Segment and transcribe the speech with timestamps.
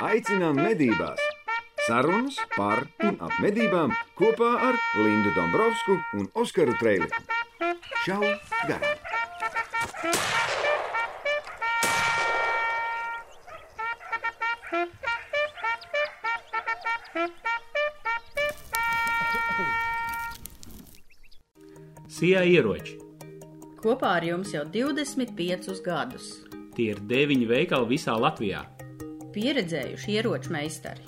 [0.00, 1.20] Aicinām medībās!
[1.84, 7.20] Sarunas par un ap medībām kopā ar Lindu Dombrovskiju un Oskaru Trēliņu.
[8.06, 8.24] Čau!
[8.64, 8.96] Garām!
[22.08, 22.96] Sijā ieroči.
[23.84, 26.38] Kopā ar jums jau 25 gadus.
[26.72, 28.64] Tie ir deviņi veikali visā Latvijā.
[29.34, 31.04] Pieredzējuši ieroču meistari.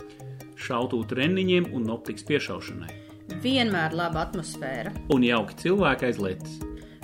[0.63, 2.93] Šautu treniņiem un optikas piešaušanai.
[3.43, 4.93] Vienmēr laba atmosfēra.
[5.15, 6.59] Un jauki cilvēki aiz lietas.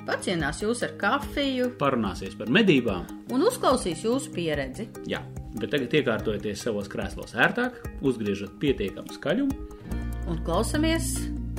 [0.08, 3.04] Pacienās jūs ar kafiju Parunāsies par medībām.
[3.34, 4.88] un uzklausīs jūsu pieredzi.
[5.10, 5.20] Jā,
[5.58, 9.58] bet tagad iekārtojieties savos krēslos ērtāk, uzgriežat pietiekamu skaļumu.
[10.28, 11.10] Un klausamies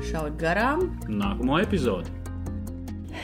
[0.10, 0.88] šaut garām.
[1.10, 2.10] Nākamo epizodi.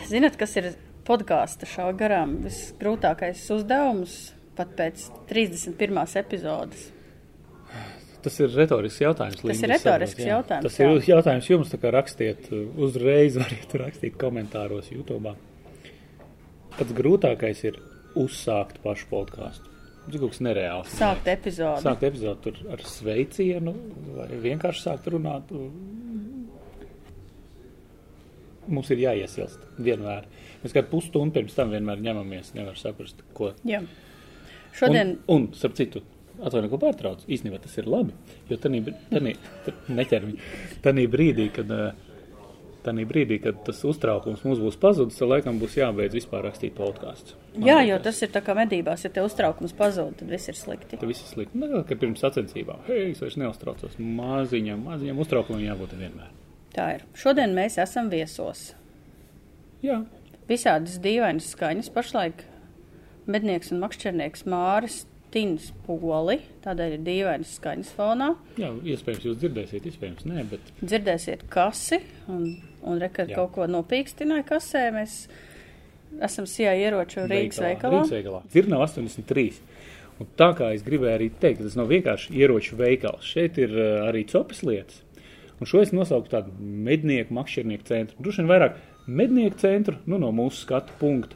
[0.09, 0.73] Zinat, kas ir
[1.08, 2.40] podkāstu šaut garām?
[2.45, 6.04] Visgrūtākais uzdevums pat pēc 31.
[6.22, 6.90] epizodes.
[8.26, 9.38] Tas ir retorisks jautājums.
[9.38, 10.30] Tas Linda, ir retorisks jā.
[10.31, 10.88] jautājums, Tas jā.
[10.89, 12.48] ir jautājums jums, kā rakstiet
[12.81, 15.36] uzreiz, variet rakstīt komentāros YouTube.
[16.76, 17.78] Pats grūtākais ir
[18.17, 19.70] uzsākt pašu podkāstu.
[20.06, 20.95] Tas ir kaut kas nereāls.
[20.98, 21.83] Sākt epizodi.
[21.86, 23.76] Sākt epizodu tur ar sveicienu
[24.17, 25.53] vai vienkārši sākt runāt.
[28.66, 30.26] Mums ir jāiesilst vienmēr.
[30.64, 33.52] Mēs kādu pusstundu pirms tam vienmēr ņemamies, nevar saprast, ko.
[33.70, 33.83] Jā.
[34.76, 36.02] Šodien Un, un starp citu,
[36.40, 37.20] atvainojiet, ko pārtrauc.
[37.31, 38.12] Īstenībā tas ir labi.
[38.50, 38.58] Jo.
[40.86, 41.94] Tanī brīdī, kad, eh,
[42.86, 47.34] tanī brīdī, kad tas uztraukums mums būs pazudis, tad laikam būs jābeidz vispār rakstīt podkāstus.
[47.66, 51.00] Jā, jo tas ir tā kā medībās, ja te uztraukums pazūd, tad viss ir slikti.
[51.00, 51.54] Tas viss ir slikti.
[51.62, 53.94] Nē, ka pirms sacensībām, hei, es vairs neuztraucos.
[53.98, 56.30] Maziņam, maziņam uztraukumam jābūt vienmēr.
[56.76, 57.02] Tā ir.
[57.17, 58.60] Šodien mēs esam viesos.
[59.86, 59.98] Jā,
[60.45, 62.44] Visādas dīvainas skaņas pašlaik
[63.31, 65.04] mednieks un makšķernieks Māris
[65.36, 68.30] Tins Poli, tādēļ ir dīvainas skaņas fonā.
[68.62, 72.00] jā, iespējams jūs dzirdēsiet, iespējams nē, bet Dzirdēsiet kasi
[72.32, 72.45] un,
[72.88, 73.42] un rekad Jā.
[73.42, 74.86] kaut ko nopīkstināja kasē.
[74.95, 75.17] Mēs
[76.23, 77.99] esam sijā ieroču Rīgas veikalā.
[77.99, 78.44] Rīgas veikalā.
[78.54, 79.60] Dzirnav 83.
[80.23, 83.28] Un tā kā es gribēju arī teikt, tas nav vienkārši ieroču veikals.
[83.28, 85.02] Šeit ir uh, arī copas lietas.
[85.60, 88.23] Un šo es nosaucu tādu mednieku, makšķernieku centru.
[88.23, 91.36] Droši vien vairāk mednieku centru, nu no mūsu skatu punkta.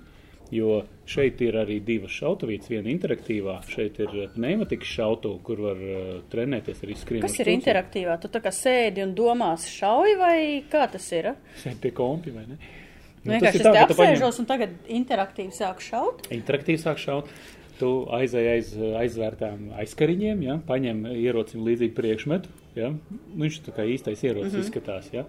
[0.52, 0.80] Jo
[1.10, 3.60] šeit ir arī divas šautavietas, viena interaktīvā.
[3.70, 7.28] Šeit ir uh, pneimatikas šautuve, kur var uh, trenēties arī skrienot.
[7.28, 8.18] Kas ir interaktīvā?
[8.24, 10.40] Tu tā kā sēdi un domās šauji vai
[10.72, 11.36] kā tas ir?
[11.62, 12.58] Šeit pie kompi, vai ne?
[13.20, 16.28] Nu, tas vienkārši es te ka tu paņem- apsēžos un tagad interaktīvi sāku šaut.
[16.34, 17.31] Interaktīvi sāk šaut.
[17.80, 20.58] Tu aizej aiz aizvērtām aizkariņiem, ja?
[20.68, 22.50] paņem ierocim līdzīgu priekšmetu.
[22.76, 22.90] Ja?
[22.92, 24.66] Nu, viņš tā kā īstais ierocis mm -hmm.
[24.66, 25.14] izskatās.
[25.14, 25.26] Ja?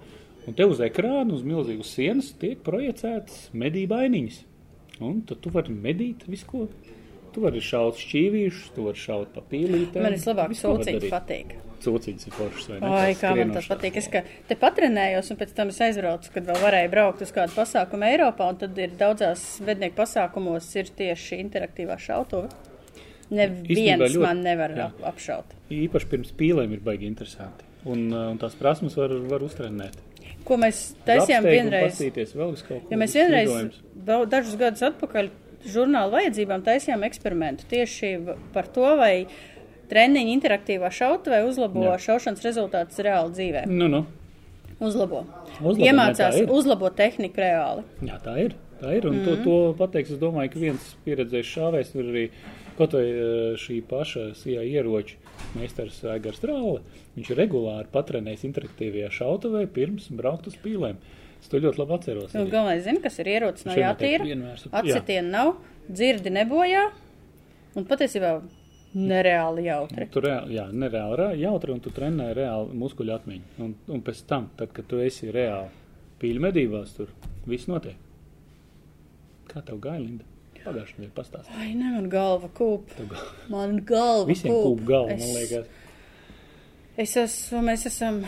[0.46, 4.44] Un te uz ekrāna, uz milzīgas sienas, tiek projicētas medību ainiņas.
[5.00, 6.68] Un tad tu vari medīt visu, ko.
[7.30, 10.02] Tu vari šaut šķīvīšus, tu vari šaut pa pīlītēm.
[10.02, 11.10] Man vislabāk darīt.
[11.12, 11.52] patīk.
[11.80, 12.88] Cūcītis ir foršs, vai ne?
[12.92, 13.94] Ai, kā man tas patīk.
[13.96, 17.54] Es ka te patrenējos, un pēc tam es aizbraucu, kad vēl varēju braukt uz kādu
[17.56, 22.50] pasākumu Eiropā, un tad ir daudzās vednieku pasākumos ir tieši interaktīvā šautuve.
[23.30, 24.86] Neviens ļoti- man nevar jā.
[24.90, 25.54] ap- apšaut.
[25.70, 27.64] Īpaši pirms pīlēm ir baigi interesanti.
[27.86, 29.94] Un, uh, un tās prasmes var, var uztrenēt.
[30.44, 32.00] Ko mēs taisījām vienreiz?
[32.90, 33.78] Ja mēs vienreiz,
[34.30, 35.30] dažus gadus atpakaļ,
[35.68, 38.14] žurnāla vajadzībām taisījām eksperimentu tieši
[38.54, 39.26] par to, vai
[39.90, 41.98] treniņi interaktīvā šautavē uzlabo Jā.
[42.06, 43.66] šaušanas rezultātus reāli dzīvē.
[43.68, 44.04] Nu, nu.
[44.80, 45.26] Uzlabo.
[45.60, 47.84] Uzlabo, Iemācās uzlabot tehniku reāli.
[48.06, 48.54] Jā, tā ir.
[48.80, 49.06] Tā ir.
[49.06, 49.28] Un mm Mhm.
[49.28, 49.44] -hmm.
[49.44, 52.30] to, to pateiks, es domāju, ka viens pieredzējis šāvējs ir arī
[52.78, 55.16] kaut vai eh, šī paša sijā ieroča
[55.56, 56.80] meistars Aigars Trāle.
[57.16, 61.00] Viņš regulāri patrenējis interaktīvajā šautavē pirms braukt uz pīlēm.
[61.40, 62.32] Es to ļoti labi atceros.
[62.36, 64.26] Nu, galvenais zina, kas ir ierocis no jātīra.
[64.82, 65.54] Acitiena nav,
[65.88, 66.90] dzirdi nebojā.
[67.78, 68.34] Un patiesībā
[68.98, 70.08] nereāli jautri.
[70.10, 73.54] Tu reāli, jā, nereāli jautri, un tu trenē reāli muskuļu atmiņu.
[73.64, 75.70] Un, un pēc tam, tad, kad tu esi reāli
[76.20, 77.12] pīļu medībās, tur
[77.48, 77.96] viss notiek.
[79.50, 80.26] Kā tev Linda?
[80.64, 81.58] Pagājušajā nedēļā pastāstīja.
[81.62, 82.90] Ai, ne, man galva kūp.
[83.52, 84.64] Man galva Visiem kūp.
[84.66, 85.66] kūp galva, man Es- liekas.
[87.00, 88.18] Es esmu, mēs esam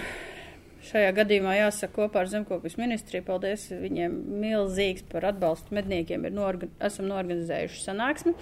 [0.88, 3.24] šajā gadījumā jāsaka kopā ar Zemkopijas ministriju.
[3.26, 6.24] Paldies viņiem milzīgs par atbalstu medniekiem.
[6.24, 8.34] Ir norga, esam norganizējuši sanāksmi,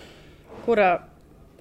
[0.67, 1.03] kurā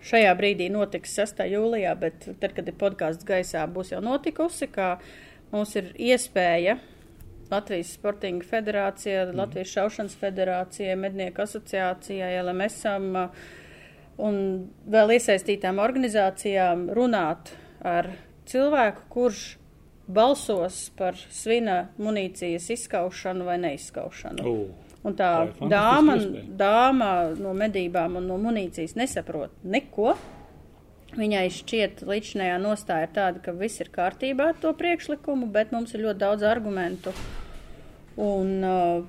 [0.05, 1.43] šajā brīdī notiks 6.
[1.51, 4.99] jūlijā, bet tad, kad ir podkāsts gaisā, būs jau notikusi, kā
[5.51, 6.77] mums ir iespēja
[7.49, 13.47] Latvijas Sportinga federācija, Latvijas šaušanas federācija, Mednieku asociācija, LMSam uh,
[14.21, 14.35] un
[14.89, 17.53] vēl iesaistītām organizācijām runāt
[17.85, 18.11] ar
[18.49, 19.45] cilvēku, kurš
[20.09, 24.45] balsos par svina munīcijas izskaušanu vai neizskaušanu.
[24.45, 26.17] O, Un tā Tā dāma,
[26.59, 27.09] dāma
[27.39, 30.15] no medībām un no munīcijas nesaprot neko.
[31.17, 35.95] Viņai šķiet, līdzinājā nostāja ir tāda, ka viss ir kārtībā ar to priekšlikumu, bet mums
[35.95, 37.13] ir ļoti daudz argumentu.
[38.19, 39.01] Un uh,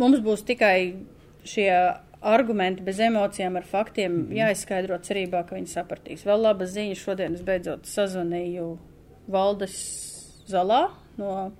[0.00, 0.94] mums būs tikai
[1.44, 1.68] šie
[2.24, 4.38] argumenti bez emocijām, ar faktiem mm -hmm.
[4.40, 6.24] jāizskaidro cerībā, ka viņi sapratīs.
[6.24, 8.78] Vēl labas ziņas šodien es beidzot sazvanīju
[9.28, 9.76] Valdes
[10.48, 10.88] Zalā
[11.18, 11.52] no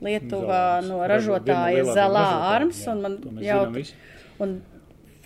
[0.00, 0.88] Lietuvā, Zalāns.
[0.88, 3.84] no Ražo- ražotāja Zalā Arms, jā, un man jau.
[4.38, 4.62] Un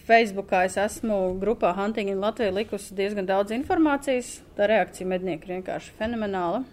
[0.07, 4.41] Facebookā es esmu grupā Hunting in Latviju likusi diezgan daudz informācijas.
[4.57, 6.65] Tā reakcija mednieku ir vienkārši fenomenāla.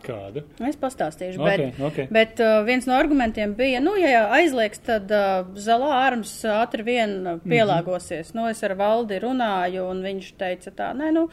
[0.00, 0.42] Kāda?
[0.64, 1.98] Es pastāstīšu, Ok, bet, ok.
[2.14, 7.16] bet uh, viens no argumentiem bija, nu, ja aizliegs, tad uh, zalā arms ātri vien
[7.20, 8.32] uh, pielāgosies.
[8.36, 11.26] Nu, es ar valdi runāju, un viņš teica tā, nē, nu,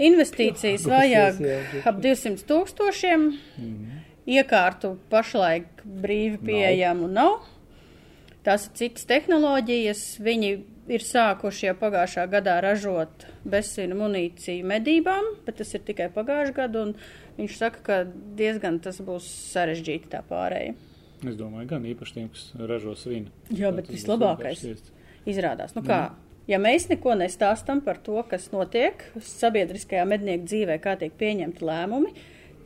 [0.00, 1.40] investīcijas vajag
[1.88, 3.26] ap 200 tūkstošiem,
[4.30, 7.40] iekārtu pašlaik brīvi pieejamu nav.
[8.46, 10.04] Tās ir citas tehnoloģijas.
[10.24, 10.52] Viņi
[10.90, 16.86] ir sākuši jau pagājušā gadā ražot bezsīnu munīciju medībām, bet tas ir tikai pagājušā gada.
[16.88, 16.94] un
[17.40, 17.98] Viņš saka, ka
[18.36, 20.74] diezgan tas būs sarežģīti tā pārēja.
[21.24, 23.32] Es domāju, gan īpaši tiem, kas ražo svinu.
[23.48, 24.64] Jā, Tā bet vislabākais
[25.28, 25.72] izrādās.
[25.76, 26.00] Nu kā,
[26.48, 32.12] ja mēs neko nestāstam par to, kas notiek sabiedriskajā mednieku dzīvē, kā tiek pieņemti lēmumi,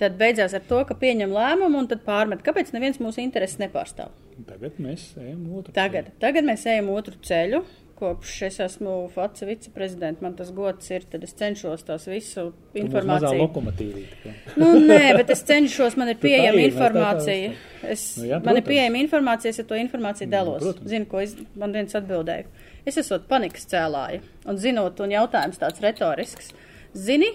[0.01, 4.11] tad beidzās ar to, ka pieņem lēmumu un tad pārmet, kāpēc neviens mūsu intereses nepārstāv.
[4.49, 5.73] Tagad mēs ejam otru.
[5.77, 7.63] Tagad, tagad mēs ejam otru ceļu.
[7.95, 13.39] Kopš es esmu FACA viceprezidents, man tas gods ir, tad es cenšos tās visu informāciju.
[13.39, 14.03] lokomotīvī.
[14.59, 17.53] Nu, nē, bet es cenšos, man ir tā pieejama mēs tā informācija.
[17.95, 18.69] Es, Nu jā, man ir protams.
[18.73, 20.61] pieejama informācija, es ar to informāciju dalos.
[20.67, 20.91] protams.
[20.91, 22.51] Zinu, ko es, man viens atbildēja.
[22.85, 24.21] Es esmu panikas cēlāja,
[24.51, 26.51] un zinot, un jautājums tāds retorisks.
[26.99, 27.31] Zini,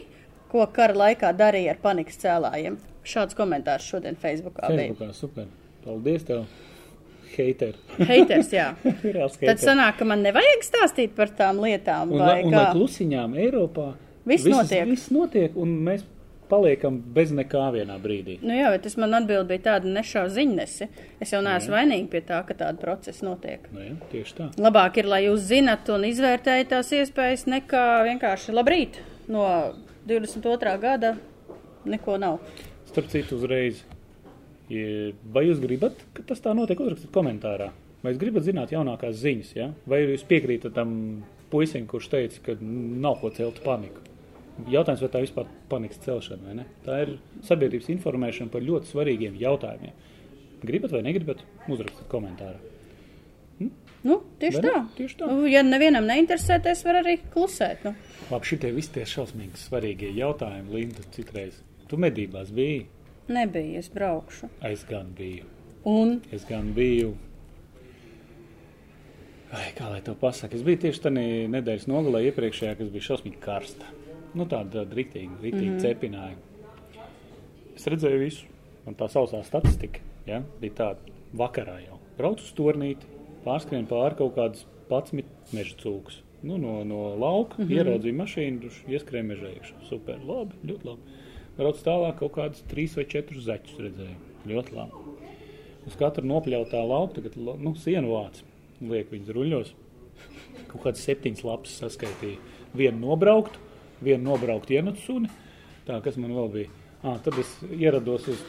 [0.51, 2.75] ko kara laikā darīja ar panikas cēlājiem?
[3.07, 4.89] Šāds komentārs šodien Facebookā bija.
[4.91, 5.47] Facebookā super.
[5.87, 6.43] Paldies tev,
[7.37, 7.73] heiter.
[7.99, 8.69] Heiters, jā.
[9.49, 12.71] Tad sanāk, ka man nevajag stāstīt par tām lietām, Un, vai lai- un lai kā?
[12.77, 13.91] klusiņām Eiropā
[14.25, 14.87] Viss visas- notiek.
[14.89, 16.03] Viss notiek, un mēs
[16.49, 18.39] paliekam bez nekā vienā brīdī.
[18.41, 20.87] Nu jā, bet tas man atbild bija tāda nešā ziņnesi.
[21.21, 23.67] Es jau neesmu vainīga pie tā, ka tāda procesa notiek.
[23.71, 24.47] Nu, jā, tieši tā.
[24.57, 28.97] Labāk ir, lai jūs zinat un izvērtējat tās iespējas, nekā vienkārši labrīt
[29.29, 29.45] no
[30.09, 30.73] 22.
[30.81, 31.13] gada
[31.85, 32.39] neko nav.
[32.89, 33.83] Starp citu, uzreiz,
[34.69, 37.71] vai jūs gribat, ka tas tā notiek, uzrakstiet komentārā.
[38.03, 39.71] Vai jūs gribat zināt jaunākās ziņas, ja?
[39.89, 40.93] vai jūs piekrītat tam
[41.51, 44.05] puisim, kurš teica, ka nav ko celt paniku?
[44.69, 46.65] Jautājums, vai tā ir vispār panikas celšana vai ne?
[46.85, 47.13] Tā ir
[47.47, 49.95] sabiedrības informēšana par ļoti svarīgiem jautājumiem.
[50.67, 52.59] Gribat vai negribat, uzrakstiet komentārā.
[54.03, 54.71] Nu, tieši Vai ne?
[54.71, 54.81] tā.
[54.95, 55.27] Tieši tā.
[55.27, 57.83] Nu, ja nevienam neinteresē, tas var arī klusēt.
[57.87, 57.91] Nu.
[58.29, 61.57] Labi, šitie visi tie šausmīgi svarīgie jautājumi, Linda, citreiz.
[61.89, 62.85] Tu medībās biji,
[63.29, 64.49] Nebija, es braukšu.
[64.65, 65.45] es gan biju.
[65.85, 67.13] Un Es gan biju.
[69.53, 70.57] Ai, kā lai to pasakā?
[70.57, 71.23] Es biju tieši tādā
[71.53, 73.85] nedēļas nogalē iepriekšējā, kas bija šausmīgi karsta.
[74.37, 75.85] Nu, tāda rīktīga, rīktīga mm -hmm.
[75.85, 76.37] cepināja.
[77.75, 78.45] Es redzēju visu,
[78.85, 81.97] un tā sausā statistika ja, bija tāda vakarā jau.
[82.17, 83.05] Braucu uz turnīti,
[83.45, 86.21] pārskrien pāri kaut kādas 11 meža cūkas.
[86.41, 87.77] Nu, no, no lauka mm -hmm.
[87.77, 89.75] ieraudzīju mašīnu, ieskrēju mežā iekšā.
[89.89, 91.01] Super, labi, ļoti labi.
[91.59, 94.17] Braucu tālāk kaut kādas 3 vai 4 zeķus redzēju.
[94.47, 95.01] Ļoti labi.
[95.89, 98.39] Uz katru nopļautā lauka tagad nu, sienu vāc.
[98.79, 99.73] Liek viņas ruļļos.
[100.69, 102.39] Kaut kādas septiņas lapas saskaitīja.
[102.79, 103.57] Vienu nobraukt,
[104.05, 105.31] vienu nobraukt ienetu suni.
[105.87, 106.71] Tā, kas man vēl bija.
[106.99, 108.39] À, tad es ierados uz,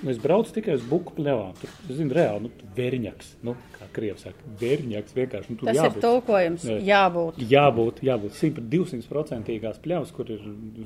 [0.00, 1.54] nu, es braucu tikai uz buku pļavām.
[1.60, 5.54] Tur, es zinu, reāli, nu, verņaks, nu, kā krievi saka, verņaks vienkārši.
[5.54, 5.96] Nu, tas jābūt.
[5.96, 6.66] ir tulkojums.
[6.68, 6.78] Jā.
[6.90, 7.40] Jābūt.
[7.52, 10.42] Jābūt, jābūt 100 procentīgās pļavas, kur ir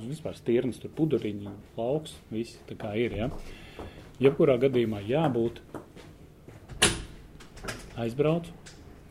[0.07, 3.17] vispār stirnas, tur puduriņi, lauks, viss tā kā ir.
[3.19, 3.31] Ja?
[4.23, 5.62] Jebkurā gadījumā jābūt.
[8.00, 8.55] Aizbraucu,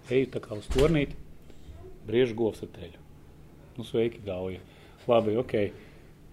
[0.09, 1.17] eju tā kā uz turnīti,
[2.07, 3.05] briežu govs ar teļu.
[3.77, 4.63] Nu, sveiki, gauja.
[5.09, 5.53] Labi, ok,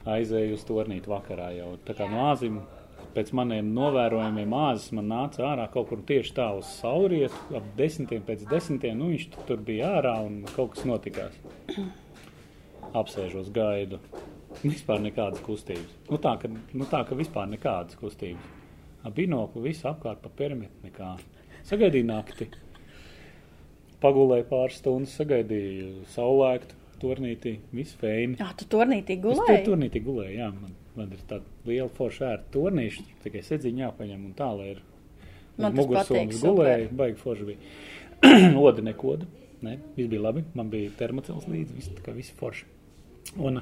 [0.09, 1.75] aizēju uz turnīti vakarā jau.
[1.87, 2.63] Tā kā no āzim,
[3.17, 8.25] pēc maniem novērojumiem āzis man nāca ārā kaut kur tieši tā uz saurietu, ap desmitiem
[8.27, 11.39] pēc desmitiem, nu viņš tur bija ārā un kaut kas notikās.
[12.97, 14.01] Apsēžos, gaidu.
[14.63, 15.97] Vispār nekādas kustības.
[16.09, 18.55] Nu tā, ka, nu tā, ka vispār nekādas kustības.
[19.05, 21.11] Ar binoklu visu apkārt pa perimetru nekā.
[21.69, 22.49] Sagaidīju nakti.
[24.01, 28.37] Pagulēju pāris stundas, sagaidīju saulēktu turnītī, viss feini.
[28.41, 29.65] Jā, tu turnītī Es tur gulēji.
[29.69, 34.37] turnītī gulēju, jā, man, man ir tāda liela forša ērta turnīša, tikai sedziņa jāpaņem un
[34.39, 34.83] tā, lai ir
[35.77, 37.75] mugursomas gulēju, baigi forša bija.
[38.67, 39.29] Oda nekoda,
[39.67, 42.69] ne, viss bija labi, man bija termocels līdzi, viss, tā kā visi forši.
[43.43, 43.61] Un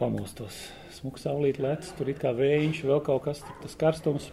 [0.00, 0.56] pamostos,
[0.96, 4.30] smuks saulīt lec, tur it kā vējiņš, vēl kaut kas, tur tas karstums.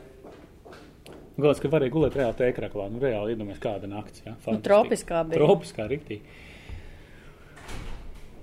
[1.38, 5.38] Galvenais, ka varēja gulēt reāli tēkraklā, nu reāli iedomājies kāda nakts, jā, Nu, tropiskā bija.
[5.38, 6.24] Tropiskā, riktīgi.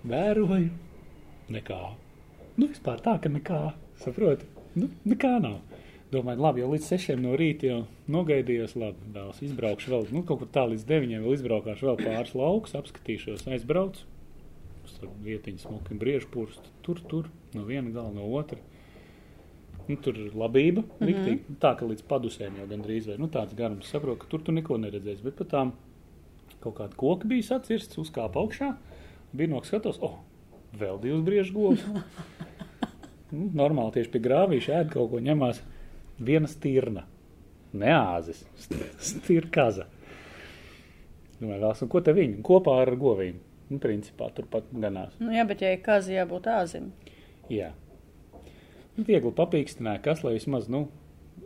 [0.04, 0.70] Vēroju,
[1.52, 1.78] Nekā.
[2.56, 3.60] Nu, vispār tā, ka nekā.
[4.00, 4.46] Saproti?
[4.78, 5.58] Nu, nekā nav.
[6.12, 7.78] Domāju, labi, jau līdz sešiem no rīta jau
[8.12, 12.34] nogaidījos, labi, vēlas izbraukšu vēl, nu, kaut kur tā līdz deviņiem vēl izbraukāšu vēl pāris
[12.38, 14.06] laukus, apskatīšos, aizbraucu.
[14.94, 16.70] Tādu vietiņu smuki briežu purstu.
[16.86, 18.60] Tur, tur, no viena gala, no otra.
[19.88, 21.08] Nu, tur ir labība, mm -hmm.
[21.10, 21.58] riktīgi.
[21.60, 24.78] Tā, ka līdz padusēm jau gandrīz vai, nu, tāds garums saprot, ka tur tu neko
[24.78, 25.72] neredzēsi, bet pat tām
[26.60, 28.76] kaut kāda koka bija sacirsts, uzkāpa augšā,
[29.34, 30.18] bija noskatos, oh,
[30.78, 31.84] vēl divas briežu govs.
[33.34, 35.60] nu, normāli tieši pie grāvīša ēd kaut ko ņemās
[36.22, 37.04] viena stirna,
[37.74, 38.44] ne āzis,
[39.10, 39.88] stirna kaza.
[41.40, 43.40] Domāju, vēlas, un ko te viņi kopā ar govīm?
[43.70, 45.14] Nu, principā turpat ganās.
[45.18, 46.92] Nu, jā, bet ja ir kazi, jābūt āzim.
[47.50, 47.72] Jā.
[48.94, 50.84] Nu, viegli papīkstināja, kas, lai vismaz, nu,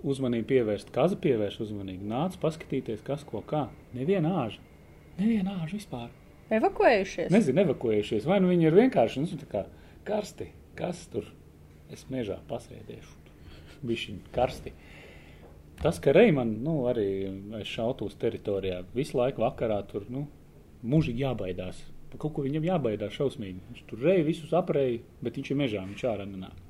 [0.02, 2.09] uzmanību pievērst, kaza pievērš uzmanību.
[2.11, 3.68] Nāc paskatīties, kas ko kā.
[3.97, 4.61] Neviena āža.
[5.18, 6.11] Neviena āža vispār.
[6.49, 7.33] Evakuējušies?
[7.33, 8.26] Nezinu, evakuējušies.
[8.28, 9.67] Vai nu viņi ir vienkārši, nu, kā
[10.09, 10.49] karsti.
[10.78, 11.26] Kas tur?
[11.93, 13.17] Es mežā pasēdēšu.
[13.88, 14.73] Bišķiņ karsti.
[15.83, 17.09] Tas, ka Reiman, nu, arī
[17.61, 20.25] aiz šautūs teritorijā, visu laiku vakarā tur, nu,
[20.83, 21.85] mūžīgi jābaidās.
[22.09, 23.61] Par kaut ko viņam jābaidās šausmīgi.
[23.69, 26.68] Viņš tur reja visus aprēja, bet viņš ir mežā, viņš ārā nenāk.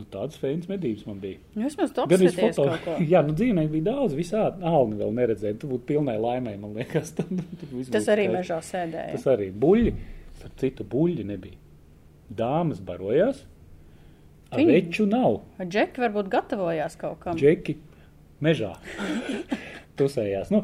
[0.00, 1.38] Nu, tādas fēnas medības man bija.
[1.68, 2.64] Apskaties foto.
[2.70, 2.96] kaut ko.
[3.12, 4.64] Jā, nu dzīvē bija daudz, visādi.
[4.66, 5.58] Alni vēl neredzēja.
[5.60, 7.12] Tu būtu pilnai laimē, man liekas.
[7.18, 7.30] Tad,
[7.92, 8.36] Tas arī skaisti.
[8.38, 9.12] mežā sēdēja.
[9.18, 9.94] Tas arī buļļi.
[10.40, 11.58] Starp citu, buļļi nebija.
[12.40, 13.42] Dāmas barojās.
[14.54, 15.40] Viņi- Veču nav.
[15.62, 17.36] Džeki varbūt gatavojās kaut kam.
[17.38, 17.76] Džeki
[18.42, 18.72] mežā.
[20.00, 20.50] Tusējās.
[20.54, 20.62] Nu,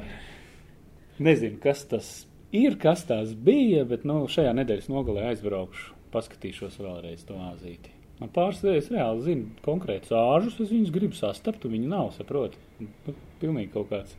[1.23, 2.09] nezinu, kas tas
[2.57, 5.93] ir, kas tās bija, bet nu, šajā nedēļas nogalē aizbraukšu.
[6.14, 7.93] Paskatīšos vēlreiz to āzīti.
[8.20, 12.56] Man pāris reizes reāli zinu konkrētus āžus, es viņus gribu sastapt, un viņi nav, saproti.
[12.80, 14.14] Nu, pilnīgi kaut kāds.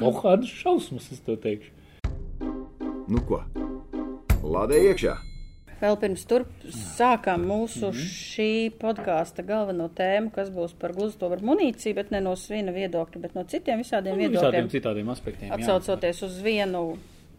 [0.00, 1.74] Kaut kādas šausmas, es to teikšu.
[3.10, 3.40] Nu ko?
[4.46, 5.16] Lādē iekšā!
[5.80, 6.44] Vēl pirms tur
[6.76, 12.70] sākām mūsu šī podkāsta galveno tēmu, kas būs par gluzdobru munīciju, bet ne no svina
[12.76, 14.42] viedokļa, bet no citiem visādiem Nu, viedokļiem.
[14.44, 15.48] visādiem citādiem aspektiem.
[15.48, 15.56] jā.
[15.56, 16.82] Atsaucoties uz vienu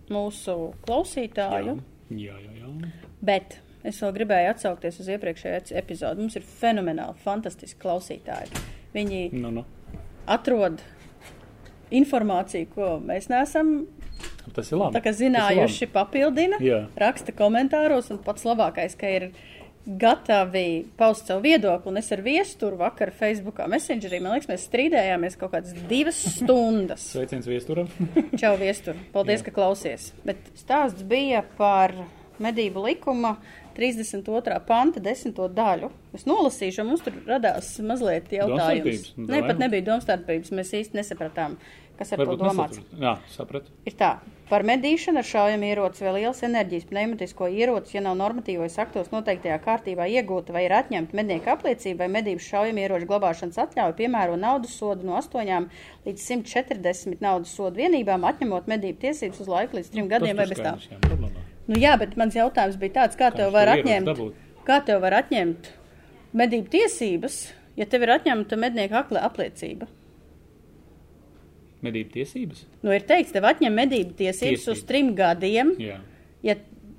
[0.10, 1.77] mūsu klausītāju.
[2.18, 2.91] Jā, jā, jā.
[3.22, 6.22] Bet es vēl gribēju atsaukties uz iepriekšējo epizodi.
[6.22, 8.52] Mums ir fenomenāli, fantastiski klausītāji.
[8.94, 9.66] Viņi Nu, nu.
[10.28, 10.82] atrod
[11.92, 13.86] informāciju, ko mēs neesam
[14.56, 14.96] Tas ir labi.
[14.98, 16.86] tā kā zinājuši, papildina, Jā.
[17.00, 19.32] raksta komentāros, un pats labākais, ka ir
[19.86, 21.90] gatavi paust savu viedokli.
[21.90, 27.08] Un es ar viesturu vakar Facebookā Messengerī, man liekas, mēs strīdējāmies kaut kādas divas stundas.
[27.16, 27.90] Sveiciens viesturam.
[28.42, 28.96] Čau, viestur!
[29.14, 29.50] Paldies, Jā.
[29.50, 30.12] ka klausies!
[30.26, 31.94] Bet stāsts bija par
[32.42, 33.36] medību likuma
[33.78, 34.58] 32.
[34.68, 35.38] panta 10.
[35.56, 35.92] daļu.
[36.18, 39.13] Es nolasīšu, un mums tur radās mazliet jautājums.
[39.16, 39.46] Davai.
[39.48, 41.56] pat nebija domstarpības, mēs īsti nesapratām,
[42.00, 42.80] kas ar to Varbūt domāts.
[42.82, 43.01] nesapratu.
[43.04, 43.74] Jā, sapratu.
[43.88, 44.10] Ir tā,
[44.50, 49.60] par medīšanu ar šaujam ieroci vai liels enerģijas pneumatisko ieroci, ja nav normatīvos aktos noteiktajā
[49.63, 54.75] kārtībā iegūta vai ir atņemta mednieka apliecība vai medības šaujam ieroču glabāšanas atļauja, piemēro naudas
[54.82, 55.70] sodu no 8
[56.10, 60.60] līdz 140 naudas sodu vienībām, atņemot medību tiesības uz laiku līdz 3 gadiem vai bez
[60.60, 60.75] tā.
[60.90, 61.50] jā.
[61.72, 64.22] Nu jā, bet mans jautājums bija tāds, kā, Kā tev var atņemt,
[64.68, 65.70] kā tev var atņemt
[66.36, 67.38] medību tiesības,
[67.80, 69.88] ja tev ir atņemta mednieka apliecība?
[71.82, 72.66] Medību tiesības?
[72.84, 74.82] Nu, ir teikts, tev atņem medību tiesības Tiesības.
[74.84, 75.72] uz trim gadiem.
[75.82, 75.98] Jā.
[76.46, 76.56] Ja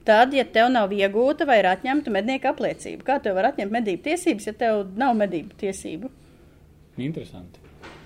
[0.09, 4.03] tad, ja tev nav iegūta vai ir atņemta mednieka apliecība, kā tev var atņemt medību
[4.09, 6.11] tiesības, ja tev nav medību tiesību?
[6.99, 7.61] Interesanti.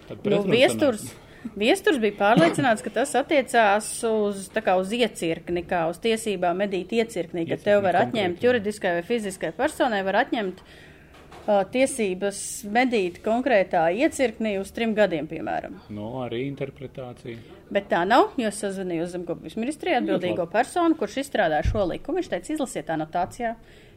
[0.07, 1.09] Tad Nu, viesturs.
[1.57, 7.45] Viesturs bija pārliecināts, ka tas attiecās uz, kā uz iecirkni, kā uz tiesībām medīt iecirknī,
[7.47, 12.41] ka Iecirkni tev var konkrēti, atņemt juridiskai vai fiziskai personai, var atņemt uh, tiesības
[12.75, 15.79] medīt konkrētā iecirknī uz trim gadiem, piemēram.
[15.95, 17.39] Nu, arī interpretācija.
[17.71, 20.53] Bet tā nav, jo es sazvanīju uz Zemkopības ministriju atbildīgo labi.
[20.53, 22.21] personu, kurš izstrādāja šo likumu.
[22.21, 23.57] Viņš teica, izlasiet anotācijā.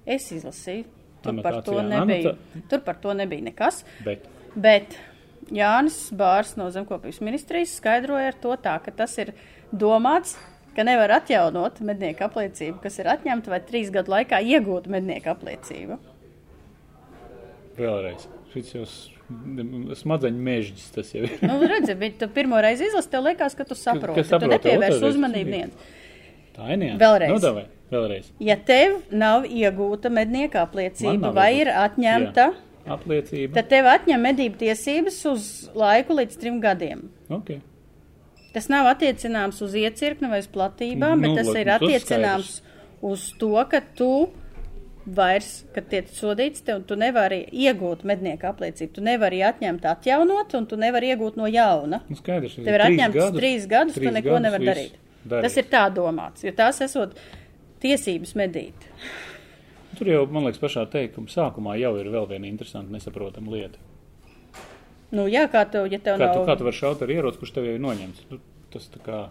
[0.09, 0.85] Es izlasīju.
[1.21, 1.99] Tur par, to Anotācijā.
[1.99, 3.83] nebija, Anota- tur par to nebija nekas.
[4.05, 4.25] Bet
[4.55, 4.95] Bet
[5.55, 9.33] Jānis Bārs no Zemkopības ministrijas skaidroja ar to tā, ka tas ir
[9.71, 10.35] domāts,
[10.75, 15.99] ka nevar atjaunot mednieku apliecību, kas ir atņemta vai trīs gadu laikā iegūta mednieku apliecība.
[17.79, 18.27] vēlreiz.
[18.53, 18.85] Šis jau
[19.99, 21.35] smadzeņu mežģis tas jau ir.
[21.45, 24.23] Nu, redzi, bet tu pirmo reizi izlasi, tev liekas, ka tu saproti.
[24.23, 25.91] Tu saproti, nepievērsi otrreiz uzmanību niec.
[26.55, 27.01] Tā ir nianses.
[27.03, 27.33] Vēlreiz.
[27.35, 28.31] Nu, davai, vēlreiz.
[28.43, 32.68] Ja tev nav iegūta mednieka apliecība vai ir atņemta, Jā.
[32.89, 33.53] Apliecība.
[33.53, 37.09] tad tev atņem medību tiesības uz laiku līdz trim gadiem.
[37.29, 37.61] Okay.
[38.53, 42.61] Tas nav attiecināms uz iecirkni vai uz platībām, Nu, bet tas la- ir tas attiecināms
[43.01, 44.29] uz to, ka tu
[45.05, 48.91] vairs, kad tiek sodīts, tev tu nevari iegūt mednieka apliecību.
[48.93, 52.01] Tu nevari atņemt, atjaunot, un tu nevari iegūt no jauna.
[52.09, 54.91] Nu, skaidrs, Tev ir atņemts trīs gadus, tu trīs neko gadus nevari darīt.
[55.25, 55.41] darīt.
[55.47, 57.15] Tas ir tā domāts, jo tās esot
[57.81, 58.73] tiesības medīt.
[59.99, 63.81] Tur jau, man liekas, pašā teikuma sākumā jau ir vēl viena interesanta, nesaprotama lieta.
[65.11, 66.35] Nu, jā, kā tev, ja tev Kā nav.
[66.37, 68.25] tu, kā tu vari šaut ar ieroci, kurš tev jau ir noņemts?
[68.31, 68.39] Nu,
[68.73, 69.21] tas tā kā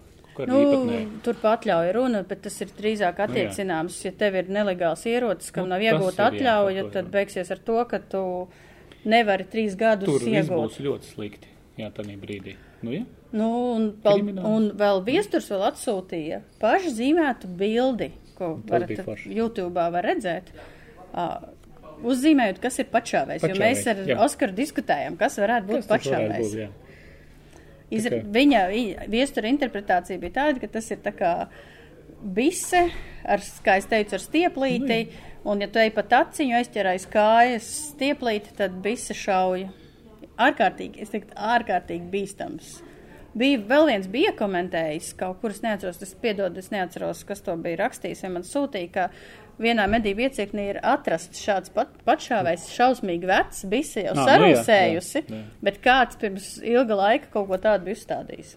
[0.47, 1.07] Nu, īpatnēja.
[1.27, 5.73] tur atļauja runa, bet tas ir drīzāk attiecināms, ja tev ir nelegāls ierocis, kam Nu,
[5.75, 7.11] nav tas iegūta jā, atļauja, to tad jā.
[7.17, 8.21] beigsies ar to, ka tu
[9.05, 10.53] nevari trīs gadus Tur iegūt.
[10.55, 11.49] būs ļoti slikti.
[11.79, 12.55] Jā, tādā brīdī.
[12.83, 13.03] Nu, jā.
[13.33, 14.47] Nu, un, Krimināls.
[14.47, 18.93] un vēl viesturs vēl atsūtīja pašu zīmētu bildi, ko varat.
[19.27, 20.53] YouTube var redzēt.
[21.09, 21.49] Uh,
[22.07, 24.19] uzzīmējot, kas ir pašāvējs, jo mēs ar jā.
[24.23, 26.69] Oskaru diskutējam, kas varētu būt Kas tas varētu būt, jā.
[27.89, 28.63] Tā kā- viņa
[29.09, 31.33] viestura interpretācija bija tāda, ka tas ir tā kā
[32.23, 32.91] bise,
[33.25, 35.09] ar, kā es teicu, ar stieplīti,
[35.45, 39.71] Nu, un ja tu ej pa taciņu, aizķer aiz kājas stieplīti, tad bise šauja.
[40.39, 42.83] Ārkārtīgi, es teiktu, ārkārtīgi bīstams.
[43.39, 47.55] Bija vēl viens bija komentējis, kaut kur es neatceros, es piedod, es neatceros, kas to
[47.63, 49.09] bija rakstījis, vai man sūtīja, ka
[49.63, 55.43] vienā medību iecirknī ir atrasts šāds pat, patšāvais šausmīgi vecs, bise jau nu sarūsējusi, jā.
[55.65, 58.57] bet kāds pirms ilga laika kaut ko tādu bija uzstādījis.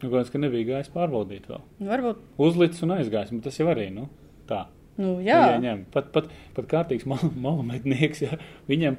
[0.00, 1.64] Nu, kāds, ka nebija gājis pārbaudīt vēl.
[1.82, 4.06] Nu, Varbūt, Uzlicis un aizgājis, bet tas jau arī, nu,
[4.48, 4.64] tā.
[4.70, 5.86] nu Nu, jā, ieņem.
[5.94, 8.98] Pat, pat, pat kārtīgs mal- malametnieks, jā, viņam,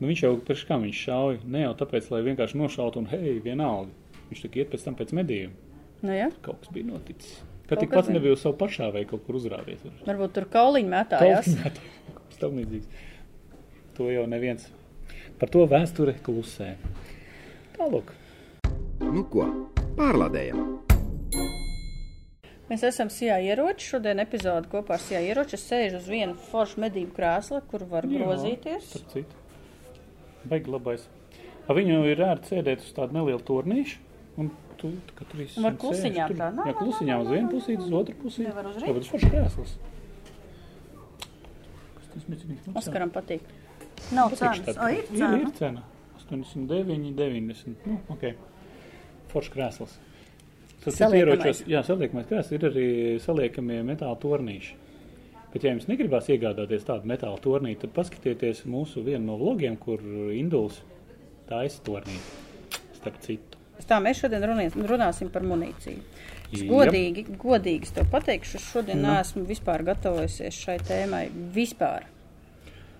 [0.00, 3.38] nu, viņš jau priekš kā viņš šauja, ne jau tāpēc, lai vienkārši nošautu un, hei,
[3.44, 3.92] vienalga.
[4.32, 5.54] Viņš tik iet pēc tam pēc medījuma.
[6.02, 7.34] nu jā, Kaut kas bija noticis.
[7.68, 8.16] Ka tik pats bija.
[8.18, 9.84] nebija uz savu pašā vai kaut kur uzrāvies.
[10.08, 11.50] varbūt tur kauliņi mētājās.
[11.62, 12.88] Kaut kas tam līdzīgs.
[13.98, 14.66] To jau neviens.
[15.38, 16.74] Par to vēsture klusē.
[17.76, 18.12] Tālāk.
[19.02, 19.44] Nu ko,
[19.98, 20.78] pārlādējam!
[22.70, 25.58] Mēs esam Sijā ieroči, šodien epizodi kopā ar Sijā ieroči.
[25.58, 28.94] Es sēžu uz vienu foršu medību krēsla, kur var Jā, grozīties.
[30.48, 31.04] Baigi labais.
[31.68, 33.98] A viņu ir ērti sēdēt uz tādu nelielu turnīšu.
[34.40, 34.48] Un
[34.80, 37.82] tu, ka tur Un var klusiņām tā, nā, Jā, nā, klusiņām nā, uz vienu pusīti,
[37.84, 38.46] uz otru pusīti.
[38.48, 38.94] Nevar uz Jā, rītu.
[38.94, 39.74] bet tas foršs krēsls.
[41.98, 42.78] Kas tas mecinīgs maksā?
[42.82, 43.44] Oskaram patīk.
[44.16, 44.76] Nav cenas.
[44.78, 45.52] O, ir Ir, ir cena.
[45.58, 45.84] cena.
[46.22, 47.84] 89, 90.
[47.86, 48.24] Nu, ok.
[49.32, 49.98] Foršs krēsls.
[50.82, 52.86] Tas ir ieročos, jā, saliekamais krēsls ir arī
[53.22, 54.78] saliekamie metāla tornīši.
[55.52, 60.00] Bet, ja jums negribās iegādāties tādu metāla tornīti, tad paskatieties mūsu vienu no vlogiem, kur
[60.32, 60.80] Induls
[61.50, 62.40] taisa tornīti.
[62.96, 63.51] Starp citu.
[63.88, 66.00] Tā mēs šodien runās, runāsim par munīciju.
[66.52, 66.68] Es Jā.
[66.68, 69.08] godīgi, godīgi tev pateikšu, es šodien Nu.
[69.08, 71.24] neesmu vispār gatavojusies šai tēmai.
[71.54, 72.04] Vispār.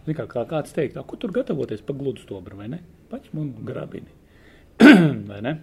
[0.07, 2.81] Zini, kā, kā kāds teikt, "A, ko tur gatavoties pa gludu stobru, vai ne?
[3.11, 4.11] Paņem un grabini.
[5.31, 5.59] vai ne?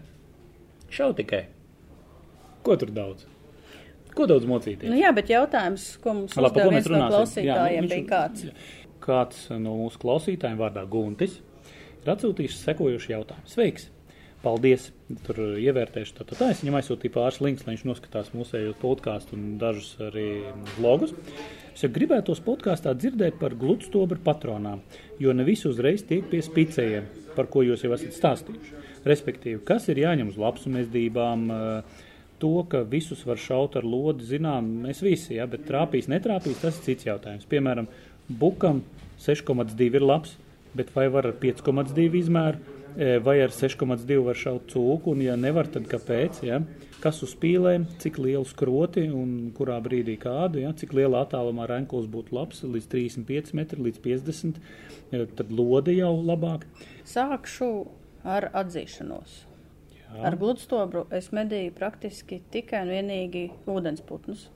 [0.89, 1.45] Šau tikai.
[2.63, 3.25] Ko tur daudz?
[4.15, 4.89] Ko daudz mocīties?
[4.89, 7.13] Nu jā, bet jautājums, ko mums par uzdeva viens no runāsim?
[7.15, 8.43] klausītājiem, nu, bija kāds.
[8.45, 8.53] jā.
[8.99, 11.39] Kāds no mūsu klausītājiem vārdā Guntis
[12.03, 13.45] ir atsūtījis sekojušu jautājumu.
[13.47, 13.89] Sveiks!
[14.39, 14.89] Paldies!
[15.25, 16.47] Tur ievērtēšu tā, tā, tā.
[16.53, 20.27] Es viņam aizsūtīju pāris links, lai viņš noskatās mūsējos podkāstu un dažus arī
[20.77, 21.11] vlogus.
[21.73, 24.79] Es jau gribētu tos podkāstā dzirdēt par gludstobru patronām,
[25.19, 28.79] jo ne visi uzreiz tiek pie spicējiem, par ko jūs jau esat stāstījuši.
[29.07, 32.01] Respektīvi, kas ir jāņem uz lapsu mezdībām, eh,
[32.39, 36.79] to, ka visus var šaut ar lodi, zinām, mēs visi, ja, bet trāpīs, netrāpīs, tas
[36.79, 37.47] ir cits jautājums.
[37.47, 37.91] Piemēram,
[38.29, 38.83] bukam
[39.19, 40.37] 6,2 ir labs,
[40.75, 45.69] bet vai var ar 5,2 izmēru, vai ar 6,2 var šaut cūku, un ja nevar,
[45.71, 46.59] tad kāpēc, ja?
[46.99, 50.73] kas uz spīlēm, cik lielu skroti un kurā brīdī kādu, ja?
[50.75, 54.59] cik lielā attālumā renkuls būtu labs, līdz 35 metri, līdz 50,
[55.13, 56.67] e, tad lode jau labāk.
[57.07, 57.71] Sākšu
[58.27, 59.45] ar atzīšanos.
[60.09, 60.21] Jā.
[60.25, 64.49] Ar gludstobru es medīju praktiski tikai un vienīgi ūdensputnus.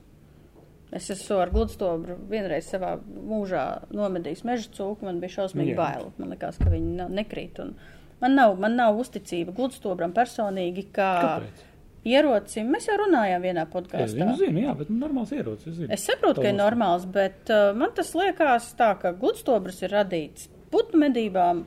[0.94, 6.12] Es esmu ar gludstobru vienreiz savā mūžā nomedījis meža cūku, man bija šausmīgi bail.
[6.20, 7.58] Man liekas, ka viņi nekrīt.
[7.64, 7.72] Un
[8.20, 11.62] man, nav, man nav uzticība gludstobram personīgi, kā Kāpēc?
[12.04, 12.68] ierocim.
[12.74, 14.08] Mēs jau runājām vienā Es podkāstā.
[14.12, 15.78] zinu, zinu, jā, bet nu, normāls ierocis.
[15.86, 15.90] Es.
[15.98, 20.48] Es saprotu, ka ir normāls, bet uh, man tas liekas tā, ka gludstobrs ir radīts
[20.70, 21.64] putnu medībām.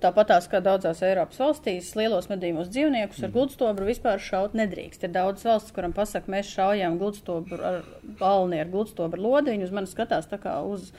[0.00, 3.24] Tāpat tās kā daudzās Eiropas valstīs, lielos medījumos dzīvniekus Mhm.
[3.26, 5.02] ar gludstobru vispār šaut nedrīkst.
[5.04, 7.82] Ir daudz valsts, kuram pasaka, mēs šaujam gludstobru ar
[8.18, 10.90] balni ar gludstobru lodi, viņi uz mani skatās tā kā uz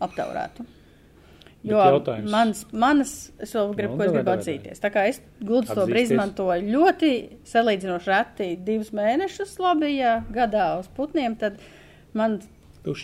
[0.00, 0.66] aptaurētu.
[1.70, 4.80] Jo jautājums- mans, manas, es vēl gribu, Nu, ko es davai, gribu atzīties.
[4.80, 6.12] Tā kā es gludstobru Atzīsties.
[6.12, 7.10] izmantoju ļoti
[7.44, 11.58] salīdzinoši reti divus mēnešus labi, ja gadā uz putniem, tad
[12.14, 12.40] man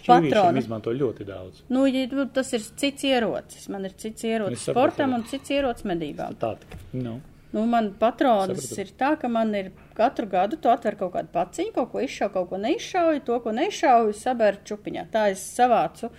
[0.07, 0.59] patroni.
[0.59, 1.63] izmanto ļoti daudz.
[1.69, 3.69] Nu, ja, nu, tas ir cits ierocis.
[3.69, 6.35] Man ir cits ierocis sportam un cits ierocis medībām.
[6.41, 6.57] Tā.
[6.93, 7.21] Nu.
[7.53, 8.81] Nu, man patronas Sapratu.
[8.81, 12.33] ir tā, ka man ir katru gadu tu atver kaut kādu paciņu, kaut ko izšauju,
[12.33, 15.05] kaut ko neizšauju, to, ko neizšauju, saberu čupiņā.
[15.13, 16.11] Tā es savācu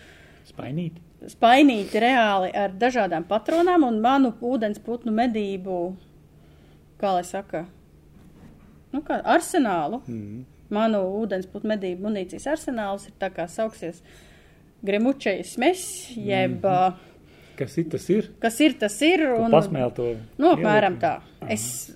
[0.47, 0.93] Spainīt.
[1.31, 5.79] Spainīti reāli ar dažādām patronām un manu ūdens putnu medību,
[7.01, 7.65] kā lai saka,
[8.93, 10.01] nu kā arsenālu.
[10.07, 10.43] Mm.
[10.75, 13.99] Manu ūdens putnu medību munīcijas arsenāls ir tā kā sauksies
[14.85, 15.83] gremučais mes,
[16.17, 17.03] jeb mm.
[17.55, 18.31] Kas ir tas ir?
[18.43, 19.21] kas ir tas ir.
[19.37, 19.53] Un...
[19.53, 20.09] Pasmēl to.
[20.41, 21.19] Nu, apmēram tā.
[21.47, 21.93] Es,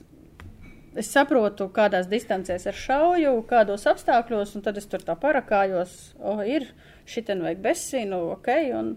[0.97, 6.38] es saprotu, kādās distancēs ar šauju, kādos apstākļos, un tad es tur tā parakājos, o,
[6.38, 6.69] oh, ir,
[7.10, 8.49] šitien vajag besīnu, ok,
[8.80, 8.95] un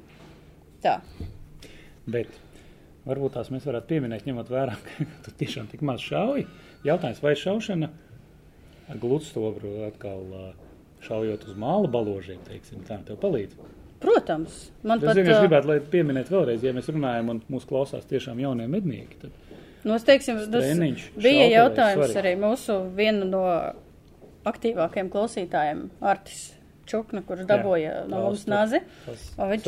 [0.85, 0.99] tā.
[2.07, 2.33] Bet
[3.09, 6.47] varbūt tās mēs varētu pieminēt, ņemot vērā, ka tu tiešām tik maz šauji.
[6.87, 7.93] Jautājums, vai šaušana
[8.91, 10.25] ar gludstobru atkal
[11.03, 13.57] šaujot uz māla baložiem, teiksim, tā tev palīdz?
[14.03, 15.19] Protams, man Es pat.
[15.19, 19.19] vienkārši ā, gribētu, lai pieminētu vēlreiz, ja mēs runājam un mūsu klausās tiešām jaunie mednieki,
[19.23, 19.52] tad
[19.83, 20.67] Nu, es teiksim, tas
[21.19, 23.45] bija jautājums arī mūsu viena no
[24.47, 26.53] aktīvākajiem klausītājiem, Artis
[26.89, 28.83] Čukna, kurš dabūja no mums nazi.
[29.53, 29.67] viņš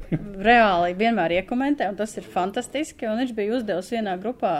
[0.48, 3.08] reāli vienmēr iekomentē, un tas ir fantastiski.
[3.10, 4.54] Un viņš bija uzdevis vienā grupā,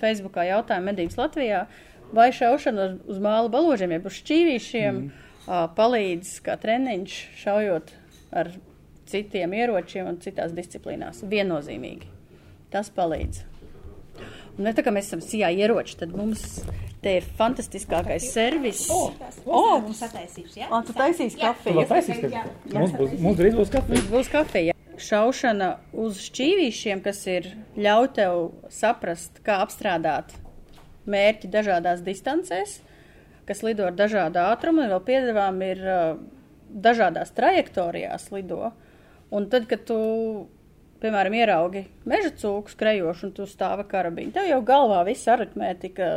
[0.00, 1.64] Facebookā jautājumu medības Latvijā,
[2.16, 5.28] vai šaušana uz, uz māla baložiem, jeb uz šķīvīšiem, mm.
[5.46, 7.94] uh, palīdz kā treniņš šaujot
[8.36, 8.50] ar
[9.06, 11.22] citiem ieročiem un citās disciplīnās.
[11.30, 12.10] Viennozīmīgi.
[12.74, 13.44] Tas palīdz.
[14.58, 16.62] Ne tā kā mēs esam sijā ieroči, tad mums
[17.04, 18.86] te ir fantastiskākais servis.
[18.90, 19.10] O,
[19.44, 20.70] O, mums sataisīšu, jā?
[20.72, 21.76] Ā, tu taisīsi Tu kafiju.
[21.76, 23.98] vēl taisīs, ka mums būs, mums drīz būs kafija.
[24.00, 24.72] Mums būs kafija.
[24.96, 28.38] Šaušana uz šķīvīšiem, kas ir ļauj tev
[28.72, 30.32] saprast, kā apstrādāt
[31.06, 32.78] mērķi dažādās distancēs,
[33.46, 35.84] kas lido ar dažādu ātrumu, un vēl piedevām ir
[36.72, 38.72] dažādās trajektorijās lido.
[39.30, 39.98] Un tad, kad tu,
[41.02, 46.10] piemēram, ieraugi meža cūku skrejošu un tu stāvi karabiņu, tev jau galvā viss aritmētika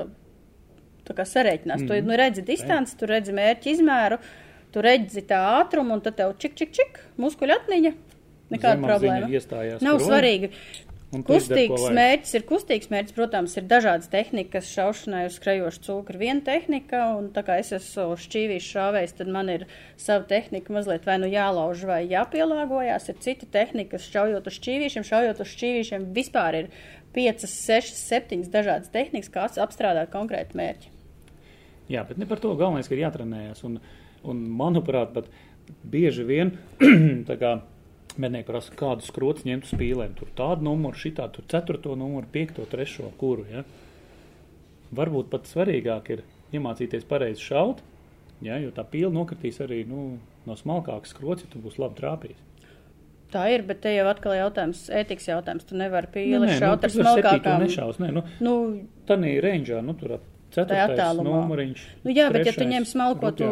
[1.08, 1.84] tā kā sarēķinās.
[1.84, 1.90] Mm.
[1.90, 4.20] Tu nu, redzi distanci, tu redzi mērķi izmēru,
[4.74, 7.96] tu redzi tā ātrumu, un tad tev čik, čik, čik, muskuļu atmiņa.
[8.50, 9.82] Nekāda Zemapziņa problēma.
[9.86, 10.50] Nav svarīgi.
[11.10, 11.96] Kustīgs vajag.
[11.98, 14.68] mērķis ir kustīgs mērķis, protams, ir dažādas tehnikas.
[14.70, 19.32] Šaušanai uz skrejošu cūku ir viena tehnika, un tā kā es esmu šķīvījis šāvējs, tad
[19.34, 19.66] man ir
[19.98, 23.10] sava tehnika mazliet vai nu jālauž vai jāpielāgojās.
[23.10, 26.70] Ir cita tehnika, šaujot uz šķīvīšiem, šaujot uz šķīvīšiem vispār ir
[27.18, 30.94] 5, 6, 7 dažādas tehnikas, kā apstrādāt konkrētu mērķi.
[31.90, 33.66] Jā, bet ne par to galvenais, ka ir jātrenējas.
[33.66, 33.82] Un,
[34.30, 35.34] un manuprāt, pat
[35.82, 36.54] bieži vien
[37.30, 37.58] tā kā
[38.22, 40.16] mednieki prasa, kādu skrotu ņemt uz spīlēm.
[40.20, 43.46] Tur tādu numuru, šitā, tur ceturto numuru, piekto, trešo, kuru.
[43.52, 43.64] Ja?
[44.96, 47.84] Varbūt pat svarīgāk ir iemācīties pareizi šaut,
[48.46, 48.60] ja?
[48.62, 50.12] jo tā pīle nokritīs arī nu,
[50.48, 52.46] no smalkākas skrots, ja tu būsi labi trāpījis.
[53.30, 55.68] Tā ir, bet te jau atkal jautājums, ētikas jautājums.
[55.70, 57.62] Tu nevari Nē, pīli nē, šaut tu ar smalkākām.
[57.62, 58.54] Nešaus, nē, nu, Nu,
[59.10, 60.16] Tanī rangeā, nu, tur
[60.54, 61.44] ceturtais attālumā.
[61.44, 61.84] numuriņš.
[62.06, 63.50] Nu, jā, bet ja tu trešais, ņem smalko, tu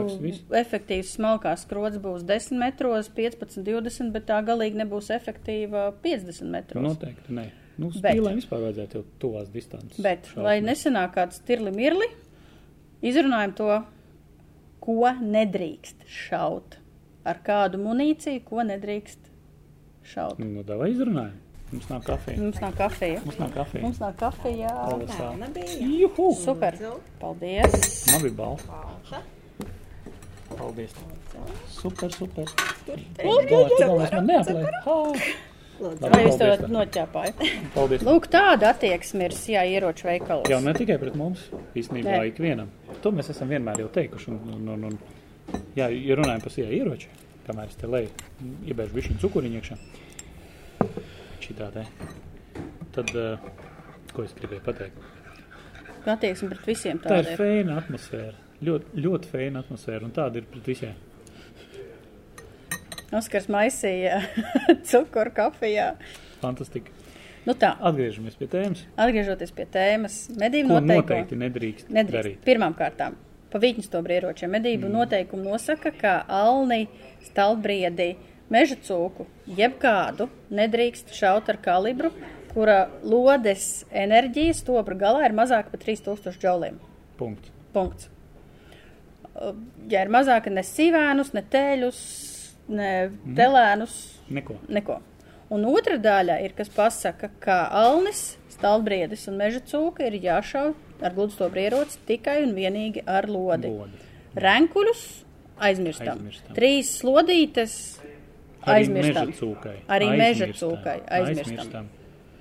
[0.60, 6.84] efektīvs smalkās skrots būs 10 metros, 15, 20, bet tā galīgi nebūs efektīva 50 metros.
[6.84, 7.48] Noteikti, nē.
[7.78, 10.00] Nu, spīlēm vispār vajadzētu jau tuvās distances.
[10.02, 10.42] Bet, šaut.
[10.48, 12.08] lai nesanāk kāds tirli mirli,
[13.06, 13.72] izrunājam to,
[14.82, 16.80] ko nedrīkst šaut.
[17.28, 19.30] Ar kādu munīciju, ko nedrīkst
[20.08, 20.40] šaut.
[20.42, 21.36] Nu, davai izrunājam.
[21.72, 22.42] Mums nav kafija.
[22.42, 23.22] Mums nav kafija.
[23.26, 23.82] Mums nav kafija.
[23.84, 24.70] Mums nav kafija.
[24.90, 25.32] Paldies, tā.
[25.42, 25.90] Nebija.
[26.00, 26.30] Juhu!
[26.40, 26.78] Super.
[27.20, 28.06] Paldies.
[28.12, 29.20] Man bija balva.
[30.58, 30.96] Paldies.
[31.70, 32.46] Super, super.
[32.88, 34.72] Galvenais man neaplēja.
[35.78, 37.44] Vai jūs to noķēpājat?
[37.76, 38.08] Paldies.
[38.08, 40.48] Lūk, tāda attieksme ir jā, ieroču veikalos.
[40.50, 41.44] Jā, ne tikai pret mums,
[41.78, 42.32] īstenībā Nē.
[42.32, 42.72] ikvienam.
[43.04, 44.34] To mēs esam vienmēr jau teikuši.
[44.34, 47.12] Un, un, un, un, jā, ja runājam par sijā ieroči,
[47.46, 48.10] kamēr es te leju,
[48.72, 49.78] iebēršu višķiņu cukuriņu iekšā.
[51.48, 51.84] Šitā te.
[52.96, 53.50] Tad, uh,
[54.14, 55.14] ko es gribēju pateikt?
[56.08, 58.36] Attieksme pret visiem Tā ir fēna atmosfēra.
[58.64, 60.96] Ļoti, ļoti fēna atmosfēra, un tāda ir pret visiem.
[63.16, 64.22] Oskars maisīja
[64.90, 65.92] cukuru kafijā.
[66.42, 66.92] Fantastika.
[67.48, 68.82] Nu tā, Atgriežamies pie tēmas.
[69.00, 70.98] atgriežoties pie tēmas, medību Ko noteikumi.
[71.00, 72.18] noteikti nedrīkst, Nedrīkst.
[72.18, 72.42] darīt.
[72.44, 73.16] Pirmām kārtām,
[73.54, 74.98] pa vītņstobri ieročiem medību mm.
[74.98, 76.90] noteikumi nosaka, ka alni,
[77.30, 78.10] stalbriedi,
[78.54, 82.12] meža cūku, jebkādu nedrīkst šaut ar kalibru,
[82.54, 86.80] kura lodes enerģija stobra galā ir mazāka par 3000 džauliem.
[87.20, 87.52] Punkts.
[87.76, 88.10] Punkts.
[89.38, 89.54] Uh,
[89.88, 92.00] Ja ir mazāka ne sīvēnus, ne tēļus,
[92.74, 92.90] ne
[93.38, 93.94] telēnus,
[94.34, 94.58] Neko.
[94.68, 94.98] neko.
[95.54, 100.74] Un otra daļa ir, kas pasaka, ka alnis, stalbriedis un meža cūka ir jāšauj
[101.06, 103.72] ar gludstobru ieroci tikai un vienīgi ar lodi.
[103.72, 104.02] Lodi.
[104.44, 105.04] Renkuļus
[105.70, 106.18] aizmirstam.
[106.18, 106.58] Aizmirstam.
[106.58, 107.78] Trīs slodītes
[108.74, 109.32] aizmirstam.
[109.88, 110.76] Arī meža Aizmirstam.
[110.76, 111.88] cūkai aizmirstam.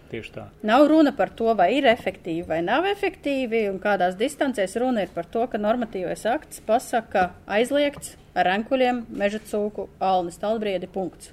[0.07, 0.45] Tieši tā.
[0.62, 5.11] Nav runa par to, vai ir efektīvi vai nav efektīvi, un kādās distancēs runa ir
[5.15, 11.33] par to, ka normatīvais akts pasaka aizliegts ar renkuļiem, meža cūku, alnis, talbriedi, punkts.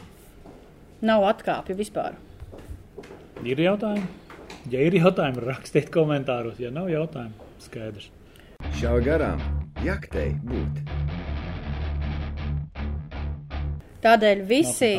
[1.06, 2.18] Nav atkāpju vispār.
[3.46, 4.08] Ir jautājumi?
[4.72, 6.58] Ja ir jautājumi, rakstiet komentāros.
[6.64, 8.10] Ja nav jautājumu, skaidrs.
[8.80, 9.44] Šāva garām,
[9.84, 11.33] jaktei būt.
[14.04, 14.90] Tādēļ visi,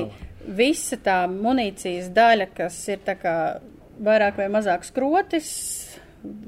[0.56, 3.34] visa tā munīcijas daļa, kas ir tā kā
[4.04, 5.48] vairāk vai mazāk skrotis,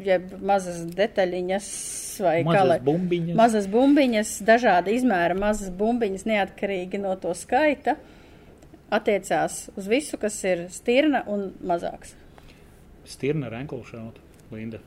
[0.00, 1.66] jeb mazas detaļiņas
[2.24, 3.36] vai Mazas lai- bumbiņas.
[3.36, 7.96] mazas bumbiņas, dažāda izmēra mazas bumbiņas neatkarīgi no to skaita,
[8.90, 12.14] attiecās uz visu, kas ir stirna un mazāks.
[13.06, 14.78] Stirna renkulšauta, Linda.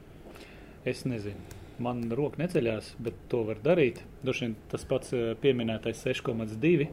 [0.85, 1.37] Es nezinu.
[1.79, 4.01] Man roka neceļās, bet to var darīt.
[4.23, 6.89] Droši vien tas pats eh, pieminētais 6,2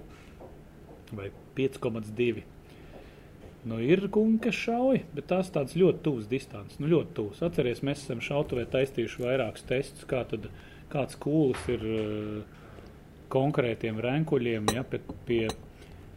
[1.14, 2.44] vai 5,2.
[3.66, 6.78] Nu, ir kungi, kas šauj, bet tās tādas ļoti tuvas distances.
[6.78, 7.42] Nu, ļoti tuvas.
[7.42, 10.46] Atcerieties, mēs esam šautavē taistījuši vairākus testus, kā tad,
[10.92, 12.60] kāds kūlis ir uh,
[13.32, 15.40] konkrētiem renkuļiem, ja, pie, pie,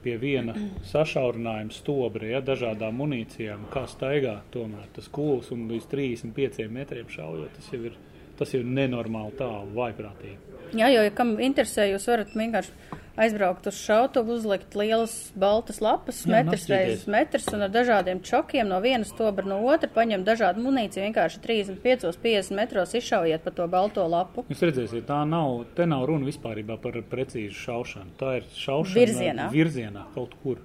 [0.04, 0.54] pie viena
[0.92, 7.58] sašaurinājuma stobra, ja, dažādām munīcijām, kā staigā tomēr tas kūlis un līdz 35 metriem šaujot,
[7.58, 7.98] tas jau ir,
[8.38, 10.38] tas jau ir nenormāli tālu, vaiprātīgi.
[10.78, 16.22] Jā, jo, ja kam interesē, jūs varat vienkārši aizbraukt uz šautuvu, uzlikt lielas baltas lapas,
[16.24, 20.64] Jā, metrs reizes metrs un ar dažādiem čokiem no vienas stobra no otra paņemt dažādu
[20.64, 24.46] munīciju, vienkārši 35-50 metros izšaujiet pa to balto lapu.
[24.52, 28.16] Jūs redzēsiet, tā nav, te nav runa vispārībā par precīzu šaušanu.
[28.20, 29.50] Tā ir šaušana Virzienā.
[29.54, 30.64] virzienā kaut kur.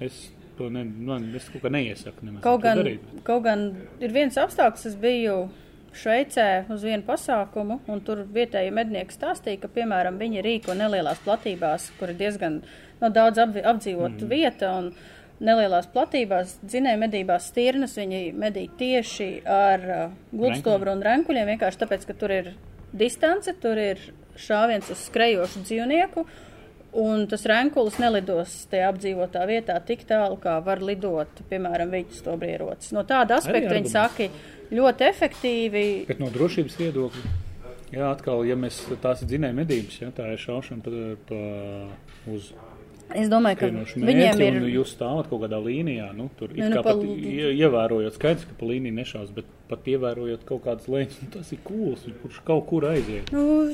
[0.00, 0.26] Es
[0.58, 3.04] to ne, man, es kaut kā neiesaku nemaz Kaut gan, darīt.
[3.24, 3.66] kaut gan
[4.00, 5.36] ir viens apstākļus, es biju
[5.96, 11.90] Šveicē uz vienu pasākumu, un tur vietēji mednieki stāstīja, ka, piemēram, viņi rīko nelielās platībās,
[11.98, 12.60] kur ir diezgan
[13.00, 14.30] no, daudz apvi- apdzīvota mm.
[14.30, 14.90] vieta, un
[15.40, 22.06] nelielās platībās, dzinēja medībās stirnas, viņi medī tieši ar uh, gludstobru un renkuļiem, vienkārši tāpēc,
[22.08, 22.52] ka tur ir
[22.96, 24.00] distance, tur ir
[24.40, 26.24] šāviens uz skrejošu dzīvnieku,
[26.96, 32.36] Un tas renkulis nelidos tajā apdzīvotā vietā tik tālu, kā var lidot, piemēram, viņas to
[32.40, 32.94] brierocis.
[32.96, 34.28] No tāda aspekta viņi saka,
[34.72, 35.84] ļoti efektīvi.
[36.08, 37.34] Bet no drošības viedokļa,
[37.92, 41.42] jā, atkal, ja mēs tās ir dzinēja medības, ja, tā ir šaušana pa, pa,
[42.32, 42.48] uz
[43.14, 44.56] Es domāju, ka skrienošu viņiem ir.
[44.58, 48.56] un jūs stāvat kaut kādā līnijā, nu, tur it Nu, nu, pat ievērojot, skaidrs, ka
[48.58, 52.66] pa līniju nešaus, bet pat ievērojot kaut kādas lēņas, nu, tas ir kūls, kurš kaut
[52.70, 53.30] kur aiziet.
[53.34, 53.70] Nu,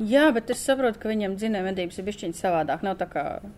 [0.00, 2.86] jā, bet es saprotu, ka viņiem dzinēja medības ir bišķiņas savādāk.
[2.88, 3.52] Nav tā kā 5 tā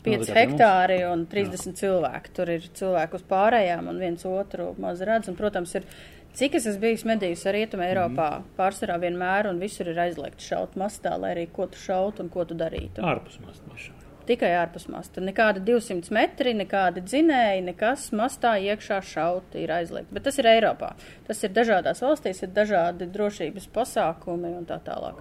[0.00, 0.32] kā pie mums.
[0.36, 2.32] hektāri un 30 cilvēki.
[2.36, 5.32] Tur ir cilvēki uz pārējām un viens otru maz redz.
[5.32, 5.88] Un, protams, ir.
[6.30, 8.52] Cik es esmu bijis medījis ar Rietumu Eiropā, mm.
[8.54, 12.46] pārsvarā vienmēr, un visur ir aizliegts šaut mastā, lai arī ko tu šaut un ko
[12.46, 13.02] tu darītu.
[13.02, 13.99] Ārpus mast nešauj.
[14.30, 15.22] Tikai ārpus masta.
[15.24, 20.12] Nekādi 200 metri, nekādi dzinēji, nekas mastā iekšā šaut ir aizliegts.
[20.14, 20.92] Bet tas ir Eiropā.
[21.26, 25.18] Tas ir dažādās valstīs, ir dažādi drošības pasākumi un tā tālāk.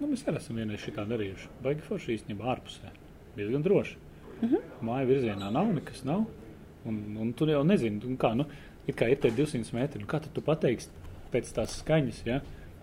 [0.00, 1.48] Nu, mēs arī esam vienreiz šitā darījuši.
[1.62, 2.90] Baigi forši īstenībā ārpusē.
[3.38, 3.96] Bija gan droši.
[3.98, 4.08] Uh
[4.42, 4.54] Mhm.
[4.54, 4.82] -huh.
[4.82, 6.24] Māja virzienā nav, nekas nav.
[6.86, 8.44] Un, un tu jau nezini, un kā, nu,
[8.86, 10.00] it kā ir tie 200 metri.
[10.00, 10.88] Nu, kā tu pateiksi
[11.32, 12.40] pēc tās skaņas, ja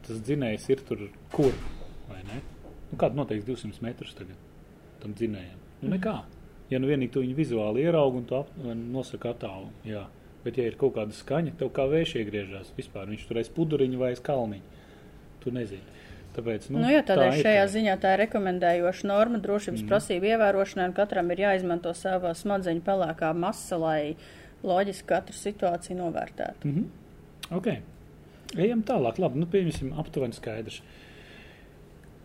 [0.08, 1.54] tas dzinējs ir tur kur,
[2.10, 2.42] vai ne?
[2.92, 4.36] Nu, kādu noteikti 200 metrus tagad
[5.06, 5.64] tam dzinējam?
[5.82, 6.20] Nu, nekā.
[6.72, 10.08] Ja nu vienīgi tu viņu vizuāli ieraugi un tu ap, nosaka attālu, jā.
[10.46, 14.02] Bet, ja ir kaut kāda skaņa, tev kā vējš iegriežās vispār, viņš tur aiz puduriņu
[14.02, 14.82] vai aiz kalniņu.
[15.42, 15.96] Tu nezini.
[16.36, 17.72] Tāpēc, nu, Nu, jā, tādēļ tā šajā tā.
[17.72, 19.90] ziņā tā ir rekomendējoša norma drošības mm.
[19.90, 24.00] prasību ievērošanai, un katram ir jāizmanto sava smadzeņu pelēkā masa, lai
[24.66, 26.68] loģiski katru situāciju novērtētu.
[26.68, 26.88] Mhm.
[27.56, 27.72] Ok.
[28.56, 29.20] Ejam tālāk.
[29.22, 30.82] Labi, nu, pieņemsim aptuveni skaidrs.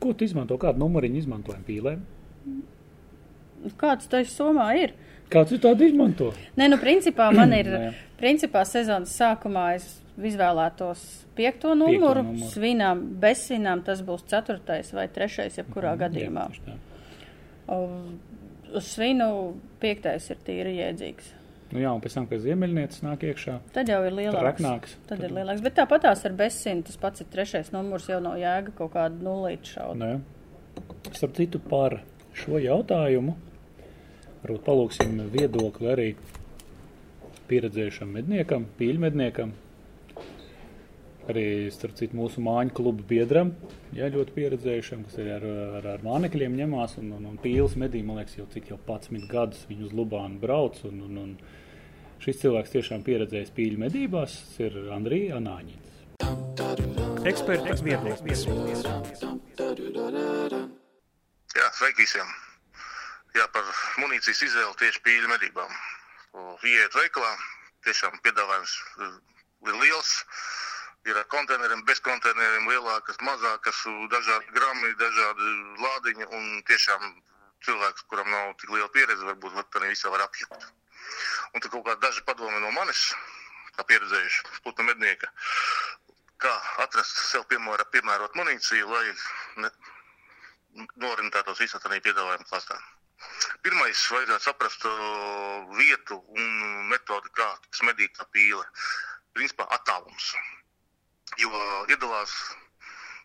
[0.01, 0.57] Ko tu izmanto?
[0.61, 2.05] Kādu numuriņu izmantojam pīlēm?
[3.81, 4.95] Kāds tas somā ir?
[5.31, 6.31] Kāds ir tādu izmanto?
[6.59, 7.69] Nē, nu, principā man ir,
[8.23, 9.89] principā sezonas sākumā es
[10.21, 11.03] izvēlētos
[11.39, 12.49] piekto numuru, numuru.
[12.53, 16.49] svinām, bez svinām tas būs ceturtais vai trešais, jebkurā gadījumā.
[16.67, 16.79] Jā,
[18.71, 19.27] Uz svinu
[19.83, 21.31] piektais ir tīri jēdzīgs.
[21.73, 24.45] nu, jā, un pēc tam, kad ziemeļniecis nāk iekšā, Tad jau ir tad lielāks.
[24.47, 24.93] raknāks.
[25.09, 25.63] Tad ir lielāks.
[25.63, 29.73] Bet tāpatās ar bezsinu tas pats ir trešais numurs, jau nav jēga kaut kādu nulīti
[29.75, 29.97] šaut.
[29.99, 30.13] Nē.
[31.15, 32.01] Starp citu par
[32.37, 33.37] šo jautājumu
[34.43, 36.09] varbūt palūksim viedokli arī
[37.51, 39.53] pieredzējušam medniekam, pīļmedniekam,
[41.31, 43.53] arī, starp citu, mūsu māņu klubu biedram,
[43.97, 45.47] jā, ļoti pieredzējušam, kas arī ar,
[45.81, 49.29] ar, ar mānekļiem ņemās un, un, un pīles medī, man liekas, jau cik jau 11
[49.31, 51.31] gadus viņu uz Lubānu brauc, un, un, un
[52.23, 55.89] šis cilvēks tiešām pieredzējis pīļu medībās, tas ir Andrija Anāņins.
[57.31, 58.45] Eksperta viedoklis.
[61.59, 62.29] Jā, sveiki visiem.
[63.35, 63.67] Jā, par
[63.99, 65.73] munīcijas izvēli tieši pīļu medībām.
[66.67, 67.31] Iet veikalā,
[67.87, 68.75] tiešām piedāvājums
[69.07, 69.17] eh,
[69.67, 70.13] ir liels.
[71.09, 73.83] Ir ar konteineriem, bez konteineriem, lielākas, mazākas,
[74.13, 76.29] dažādi grami, dažādi lādiņi.
[76.39, 77.07] Un tiešām
[77.67, 80.67] cilvēks, kuram nav tik liela pieredze, varbūt var par visā var apjukt.
[81.55, 83.09] Un tad kaut kādi daži padomi no manis,
[83.75, 85.31] kā pieredzējuši putnu mednieka,
[86.45, 86.53] kā
[86.85, 89.07] atrast sev piemēra, piemērot munīciju, lai
[89.65, 89.73] ne,
[90.77, 92.79] norintētos visā tādā piedāvājuma klāstā.
[93.65, 96.51] Pirmais, vajadzētu saprast uh, vietu un
[96.93, 98.63] metodi, kā tiks medīta pīle.
[99.37, 100.33] Principā attālums.
[101.39, 101.51] Jo
[101.93, 102.33] iedalās,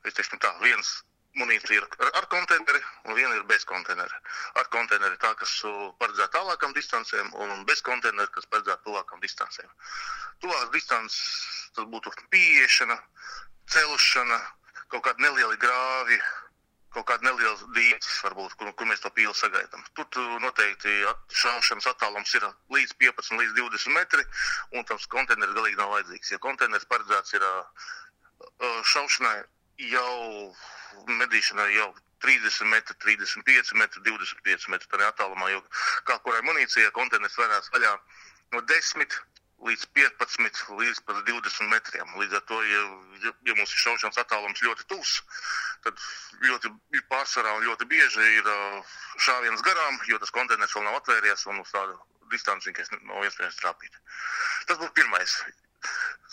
[0.05, 0.91] es teikšu tā, viens
[1.39, 4.19] munīcija ir ar, konteineri un viena ir bez konteinera.
[4.59, 9.71] Ar konteineri tā, kas uh, paredzēta tālākam distancēm un bez konteinera, kas paredzēta tuvākam distancēm.
[10.43, 12.99] Tuvāk distances tas būtu pieiešana,
[13.71, 14.39] celšana,
[14.91, 16.19] kaut kādi nelieli grāvi,
[16.95, 19.83] kaut kāda neliela dīķis, varbūt, kur, kur mēs to pīli sagaidām.
[19.97, 20.93] Tur tu noteikti
[21.41, 24.25] šaušanas attālums ir līdz 15 līdz 20 metri,
[24.75, 26.31] un tams konteineris galīgi nav vajadzīgs.
[26.35, 27.45] Ja konteineris paredzēts ir
[28.93, 29.37] šaušanai
[29.91, 30.55] jau
[31.19, 31.91] medīšanai jau
[32.25, 35.61] 30 metri, 35 metri, 25 metri attālumā, jo
[36.07, 37.91] kā kurai munīcijai konteineris varēs vaļā
[38.55, 39.19] no 10
[39.65, 42.11] līdz 15, līdz pat 20 metriem.
[42.19, 42.81] Līdz ar to, ja,
[43.25, 45.15] ja, mums ir šaušanas attālums ļoti tuvs,
[45.85, 46.01] tad
[46.45, 46.71] ļoti
[47.11, 48.49] pārsvarā un ļoti bieži ir
[49.25, 51.97] šāviens garām, jo tas konteiners vēl nav atvērties un uz tādu
[52.33, 52.73] distanci,
[53.09, 53.99] nav iespējams trāpīt.
[54.69, 55.37] Tas būtu pirmais.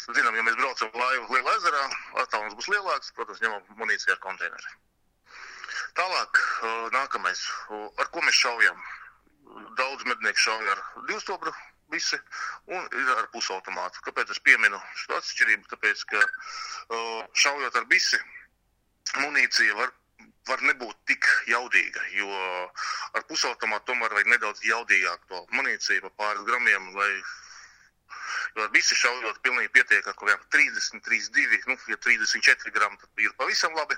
[0.02, 1.82] Zinām, ja mēs braucam laivu lielā ezerā,
[2.24, 4.72] attālums būs lielāks, protams, ņemam munīciju ar konteineru.
[5.96, 6.40] Tālāk,
[6.94, 7.42] nākamais,
[8.00, 8.80] ar ko mēs šaujam?
[9.76, 11.52] Daudz mednieku šauj ar divstobru
[11.92, 12.18] visi,
[12.72, 14.02] un ir ar pusautomātu.
[14.06, 15.68] Kāpēc es pieminu šo atšķirību?
[15.72, 16.22] Tāpēc, ka
[17.44, 18.20] šaujot ar bisi,
[19.20, 19.92] munīcija var,
[20.48, 22.28] var nebūt tik jaudīga, jo
[23.18, 27.12] ar pusautomātu tomēr vajag nedaudz jaudīgāk to munīciju pāris gramiem, lai
[28.56, 32.98] Jo ar visi šaujot pilnīgi pietiek ar kaut kādiem 30, 32, nu, ja 34 gramu,
[33.00, 33.96] tad ir pavisam labi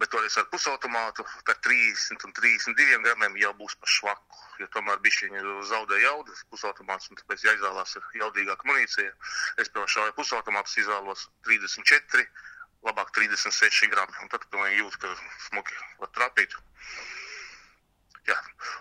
[0.00, 5.00] bet toreiz ar pusautomātu par 30 un 32 gramiem jau būs par švaku, jo tomēr
[5.04, 9.14] bišķiņi zaudē jaudas pusautomāts, un tāpēc jāizvēlās ir jaudīgāka munīcija.
[9.56, 12.26] Es, piemēram, šauju pusautomātus izvēlos 34,
[12.86, 15.14] labāk 36 grami, un tad pilnīgi jūt, ka
[15.48, 16.58] smuki var trapīt.
[18.26, 18.36] Jā,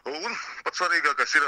[0.09, 1.47] un pats svarīgākais ir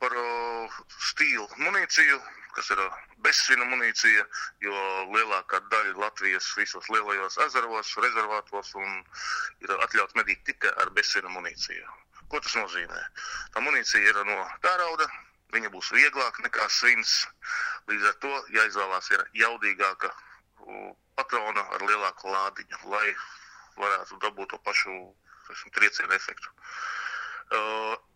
[0.00, 0.78] par uh,
[1.10, 2.18] stīlu munīciju,
[2.54, 2.80] kas ir
[3.26, 4.24] bezsvina munīcija,
[4.62, 4.74] jo
[5.14, 11.86] lielākā daļa Latvijas visos lielajos ezeros, rezervātos ir atļauts medīt tikai ar bezsvina munīciju.
[12.30, 13.00] Ko tas nozīmē?
[13.54, 15.08] Tā munīcija ir no tērauda,
[15.54, 17.16] viņa būs vieglāka nekā svins,
[17.90, 20.10] līdz ar to jāizvēlās ir jaudīgāka
[21.18, 23.08] patrona ar lielāku lādiņu, lai
[23.78, 24.94] varētu dabūt to pašu
[25.74, 26.50] triecienu efektu.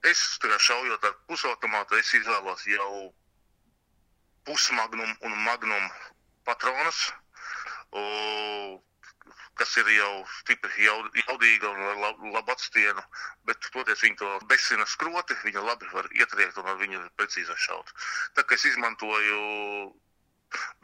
[0.09, 0.21] Es
[0.65, 3.13] šaujot ar pusautomātu, es izvēlos jau
[4.49, 5.89] pusmagnum un magnum
[6.47, 7.01] patronus,
[9.59, 13.03] kas ir jau stipri jaud, jaudīga un ar labu, labu atstienu,
[13.49, 17.91] bet toties viņi to besina skroti, viņa labi var ietriekt un ar viņu precīzi šaut.
[18.39, 19.41] Tā kā es izmantoju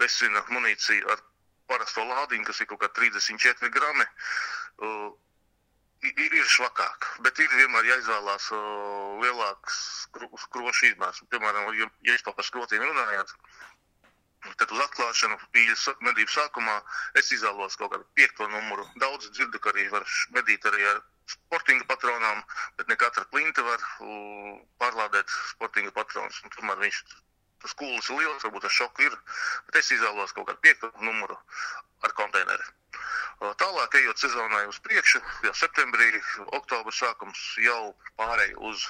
[0.02, 1.22] besina munīciju ar
[1.70, 4.06] parasto lādiņu, kas ir kaut kā 34 grami,
[4.84, 5.12] uh,
[6.10, 9.78] ir, ir švakāk, bet ir vienmēr jāizvēlās uh, lielāks
[10.46, 11.22] skrošu izmērs.
[11.32, 13.34] Piemēram, ja, ja jūs par skrotiem runājāt,
[14.60, 16.76] tad uz atklāšanu pīļas medību sākumā
[17.20, 18.86] es izvēlos kaut kādu piekto numuru.
[19.00, 20.04] Daudz dzirdu, ka arī var
[20.36, 21.02] medīt arī ar
[21.34, 22.42] sportinga patronām,
[22.78, 23.84] bet ne katra klinta var
[24.82, 26.42] pārlādēt sportinga patronus.
[26.58, 27.00] Tomēr viņš
[27.64, 29.14] tas kūlis ir liels, varbūt tas šoks ir,
[29.68, 31.38] bet es izvēlos kaut kādu piekto numuru
[32.04, 32.66] ar konteineri.
[33.60, 36.06] Tālāk, ejot sezonai uz priekšu, jau septembrī,
[36.56, 38.86] oktobra sākums jau pārēj uz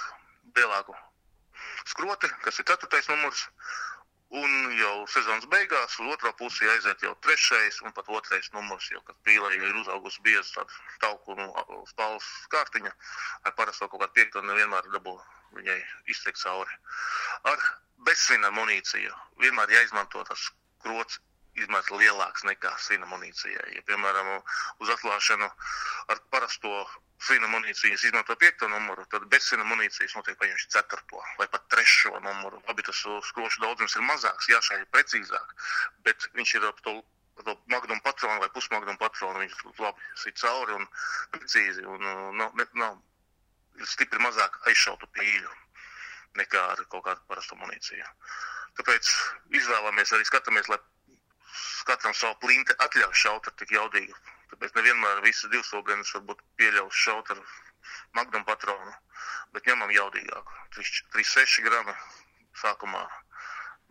[0.57, 0.95] lielāku
[1.89, 3.49] skroti, kas ir ceturtais numurs.
[4.35, 9.03] Un jau sezonas beigās, uz otro pusi aiziet jau trešais un pat otrais numurs, jo,
[9.07, 12.91] kad jau ir uzaugusi bieza tāda tauku un spalvas kārtiņa,
[13.45, 15.15] ar parasto kaut kādu piekto nevienmēr dabū
[15.59, 15.79] viņai
[16.11, 16.81] izteikt cauri.
[17.53, 17.63] Ar
[18.09, 19.15] bezsvina munīciju
[19.45, 20.49] vienmēr jāizmanto tas
[20.83, 21.21] krots
[21.61, 23.75] izmērs lielāks nekā svina munīcijai.
[23.77, 24.31] Ja, piemēram,
[24.83, 25.49] uz atklāšanu
[26.13, 26.73] ar parasto
[27.25, 32.15] svina munīcijas izmanto piekto numuru, tad bez svina munīcijas notiek paņemšu ceturto vai pat trešo
[32.27, 32.61] numuru.
[32.69, 35.55] Labi, tas skrošu daudzums ir mazāks, jāšai precīzāk,
[36.07, 36.99] bet viņš ir ap to
[37.67, 40.87] magnum patronu vai pusmagnum patronu, viņš labi sit cauri un
[41.35, 42.07] precīzi un
[42.39, 42.99] nav, ne, nav
[43.91, 45.51] stipri mazāk aizšautu pīļu
[46.39, 48.07] nekā ar kaut kādu parastu munīciju.
[48.79, 49.11] Tāpēc
[49.55, 50.79] izvēlamies arī skatāmies, lai
[51.89, 54.17] katram savu plinti atļauj šaut ar tik jaudīgu.
[54.53, 57.41] Tāpēc nevienmēr visas divstūgenes varbūt pieļaus šaut ar
[58.19, 58.93] magnum patronu,
[59.57, 60.61] bet ņemam jaudīgāku.
[60.77, 61.95] 3,6 grami
[62.61, 63.03] sākumā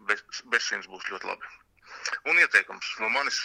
[0.09, 1.51] bez, bezsins būs ļoti labi.
[2.31, 3.39] Un ieteikums no manis,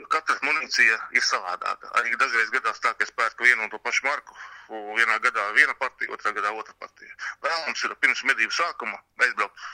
[0.00, 1.90] jo katra munīcija ir savādāka.
[2.00, 4.36] Arī dažreiz gadās tā, ka es pērku vienu un to pašu marku,
[4.68, 7.16] vienā gadā viena partija, otrā gadā otra partija.
[7.46, 9.66] Vēlams ir pirms medību sākuma aizbraukt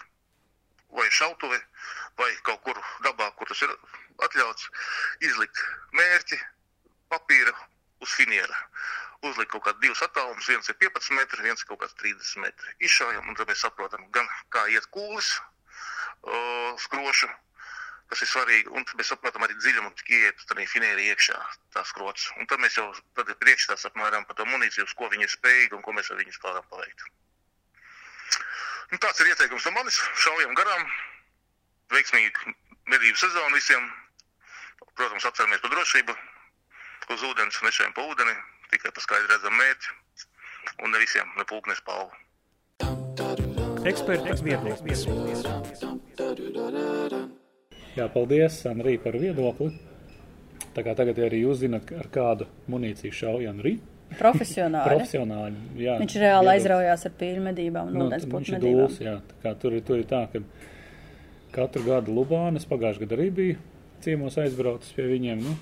[0.97, 1.59] vai šautuvi,
[2.21, 3.73] vai kaut kur dabā, kur tas ir
[4.27, 4.69] atļauts,
[5.29, 5.63] izlikt
[5.99, 6.39] mērķi,
[7.13, 7.55] papīra
[8.03, 8.59] uz finiera.
[9.23, 12.75] Uzlikt kaut kādu divus attālumus, viens ir 15 metri, viens ir kaut kāds 30 metri.
[12.89, 15.31] Izšaujam, un tad mēs saprotam, gan kā iet kūlis,
[16.27, 17.31] uh, skrošu,
[18.11, 21.39] kas ir svarīgi, un mēs saprotam arī dziļumu, cik iet tad finēri iekšā
[21.77, 22.29] tās krots.
[22.37, 25.37] Un tad mēs jau tad ir priekšstats apmēram par to munīciju, uz ko viņi ir
[25.37, 27.07] spējīgi un ko mēs ar viņus varam paveikt.
[28.93, 29.97] Nu, tāds ir ieteikums no manis.
[30.21, 30.83] Šaujam garām,
[31.95, 32.53] veiksmīgi
[32.93, 33.87] medību sezonu visiem.
[34.99, 36.17] Protams, atceramies par drošību.
[37.13, 38.35] Uz ūdens nešajam pa ūdeni,
[38.75, 39.97] tikai pa skaidri redzam mērķi.
[40.85, 42.13] Un ne visiem, ne pūknes palvu.
[43.89, 45.07] Eksperta viedoklis.
[47.97, 49.73] Jā, paldies, Anrī, par viedokli.
[50.77, 53.79] Tā kā tagad arī jūs zināt, ar kādu munīciju šauja Anrī.
[54.19, 54.89] Profesionāli.
[54.89, 55.99] Profesionāli, jā.
[56.01, 56.55] Viņš reāli Viedokli.
[56.57, 58.87] aizraujās ar pīļu medībām un Nu, ūdens putu ir medībām.
[58.89, 59.21] dūls, jā.
[59.43, 60.41] Kā tur, ir- tur ir tā, ka
[61.53, 63.57] katru gadu Lubānas, pagājušajā gadā arī bija
[64.03, 65.43] ciemos aizbraucis pie viņiem.
[65.43, 65.57] Nu,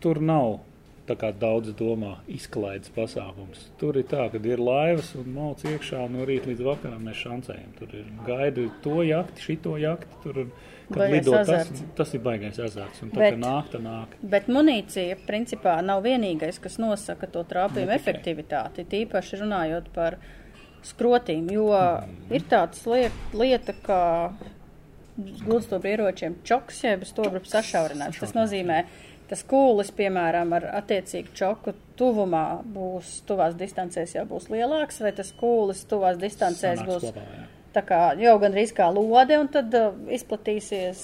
[0.00, 0.60] tur nav
[1.06, 3.68] tā kā daudz domā izklaides pasākums.
[3.78, 7.72] Tur ir tā, ka ir laivas un mauc iekšā no rīta līdz vakaram mēs šancējam.
[7.78, 10.06] Tur ir gaida to jakti, šito jakti.
[10.22, 10.52] Tur, un,
[10.90, 11.82] kad Baigais lido tas, azarts.
[11.96, 13.02] tas ir baigais azarts.
[13.02, 14.16] Un tā Bet- nāk, tā nāk.
[14.22, 18.84] Bet munīcija, principā, nav vienīgais, kas nosaka to trāpījumu efektivitāti.
[18.90, 20.16] Tīpaši runājot par
[20.82, 22.32] skrotīm, jo Mhm.
[22.34, 24.32] ir tāds liet, lieta, kā
[25.46, 28.20] gudstobru ieročiem čoks, jeb stobru sašaurinājums.
[28.20, 28.84] Tas nozīmē,
[29.28, 35.32] tas kūlis, piemēram, ar attiecīgu čoku tuvumā būs, tuvās distancēs jau būs lielāks, vai tas
[35.40, 37.20] kūlis tuvās distancēs Sanāks būs kopā.
[37.74, 41.02] Tā kā jau gandrīz kā lode, un tad uh, izplatīsies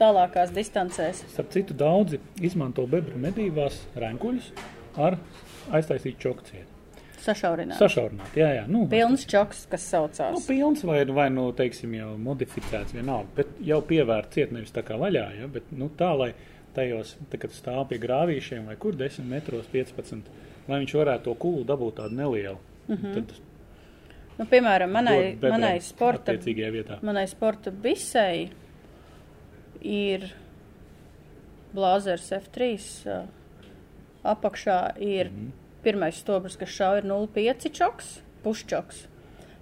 [0.00, 1.24] tālākās distancēs.
[1.32, 4.50] Starp citu, daudzi izmanto bebru medībās rēnkuļus
[5.00, 5.18] ar
[5.76, 6.72] aiztaisītu čokcienu.
[7.26, 7.78] Sašaurināt.
[7.80, 8.66] Sašaurināt, jā, jā.
[8.70, 10.44] Nu, Pilns čoks, kas Nu, saucās.
[10.46, 14.98] pilns vai, vai nu, teiksim, jau modificēts vienalga, bet jau pievērts ciet nevis tā kā
[15.00, 16.28] vaļā, ja, bet nu, tā, lai
[16.76, 20.30] tajos, tā, kad stāv pie grāvīšiem vai kur 10 metros 15,
[20.68, 22.58] lai viņš varētu to kūlu dabūt tādu nelielu.
[22.86, 23.14] Mm -hmm.
[23.14, 23.32] Tad
[24.36, 26.34] Nu, piemēram, manai, manai, sporta,
[27.00, 28.50] manai sporta bisei
[29.80, 30.26] ir
[31.76, 32.68] blāzers F3.
[33.12, 33.20] ā,
[34.26, 35.36] Apakšā ir mm.
[35.36, 35.50] -hmm.
[35.84, 39.06] pirmais stobrs, kas šauj ir 0,5 čoks, pušķoks,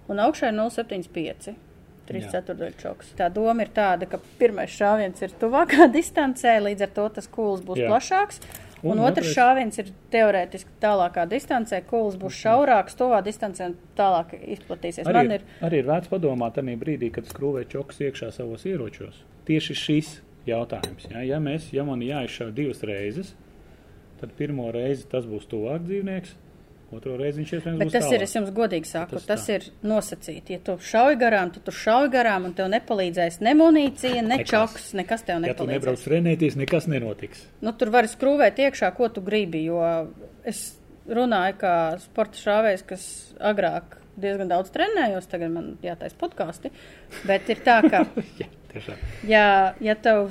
[0.08, 1.54] un augšā ir 0,75.
[2.08, 2.32] 3 Jā.
[2.36, 3.14] ceturdaļu čoks.
[3.18, 7.64] Tā doma ir tāda, ka pirmais šāviens ir tuvākā distancē, līdz ar to tas kūls
[7.64, 7.90] būs Jā.
[7.92, 8.40] Plašāks.
[8.84, 14.34] Un, Un otrs šāviens ir teorētiski tālākā distancē, kūls būs šaurāks, tuvā distancē un tālāk
[14.36, 15.08] izplatīsies.
[15.08, 19.22] Arī, Man ir, arī ir vērts padomāt tajā brīdī, kad skrūvē čoks iekšā savos ieročos.
[19.48, 20.10] Tieši šis
[20.44, 21.08] jautājums.
[21.08, 23.32] Ja, ja, mēs, ja man jāizšauj divas reizes,
[24.20, 26.36] tad pirmo reizi tas būs tuvāk dzīvnieks,
[26.96, 28.14] otro reizi viņš iespējams Bet būs tas tālāk.
[28.18, 29.56] ir, es jums godīgi saku, Tas tas, tā.
[29.58, 30.56] ir nosacīti.
[30.56, 34.50] Ja tu šauj garām, tad tu šauj garām, un tev nepalīdzēs ne munīcija, ne Nekas.
[34.54, 36.06] čoks, nekas tev Ja tu nebrauc nepalīdzēs.
[36.08, 37.44] trenēties, nekas nenotiks.
[37.60, 39.80] Nu, tur var skrūvēt iekšā, ko tu gribi, jo
[40.44, 40.74] es
[41.08, 43.06] runāju kā sporta šāvējs, kas
[43.40, 46.70] agrāk diezgan daudz trenējos, tagad man jātais podkāsti,
[47.26, 48.04] bet ir tā, ka,
[48.40, 48.46] Ja,
[48.80, 49.02] tiešām.
[49.28, 49.46] ja,
[49.82, 50.28] ja tev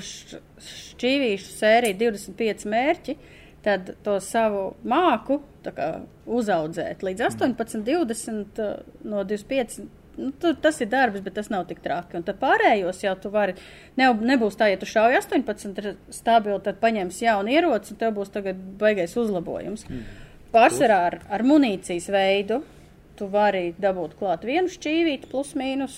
[0.64, 3.16] šķīvīšu sērija 25 mērķi,
[3.64, 5.90] tad to savu māku kā,
[6.28, 9.84] uzaudzēt līdz 18, 20, uh, no 25.
[10.14, 12.20] Nu, tu, tas ir darbs, bet tas nav tik traki.
[12.20, 13.56] Un tad pārējos jau tu vari.
[13.98, 18.14] Ne, nebūs tā, ja tu šauji 18 ir stabili, tad paņems jaunu ieroci, un tev
[18.20, 19.88] būs tagad baigais uzlabojums.
[19.90, 20.04] Mm.
[20.54, 22.62] Pārsvarā ar, ar munīcijas veidu
[23.18, 25.98] tu vari dabūt klāt vienu šķīvīti, plus mīnus.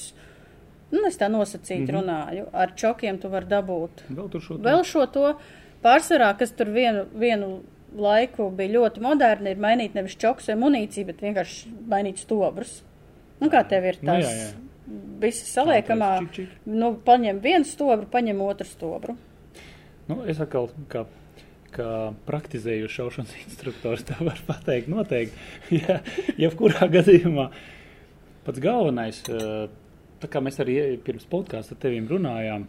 [0.93, 1.97] Nu, es tā nosacīti mm -hmm.
[1.97, 2.47] runāju.
[2.53, 5.33] Ar čokiem tu vari dabūt Vēl šo Vēl šo to
[5.85, 7.49] pārsvarā, kas tur vienu, vienu
[7.95, 12.79] laiku bija ļoti moderni, ir mainīt nevis čoks vai munīciju, bet vienkārši mainīt stobrus.
[13.41, 14.25] Nu, kā tev ir Nu, tas?
[14.25, 14.53] jā, jā.
[15.21, 16.57] Visi saliekamā, čik, čik.
[16.69, 19.15] nu, paņem vienu stobru, paņem otru stobru.
[20.09, 21.05] Nu, es atkal, kā,
[21.73, 21.89] kā
[22.27, 25.39] praktizējuši šaušanas instruktors, tā var pateikt noteikti.
[25.81, 26.01] ja,
[26.37, 27.49] jebkurā gadījumā
[28.45, 29.67] pats galvenais, eh,
[30.21, 32.67] tā kā mēs arī pirms podkāsta ar teviem runājām,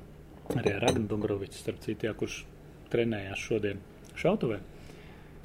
[0.57, 2.45] arī ar Ragnu Dombrovicu, starp citu, jā, kurš
[2.97, 3.85] trenējās šodien
[4.17, 4.59] šautuvē.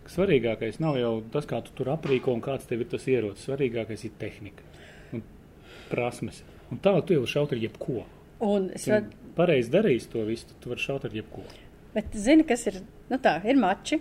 [0.06, 3.46] ka Svarīgākais nav jau tas, kā tu tur aprīko un kāds tev ir tas ierocis.
[3.48, 4.64] Svarīgākais ir tehnika
[5.14, 5.24] un
[5.92, 6.42] prasmes.
[6.72, 8.06] Un tālāk tu jau vari šaut ar jebko.
[8.42, 11.44] Un es Ja vēl, pareizi darīs to visu, tad tu vari šaut ar jebko.
[11.94, 12.82] bet zini, kas ir,
[13.12, 14.00] nu tā, ir mači.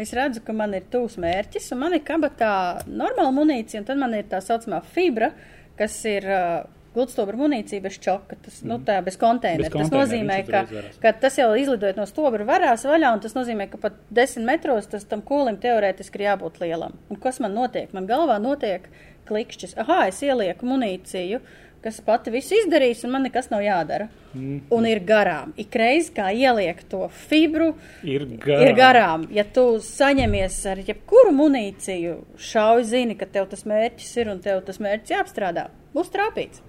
[0.00, 2.52] Es redzu, ka man ir tūs mērķis, un man ir kabatā
[2.86, 5.32] normāla munīcija, un tad man ir tā saucamā fibra,
[5.76, 6.62] kas ir uh,
[6.94, 9.68] gudstobra munīcija bez čoka, tas, nu tā, bez konteinera.
[9.68, 9.78] Mhm.
[9.78, 13.36] Bez Tas konteinera, nozīmē, ka, ka tas jau izlidojot no stobra varās vaļā, un tas
[13.38, 16.98] nozīmē, ka pat desmit metros tas tam kūlim teorētiski ir jābūt lielam.
[17.10, 17.92] Un kas man notiek?
[17.96, 18.88] Man galvā notiek
[19.30, 19.76] klikšķis.
[19.84, 21.40] Aha, es ielieku munīciju
[21.80, 24.08] kas pati visu izdarīs, un man nekas nav jādara.
[24.34, 24.60] Mm.
[24.74, 25.54] Un ir garām.
[25.60, 27.72] Ikreiz, kā ieliek to fibru,
[28.04, 28.64] Ir garām.
[28.66, 29.26] ir garām.
[29.34, 32.16] Ja tu saņemies ar jebkuru munīciju,
[32.50, 35.68] šauj zini, ka tev tas mērķis ir un tev tas mērķis jāapstrādā.
[35.94, 36.60] Būs trāpīts.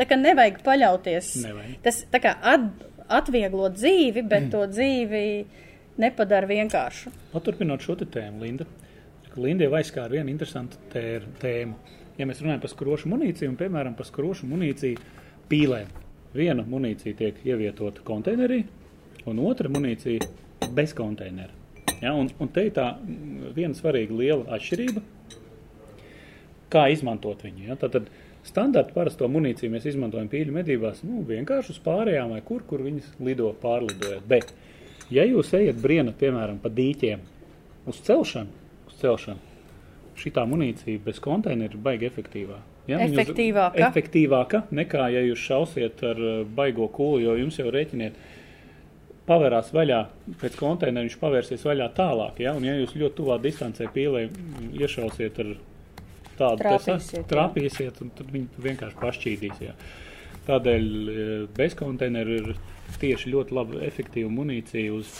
[0.00, 1.34] Tā kā nevajag paļauties.
[1.44, 1.72] Nevajag.
[1.84, 2.66] Tas tā kā at,
[3.20, 4.52] atvieglo dzīvi, bet mm.
[4.54, 5.24] to dzīvi
[6.00, 7.12] nepadara vienkāršu.
[7.34, 8.66] Paturpinot šo tēmu, Linda.
[9.36, 11.76] Linda jau aizskāra vienu interesantu tēr, tēmu.
[12.18, 14.98] Ja mēs runājam par skrošu munīciju, un piemēram par skrošu munīciju
[15.50, 15.92] pīlēm,
[16.36, 18.62] viena munīcija tiek ievietota konteinerī,
[19.30, 21.52] un otra munīcija bez konteinera.
[22.00, 25.02] Ja, un, un te ir tā mm, viena svarīga liela atšķirība,
[26.72, 27.66] kā izmantot viņu.
[27.68, 27.76] Ja?
[27.80, 28.10] Tad, tad
[28.46, 33.12] standarta parasto munīciju mēs izmantojam pīļu medībās nu, vienkārši uz pārējām vai kur, kur viņas
[33.24, 34.24] lido pārlidojot.
[34.30, 34.54] Bet,
[35.12, 37.22] ja jūs ejat brienat, piemēram, pa dīķiem
[37.90, 38.52] uz celšanu,
[38.88, 39.48] uz celšanu
[40.20, 42.58] šitā munīcija bez konteineru ir baigi efektīvā.
[42.90, 42.98] Ja?
[43.06, 43.86] Efektīvāka?
[43.88, 48.18] Efektīvāka nekā, ja jūs šausiet ar uh, baigo kūlu, jo jums jau rēķiniet,
[49.30, 50.00] pavērās vaļā,
[50.40, 52.40] pēc konteineru viņš pavērsies vaļā tālāk.
[52.42, 52.56] Ja?
[52.58, 54.26] Un, ja jūs ļoti tuvā distancē pīlē
[54.80, 55.52] iešausiet ar
[56.40, 57.26] tādu Trāpīsiet, jā.
[57.30, 59.62] trāpīsiet, un tad viņi vienkārši pašķīdīs.
[59.66, 59.76] Jā.
[60.48, 62.50] Tādēļ e, bez konteineru ir
[63.00, 65.12] tieši ļoti laba efektīva munīcija uz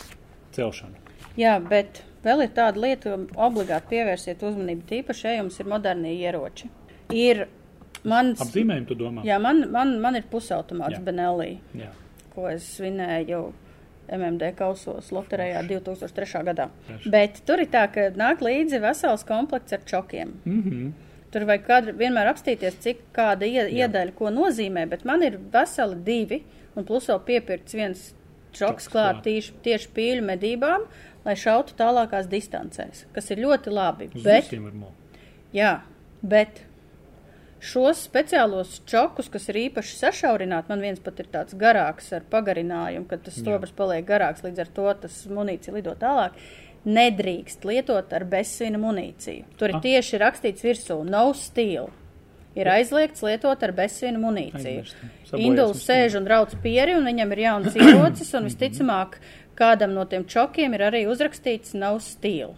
[0.55, 0.97] celšanu.
[1.39, 4.85] Jā, bet vēl ir tāda lieta, ko obligāti pievērsiet uzmanību.
[4.89, 6.67] Tīpaši, ja jums ir modernie ieroči.
[7.15, 7.45] Ir
[8.07, 9.25] mans, Apzīmējumu tu domā?
[9.27, 10.99] jā, man, man, man ir pusautomāts.
[11.05, 11.91] Benelī, Jā.
[12.35, 13.45] ko es svinēju
[14.11, 16.43] MMD kausos loterijā 2003.
[16.49, 16.67] gadā.
[16.87, 17.11] Forši.
[17.13, 20.33] Bet tur ir tā, ka nāk līdzi vesels komplekts ar čokiem.
[20.45, 20.91] Mm -hmm.
[21.31, 25.99] Tur vajag kādru, vienmēr apstīties, cik kāda ie, iedaļa ko nozīmē, bet man ir veseli
[26.07, 26.41] divi,
[26.75, 28.09] un plus vēl piepirkts viens
[28.55, 30.83] čoks klāt tieši, tieši pīļu medībām,
[31.23, 34.09] lai šautu tālākās distancēs, kas ir ļoti labi.
[34.11, 34.51] Uz Bet,
[35.55, 35.71] jā,
[36.19, 36.63] bet
[37.61, 43.07] šos speciālos čokus, kas ir īpaši sašaurināti, man viens pat ir tāds garāks ar pagarinājumu,
[43.09, 46.35] kad tas stobrs paliek garāks, līdz ar to tas munīcija lido tālāk.
[46.85, 49.43] Nedrīkst lietot ar bezsvina munīciju.
[49.57, 49.81] Tur ir Ah.
[49.81, 51.91] tieši rakstīts virsū, no steel.
[52.55, 54.83] Ir aizliegts lietot ar bezsvina munīciju.
[55.37, 59.19] Induls sēž un rauc pieri, un viņam ir jauns ierocis, un visticamāk,
[59.55, 62.55] kādam no tiem čokiem ir arī uzrakstīts no steel.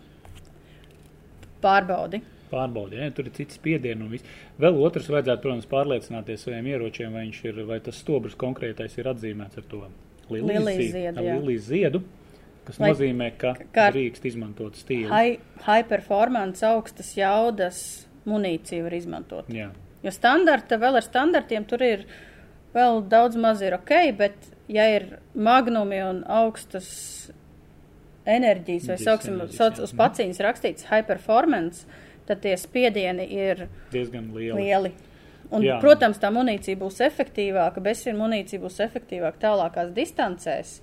[1.62, 2.22] Pārbaudi.
[2.50, 4.24] Pārbaudi, ja tur ir cits spiediens un viss.
[4.62, 9.58] Vēl otrs vajadzētu, protams, pārliecināties saviem ieročiem, vai, ir, vai tas stobrs konkrētais ir atzīmēts
[9.58, 9.86] ar to
[10.32, 11.34] Lilijas ziedu, jā.
[11.38, 12.00] lilijas ziedu,
[12.66, 15.10] kas Lai- nozīmē, ka kā- drīkst izmantot stīlu.
[15.10, 19.50] High, high performance, augstas jaudas munīciju var izmantot.
[19.50, 19.72] Jā,
[20.04, 22.02] Jo standarta, vēl ar standartiem tur ir
[22.76, 24.34] vēl daudz maz ir ok, bet
[24.68, 27.32] ja ir magnumi un augstas
[28.26, 29.84] enerģijas, vai sauksim, enerģijas, sauc, jā.
[29.88, 31.86] uz pacīņas rakstīts high performance,
[32.28, 34.60] tad tie spiedieni ir diezgan liela.
[34.60, 34.94] lieli.
[35.54, 35.76] Un, Jā.
[35.84, 40.80] protams, tā munīcija būs efektīvāka, bezsvina munīcija būs efektīvāka tālākās distancēs,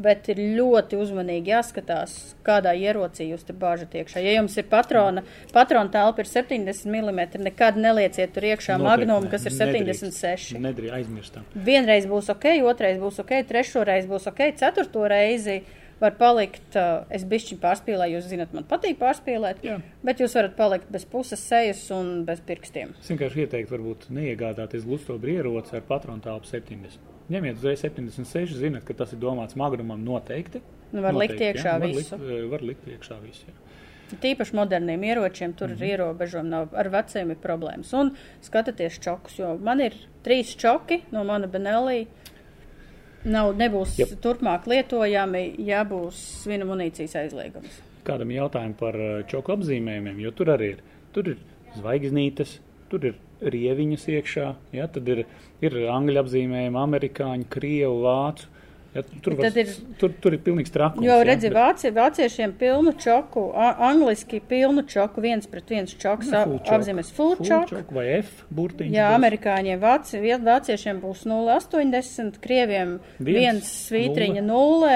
[0.00, 2.16] bet ir ļoti uzmanīgi jāskatās,
[2.46, 4.22] kādā ierocī jūs te bāžat iekšā.
[4.24, 5.22] Ja jums ir patrona,
[5.54, 10.58] patrona telpa ir 70 mm, nekad nelieciet tur iekšā magnumu, kas ir 76.
[10.64, 11.46] Nedrīkst aizmirstam.
[11.54, 15.62] Vienreiz būs ok, otrreiz būs ok, trešo reizi būs ok, ceturto reizi
[16.02, 16.74] var palikt.
[16.74, 19.78] Uh, es bišķiņu pārspīlēju, jūs zinat, man patīk pārspīlēt, Jā.
[20.04, 22.96] bet jūs varat palikt bez puses sejas un bez pirkstiem.
[22.98, 27.13] Es vienkārši ieteiktu, varbūt neiegādāties glusto brieroci ar patronu tālpu 70.
[27.32, 30.60] Ņemiet uzreiz 76, zinat, ka tas ir domāts magnumam noteikti.
[30.92, 32.18] Nu, var likt Noteikti, iekšā jā, var visu.
[32.18, 33.46] Likt, eh, var likt iekšā visu.
[33.48, 33.60] Jā.
[34.20, 35.82] Tīpaši moderniem ieročiem tur Mhm.
[35.82, 37.92] ir ierobežojumi, nav ar veciem ir problēmas.
[37.94, 38.12] Un
[38.42, 42.06] skatieties čokus, jo man ir trīs čoki no mana Benelī.
[43.24, 44.08] Nav, nebūs Jep.
[44.20, 46.12] turpmāk lietojami, ja būs
[46.44, 47.80] svina munīcijas aizliegums.
[48.04, 50.82] Kādam jautājumam par eh, čoku apzīmējumiem, jo tur arī ir,
[51.14, 51.38] tur ir
[51.78, 52.58] zvaigznītes,
[52.90, 53.14] tur ir
[53.44, 55.24] rieviņas iekšā, ja, tad ir,
[55.64, 58.50] ir angļu apzīmējumi, amerikāņu, krievu, vācu.
[58.94, 61.02] Ja, tur, var, ir- tur, tur ir pilnīgs trakums.
[61.02, 65.90] Jo, ja, redzi, bet- vāci, vāciešiem pilnu čoku, a- angliski pilnu čoku, viens pret viens
[65.98, 68.92] čoks, Nu, apzīmēs full choke vai F burtiņš.
[68.94, 69.18] Jā, būs.
[69.18, 74.94] amerikāņiem, vāci, vāciešiem būs 0,80, krieviem Viens, viens svītriņa 0.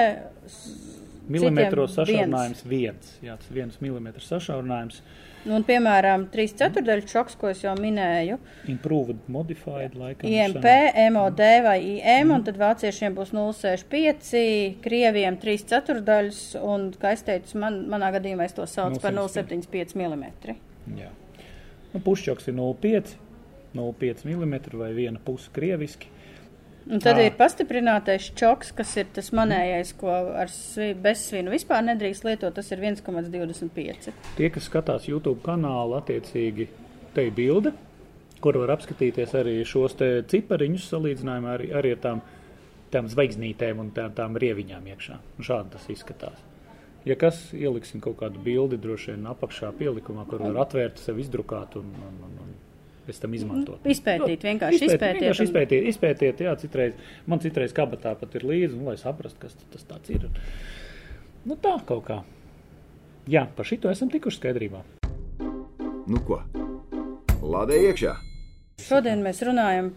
[1.29, 2.29] Milimetros citiem viens.
[2.31, 3.11] sašaurinājums viens.
[3.21, 5.01] Jā, tas viens milimetrs sašaurinājums.
[5.03, 8.35] Nu, Un, piemēram, 3 ceturdaļu čoks, ko es jau minēju,
[8.71, 10.27] Improved, modified, laikam.
[10.27, 10.67] IMP.
[11.15, 17.55] MOD vai IM, un tad vāciešiem būs 0,65, krieviem 3 ceturdaļas, un, kā es teicu,
[17.63, 20.59] man, manā gadījumā es to saucu par 0,75 mm.
[20.99, 21.09] Jā.
[21.93, 23.15] Nu, pušķoks ir 0,5,
[23.79, 26.11] 0,5 mm vai viena puse krieviski.
[26.89, 27.25] Un tad Tā.
[27.27, 32.71] ir pastiprinātais čoks, kas ir tas manējais, ko ar svi- bezsvinu vispār nedrīkst lietot, tas
[32.71, 34.13] ir 1,25.
[34.37, 36.67] Tie, kas skatās YouTube kanālu, attiecīgi
[37.13, 37.73] te ir bilde
[38.43, 39.97] kur var apskatīties arī šos
[40.31, 42.21] cipariņus salīdzinājumā arī, arī ar tām,
[42.93, 45.19] tām zvaigznītēm un tām, tām rieviņām iekšā.
[45.37, 46.45] Un šādi tas izskatās.
[47.07, 51.77] Ja kas, ieliksim kaut kādu bildi droši vien apakšā pielikumā, kur var atvērt, sev izdrukāt
[51.79, 52.55] un, un, un, un
[53.09, 53.85] pēc tam izmantot.
[53.89, 55.19] Izpētīt, vienkārši izpētiet.
[55.19, 56.93] Vienkārši un- izpētiet, izpētiet, jā, citreiz,
[57.27, 60.29] man citreiz kabatā pat ir līdzi, un, lai saprastu, kas tas tāds ir.
[61.49, 62.21] Nu tā kaut kā.
[63.29, 64.83] Jā, par šito esam tikuši skaidrībā.
[66.09, 66.39] Nu ko?
[67.41, 68.15] Lādē iekšā!
[68.81, 69.91] Šodien mēs runājam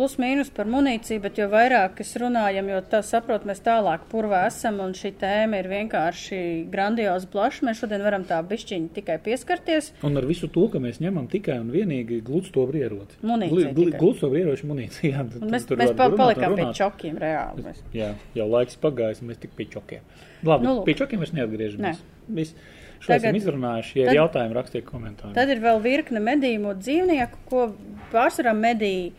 [0.00, 4.46] plus mīnus par munīciju, bet jo vairāk es runājam, jo tā saprot, mēs tālāk purvā
[4.48, 6.38] esam, un šī tēma ir vienkārši
[6.72, 7.66] grandioza plaša.
[7.68, 9.90] Mēs šodien varam tā bišķiņi tikai pieskarties.
[10.08, 13.20] Un ar visu to, ka mēs ņemam tikai un vienīgi gludstobru ieroci.
[13.28, 14.00] Munīcija tikai.
[14.00, 15.12] Gludstobru ieroči munīcija.
[15.12, 17.66] Jā, Un mēs, mēs pa, palikām pie čokiem reāli.
[17.68, 17.84] Mēs.
[17.96, 20.04] Jā, jau laiks pagājis, mēs tik pie čokiem.
[20.48, 20.86] Labi, Nu, lūk.
[20.88, 22.00] pie čokiem mēs neatgriežamies.
[22.40, 22.54] Viss.
[23.00, 23.96] Šo Tagad- esam izrunājuši.
[23.96, 25.34] Ja ir tad- jautājumi, rakstiet komentārus.
[25.36, 27.66] Tad ir vēl virkne medījumu dzīvnieku, ko
[28.12, 29.12] pārsvarā medīja,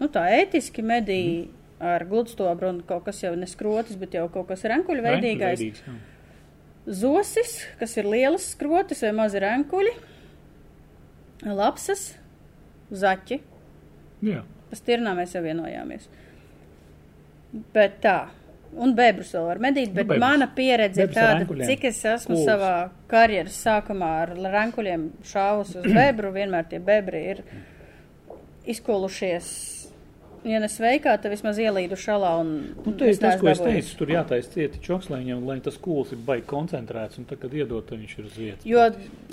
[0.00, 1.52] nu tā ētiski medīja Mhm.
[1.80, 5.82] ar gludstobru un kaut kas jau neskrotis, bet jau kaut kas renkuļveidīgais.
[6.86, 9.92] Zosis, kas ir lielas skrotis vai mazi renkuļi,
[11.44, 12.14] lapsas,
[12.92, 13.40] zaķi.
[14.22, 14.42] Jā.
[14.70, 16.06] Par stirnām mēs jau vienojāmies.
[17.74, 18.28] Bet tā.
[18.76, 20.20] Un bebrus vēl var medīt, bet bebrus.
[20.20, 22.46] mana pieredze ir Bebrus ar tāda, cik es esmu Kūls.
[22.48, 27.42] savā karjeras sākumā ar rankuļiem šāvus uz bebru, vienmēr tie bebri ir
[28.66, 29.75] izkolušies.
[30.46, 32.50] Ja nesveikā, tad vismaz ielīdu šalā un
[32.84, 35.78] Nu, te ir tas, ko es teicu, tur jātaisa cieti čoks, lai viņam, lai tas
[35.82, 38.68] kūls ir baigi koncentrēts, un tad, kad iedot, viņš ir uz vietas.
[38.68, 38.84] Jo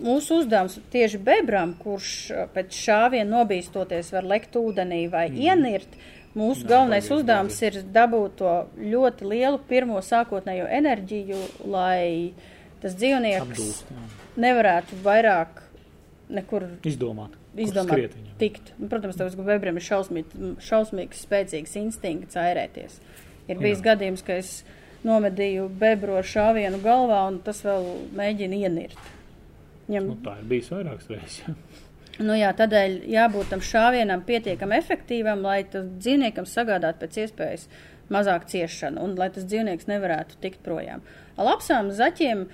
[0.02, 5.44] mūsu uzdevums tieši bebram, kurš uh, pēc šāviena nobīstoties var lekt ūdenī vai mm.
[5.46, 6.00] ienirt,
[6.34, 12.34] mūsu galvenais paldies, uzdevums ir dabūt to ļoti lielu pirmo sākotnējo enerģiju, lai
[12.82, 13.94] tas dzīvnieks Apdūst,
[14.42, 15.62] nevarētu vairāk
[16.34, 17.38] nekur Izdomāt.
[17.58, 18.30] Izdomāt viņam.
[18.40, 18.72] tikt.
[18.80, 23.00] Un, Protams, tas bebriem ir šausmīgi, šausmīgs, spēcīgs instinkts airēties.
[23.52, 23.92] Ir bijis Jā.
[23.94, 24.64] gadījums, ka es
[25.04, 27.86] nomedīju bebru ar šāvienu galvā, un tas vēl
[28.16, 28.98] mēģina ienirt.
[29.90, 31.42] Viņam, Nu, tā ir bijis vairākas reizes.
[32.24, 37.68] nu jā, tādēļ jābūt tam šāvienam pietiekami efektīvam, lai tas dzīvniekam sagādātu pēc iespējas
[38.14, 41.02] mazāk ciešanu, un lai tas dzīvnieks nevarētu tikt projām.
[41.38, 42.48] Lapsām zaķiem,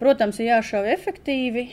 [0.00, 1.68] protams, ir jāšauj efektīvi,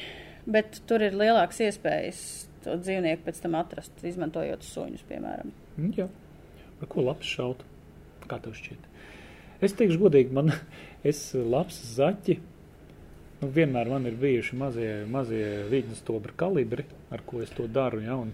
[0.46, 5.52] bet tur ir lielāks iespējas to dzīvnieku pēc tam atrast, izmantojot suņus, piemēram.
[5.78, 6.08] Nu, Jā.
[6.82, 7.66] Ar ko labs šaut?
[8.30, 8.88] Kā tev šķiet?
[9.62, 10.54] Es teikšu godīgi, man
[11.12, 12.40] es labs zaķi.
[13.42, 18.02] Nu, vienmēr man ir bijuši mazie, mazie vīgnas stobra kalibri, ar ko es to daru.
[18.06, 18.34] Ja, un,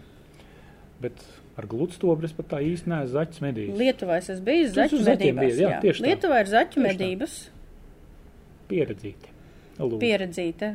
[1.04, 1.24] bet
[1.58, 3.80] ar gludstobru es pat tā īsti neesmu zaķis medījis.
[3.80, 5.48] Lietuvā es esmu bijis zaķu medībās.
[5.48, 6.10] biji, jā, tieši tā.
[6.10, 7.38] Lietuvā ir zaķu medības.
[8.68, 9.34] Pieredzīti.
[9.78, 10.00] Lūdzu.
[10.04, 10.72] Pieredzīta.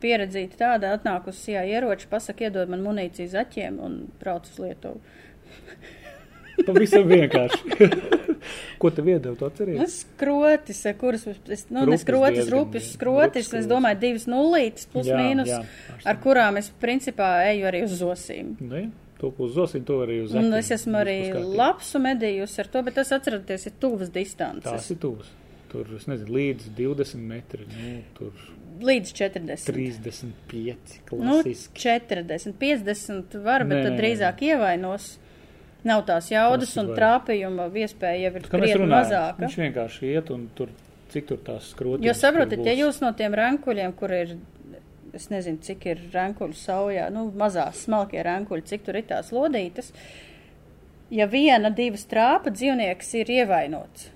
[0.00, 5.00] Pieredzīta tāda atnākusi, jā, ieroči, pasaka, iedod man munīciju zaķiem un brauc uz Lietuvu.
[6.66, 7.90] Pavisam vienkārši.
[8.80, 9.94] ko tev iedeva to Nu, atceries?
[10.02, 15.16] skrotis, ar kuras, es, nu, ne skrotis, rupjas skrotis, es domāju, divas nullītes plus Jā,
[15.20, 15.60] mīnus, jā,
[16.08, 18.54] ar kurām es principā eju arī uz zosīm.
[18.60, 18.90] Nu, jā,
[19.20, 20.58] to uz zosim, to arī uz Un zaķiem.
[20.60, 21.18] es esmu arī
[21.60, 24.90] lapsu medījusi ar to, bet tas atceraties ir tuvas Tās distances.
[24.94, 25.32] ir tuvas.
[25.70, 28.32] Tur, es nezinu, līdz 20 metri, nu, tur
[28.80, 29.66] Līdz 40.
[29.66, 31.80] 35 Nu, klasiski.
[31.82, 35.10] 40, 50 var, bet Nē, tad nē, drīzāk ievainos.
[35.84, 39.40] Nav tās jaudas Tas un trāpījuma iespēja jau ir krietni mazāka.
[39.40, 40.68] viņš vienkārši iet un tur,
[41.12, 42.04] cik tur tās skrotas.
[42.04, 44.34] Jo saprotat, ja jūs no tiem rankuļiem, kur ir,
[45.16, 49.88] es nezinu, cik ir rankuļu saujā, nu, mazās, smalkie rankuļi, cik tur ir tās lodītas,
[51.10, 54.10] ja viena, divas trāpa dzīvnieks ir ievainots,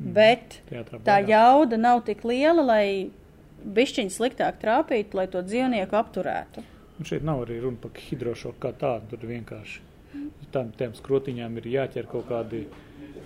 [0.00, 3.10] bet Teātrā tā jauda nav tik liela, lai
[3.64, 6.64] bišķiņi sliktāk trāpītu, lai to dzīvnieku apturētu.
[7.00, 9.86] Un šeit nav arī runa par hidrošoku kā tādu, tur vienkārši
[10.54, 12.64] tam tiem skrotiņām ir jāķer kaut kādi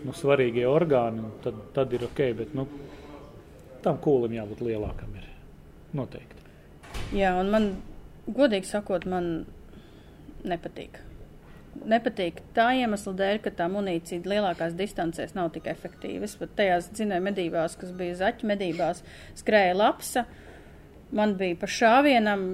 [0.05, 2.67] nu, svarīgie orgāni, un tad, tad ir ok, bet nu,
[3.85, 5.29] tam kūlim jābūt lielākam ir.
[5.95, 6.43] Noteikti.
[7.15, 7.69] Jā, un man,
[8.27, 9.47] godīgi sakot, man
[10.45, 10.99] nepatīk.
[11.85, 16.25] Nepatīk tā iemesla dēļ, ka tā munīcija lielākās distancēs nav tik efektīva.
[16.29, 19.03] Es pat tajās dzinēju medībās, kas bija zaķu medībās,
[19.41, 20.25] skrēja lapsa.
[21.15, 22.47] Man bija pa šāvienam,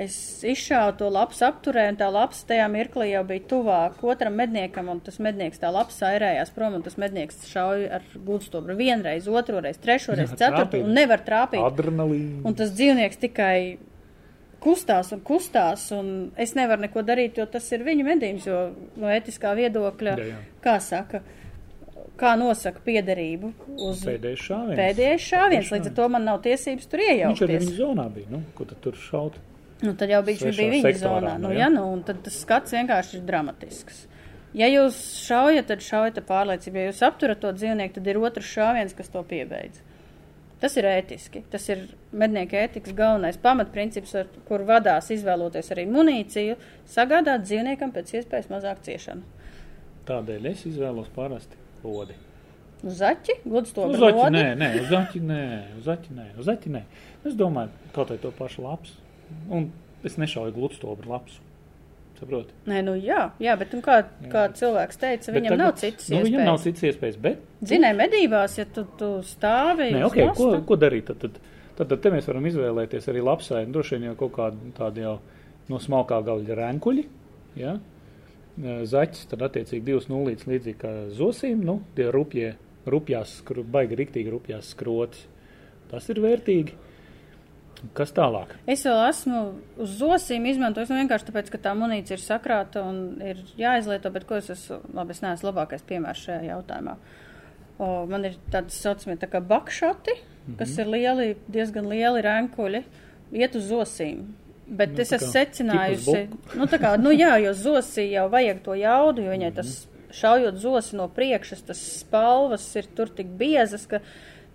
[0.00, 0.14] es
[0.46, 5.02] izšāvu to lapsu apturēju, un tā lapsa tajā mirklī jau bija tuvāk otram medniekam, un
[5.04, 10.32] tas mednieks tā lapsa airējās prom, un tas mednieks šauja ar gudstobru vienreiz, otroreiz, trešoreiz,
[10.40, 11.62] ceturto, un nevar trāpīt.
[11.64, 12.44] Adrenalīna.
[12.48, 13.56] Un tas dzīvnieks tikai
[14.60, 18.58] kustās un kustās, un es nevaru neko darīt, jo tas ir viņa medījums, jo
[19.00, 20.40] no etiskā viedokļa, Jā, jā.
[20.64, 21.22] kā saka,
[22.20, 23.52] kā nosaka piederību
[23.88, 24.76] uz Pēdējais šāviens.
[24.80, 27.64] pēdējais šāviens, līdz ar to man nav tiesības tur Viņš arī iejaukties.
[27.64, 28.26] viņa zonā bija.
[28.34, 29.38] Nu, ko tad tur šaut?
[29.80, 31.38] Nu, tad jau viņš bija viņa zonā.
[31.40, 31.70] nu, Nu, jā.
[31.72, 34.02] nu, un tad tas skats vienkārši ir dramatisks.
[34.52, 36.76] Ja jūs šaujat, tad šaujat ar pārliecību.
[36.82, 39.80] Ja jūs apturat to dzīvnieku, tad ir otrs šāviens, kas to piebeidz.
[40.60, 41.40] Tas ir ētiski.
[41.52, 46.58] Tas ir mednieka ētikas galvenais pamatprincips, ar kur vadās izvēloties arī munīciju,
[46.90, 49.24] sagādāt dzīvniekam pēc iespējas mazāk ciešanu.
[50.10, 52.16] Tādēļ es izvēlos parasti lodi.
[52.80, 55.42] Uz zaķi, gludstobra Uz zaķi nē, nē, uz zaķi nē,
[55.78, 56.82] uz zaķi nē, uz zaķi nē.
[57.28, 58.94] Es domāju, kaut vai to pašu lapas.
[59.52, 59.68] Un
[60.04, 61.44] es nešauju gludstobru lapsu.
[62.20, 62.52] Saproti?
[62.68, 64.02] Nē, nu jā, jā bet nu, kā,
[64.32, 66.26] kā cilvēks teica, viņam nav citas nu, iespējas.
[66.28, 70.50] viņam nav citas iespējas, bet Zinē, medībās, ja tu, tu stāvi Nē, uz okay, ko,
[70.68, 71.08] ko darīt?
[71.10, 71.40] Tad,
[71.76, 73.66] tad, tad, te mēs varam izvēlēties arī lapsai.
[73.72, 75.14] Droši vien jau kaut kādu tādu jau
[75.68, 77.04] no smalkā gaļa rēnkuļi.
[77.60, 77.74] Ja?
[78.60, 81.60] Zaķis, tad attiecīgi divas nulītes līdzīgi kā zosīm.
[81.64, 82.54] Nu, tie rupjie,
[82.88, 83.38] rupjās,
[83.72, 85.26] baigi riktīgi rupjās skrotis.
[85.92, 86.76] Tas ir vērtīgi.
[87.96, 88.52] Kas tālāk?
[88.66, 89.40] Es vēl esmu
[89.80, 94.26] uz zosīm izmantojis nu, vienkārši tāpēc, ka tā munīcija ir sakrāta un ir jāizlieto, bet
[94.28, 96.96] ko es esmu, labi, es neesmu labākais piemērs šajā jautājumā.
[97.80, 100.52] O, man ir tādas saucamie tā kā bakšoti, mm Mhm.
[100.52, 100.58] -hmm.
[100.58, 102.82] kas ir lieli, diezgan lieli renkuļi,
[103.32, 104.24] iet uz zosīm.
[104.66, 108.74] Bet Nu, es esmu secinājusi, nu, tā kā, nu jā, jo zosī jau vajag to
[108.74, 114.00] jaudu, jo viņai tas šaujot zosi no priekšas, tas spalvas ir tur tik biezas, ka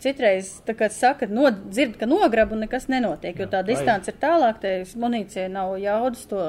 [0.06, 4.12] citreiz, tā kā saka, no, dzird, ka nograb un nekas nenotiek, jo Jā, tā distance
[4.12, 6.48] ir tālāk, te munīcija nav jaudas to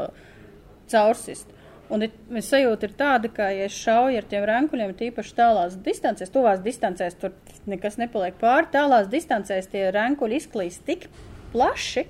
[0.92, 1.52] caursist.
[1.86, 6.32] Un es sajūta ir tāda, ka, ja es šauju ar tiem rankuļiem, tīpaši tālās distancēs,
[6.34, 7.34] tuvās distancēs, tur
[7.70, 11.06] nekas nepaliek pāri, tālās distancēs tie rankuļi izklīst tik
[11.52, 12.08] plaši,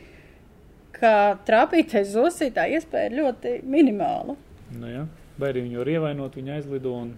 [0.97, 1.13] ka
[1.45, 4.39] trāpītais zosītā iespēja ir ļoti minimāla.
[4.73, 5.05] Nu, ja?
[5.37, 7.13] Vai arī viņu var ievainot, viņa aizlido un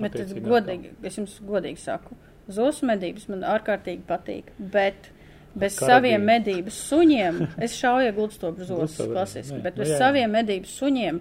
[0.00, 2.16] Bet es godīgi, es jums godīgi saku,
[2.54, 5.10] zosu medības man ārkārtīgi patīk, bet
[5.54, 5.90] bez Karadīni.
[5.90, 10.00] saviem medības suņiem, es šauju gludstobru zosus Gludstobru, klasiski, bet Nu, bez jā, jā.
[10.04, 11.20] saviem medības suņiem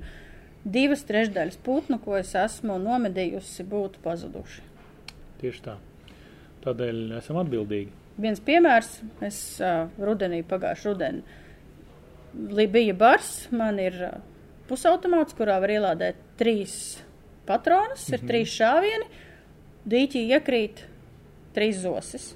[0.69, 4.65] divas trešdaļas putnu, ko es esmu nomedījusi, būtu pazuduši.
[5.41, 5.77] Tieši tā.
[6.65, 7.93] Tādēļ esam atbildīgi.
[8.19, 14.17] Viens piemērs, es uh, rudenī, pagājušā rudenī, bija bars, man ir uh,
[14.67, 16.73] pusautomāts, kurā var ielādēt trīs
[17.47, 19.07] patronus, ir trīs šāvieni,
[19.89, 20.83] dīķī iekrīt
[21.59, 22.31] trīs zosis.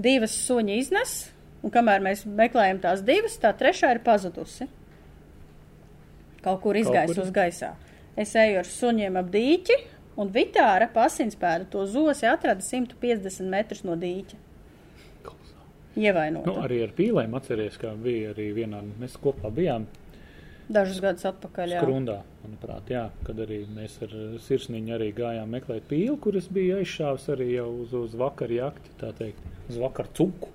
[0.00, 1.14] Divas suņi iznes,
[1.62, 4.68] un kamēr mēs meklējam tās divas, tā trešā ir pazudusi.
[6.40, 7.74] Kaut kur izgaisa uz gaisā.
[8.18, 9.76] Es eju ar suņiem ap dīķi,
[10.20, 14.46] un Vitāra pasinspēda to zosi atrada 150 metrus no dīķa.
[16.00, 16.46] Ievainota.
[16.46, 19.88] Nu, arī ar pīlēm atceries, kā bija arī vienā, mēs kopā bijām
[20.70, 21.72] Dažus gadus atpakaļ.
[21.74, 21.80] Jā.
[21.82, 24.12] skrundā, manuprāt, jā, kad arī mēs ar
[24.44, 29.10] sirsniņu arī gājām meklēt pīli, kuras bija aizšāvis arī jau uz, uz vakar jakti, tā
[29.18, 30.52] teikt, uz vakar cuku.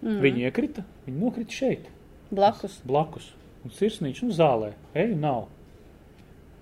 [0.00, 0.18] Mm.
[0.24, 1.86] Viņi iekrita, viņi nokrita šeit,
[2.34, 2.80] Blakus.
[2.88, 3.30] blakus,
[3.62, 5.46] un sirsniņš, nu, zālē, eju nav.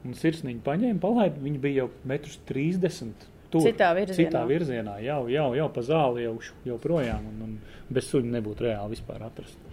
[0.04, 3.28] Un sirsniņu paņēma, palaida, viņi bija jau metrus 30.
[3.48, 4.28] Tur, Citā virzienā.
[4.28, 6.34] Citā virzienā, jau, jau, jau pa zāli, jau,
[6.68, 9.67] jau projām, un, un bez suņa nebūtu reāli vispār atrast.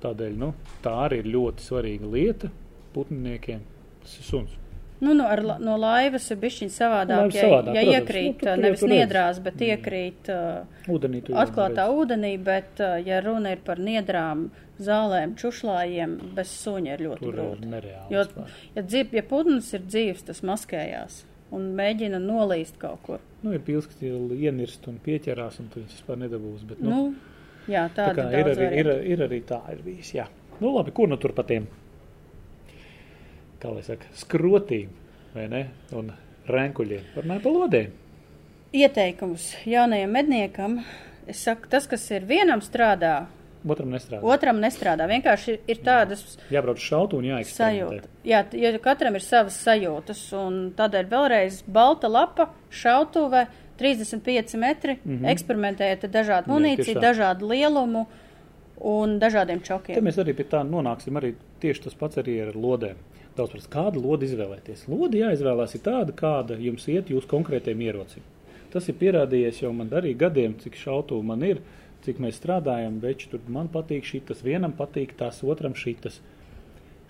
[0.00, 0.52] Tādēļ, nu,
[0.84, 2.48] tā arī ir ļoti svarīga lieta
[2.94, 3.60] putniekiem.
[4.02, 4.56] Tas ir suns.
[5.00, 7.20] Nu, no, ar, la- no laivas ir bišķiņ savādāk.
[7.22, 8.00] Laiva Ja, savādāk, ja protams.
[8.00, 8.96] iekrīt, Nu, tu tur nevis tu redzi.
[8.98, 12.00] niedrās, bet iekrīt uh, Ūdenī atklātā redzi.
[12.02, 17.32] ūdenī, bet uh, ja runa ir par niedrām, zālēm, čušlājiem, bez suņa ir ļoti Tur
[17.34, 17.70] ir grūti.
[17.72, 18.12] nereāli.
[18.12, 18.26] Jo,
[18.76, 23.18] ja, dzīv, ja putns ir dzīves, tas maskējās un mēģina nolīst kaut kur.
[23.42, 26.62] Nu, ir pils, kas jau ienirst un pieķerās, un tu viņus vispār nedabūs.
[26.68, 27.14] Bet, nu, Nu,
[27.68, 30.26] jā, tā tāda kā ir arī, ir, ir arī tā ir bijis, jā.
[30.60, 31.66] Nu, labi, kur nu tur pa tiem,
[33.60, 34.92] kā lai saka, skrotīm,
[35.34, 35.64] vai ne,
[35.96, 36.12] un
[36.50, 37.98] renkuļiem, parunāja pa lodēm.
[38.76, 40.80] Ieteikums jaunajam medniekam.
[41.28, 43.26] Es saku, tas, kas ir vienam strādā,
[43.68, 44.22] Otram nestrādā.
[44.24, 45.06] otram nestrādā.
[45.10, 48.06] Vienkārši ir, ir tādas Jābrauc uz šautu un sajūtas.
[48.24, 50.22] Jā, jo katram ir savas sajūtas.
[50.38, 53.44] Un tādēļ vēlreiz balta lapa, šautuve,
[53.80, 54.98] 35 metri.
[55.04, 55.30] Mm -hmm.
[55.34, 57.00] Eksperimentējiet ar dažādu Jā, munīciju, tā.
[57.08, 58.06] dažādu lielumu
[58.80, 60.04] un dažādiem Te čokiem.
[60.04, 61.16] mēs arī pie tā nonāksim.
[61.16, 62.96] Arī tieši tas pats arī ar lodēm.
[63.36, 64.88] Daudz prasa, kādu lodi izvēlēties.
[64.88, 68.22] Lodi jāizvēlās ir tāda, kāda jums iet jūsu konkrētiem ierocim.
[68.70, 71.60] Tas ir pierādījies jau man arī gadiem, cik šautu man ir,
[72.04, 73.00] cik mēs strādājam.
[73.02, 76.20] Bet tur man patīk šī, tas vienam patīk, tas otram šitas.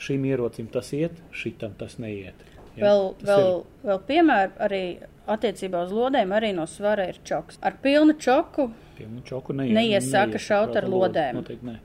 [0.01, 2.35] Šim ierocim tas iet, šitam tas neiet.
[2.77, 2.85] Ja?
[2.87, 4.83] Vēl, vēl, vēl piemēram, arī
[5.31, 7.59] attiecībā uz lodēm arī no svara ir čoks.
[7.63, 9.73] Ar pilnu čoku mums čoku neiet.
[9.73, 11.39] Neiesaka neiet šaut ar lodēm.
[11.41, 11.77] Noteikti nē.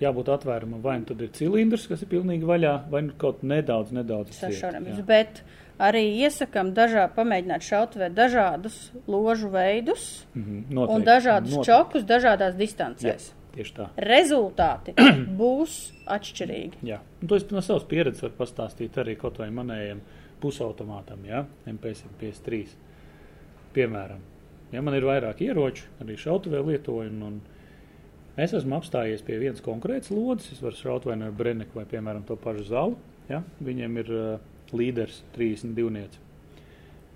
[0.00, 0.80] Jābūt atvērumam.
[0.82, 5.02] Vai nu tad ir cilindrs, kas ir pilnīgi vaļā, vai nu kaut nedaudz, nedaudz jā.
[5.06, 5.42] Bet
[5.78, 8.78] arī iesakām dažā, pamēģināt šautavē dažādus
[9.10, 11.66] ložu veidus Mhm, un noteikti, dažādus noteikti.
[11.72, 13.32] čokus dažādās distancēs.
[13.54, 13.88] Tieši tā.
[14.04, 14.94] rezultāti
[15.40, 15.76] būs
[16.14, 16.82] atšķirīgi.
[16.88, 20.02] Jā, un to es no savas pieredzes varu pastāstīt arī kaut vai manējiem
[20.42, 21.44] pusautomātam, ja?
[21.68, 22.74] MP153.
[23.74, 24.20] Piemēram,
[24.72, 27.40] ja man ir vairāk ieroču, arī šautavē lietoju, un,
[28.38, 31.86] es esmu apstājies pie vienas konkrētas lodes, es varu šaut vai nu ar Breneku vai,
[31.90, 32.96] piemēram, to pašu zalu,
[33.30, 33.42] ja?
[33.64, 34.46] viņiem ir uh,
[34.76, 36.24] līderis 32 nieci.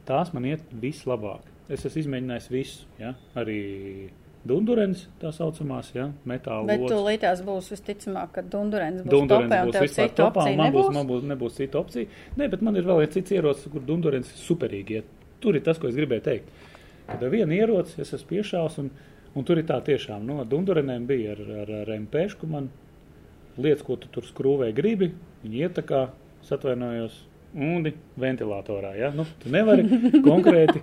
[0.08, 1.46] Tās man iet vislabāk.
[1.70, 3.14] Es esmu izmēģinājis visu, ja?
[3.38, 4.10] arī
[4.49, 6.09] Dundurens, tā saucamās, ja?
[6.26, 6.97] metāla Bet lodes.
[6.97, 10.59] tūlītās būs visticamāk, ka Dundurens būs Dundurens topē un būs tev citu topā, un opciju
[10.59, 10.97] man būs, nebūs.
[10.97, 12.18] man būs, nebūs cita opcija.
[12.40, 14.99] Nē, bet man ir vēl viens cits ierocis, kur Dundurens superīgi.
[14.99, 15.05] iet.
[15.43, 16.51] Tur ir tas, ko es gribēju teikt.
[17.07, 18.90] Kad ar vienu ieroci es esmu piešāvis, un,
[19.34, 22.70] un tur ir tā tiešām, no Dundurenēm bija ar, ar, ar MPšu, man
[23.59, 25.12] lietas, ko tu tur skrūvēji gribi,
[25.45, 26.05] viņi iet tā kā,
[26.43, 27.22] es atvainojos,
[27.55, 29.11] undi ventilatorā, ja?
[29.14, 29.86] Nu, tu nevari
[30.30, 30.82] konkrēti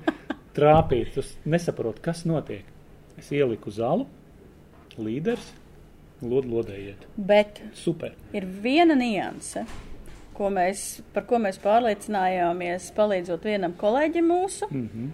[0.55, 2.78] trāpīt, tu nesaproti, kas notiek.
[3.19, 4.05] Es ieliku zalu,
[4.99, 5.51] līderis,
[6.21, 7.05] lod, lodējiet.
[7.17, 8.13] Bet Super.
[8.33, 9.65] ir viena nianse,
[10.35, 15.09] ko mēs, par ko mēs pārliecinājāmies, palīdzot vienam kolēģim mūsu, Mm -hmm.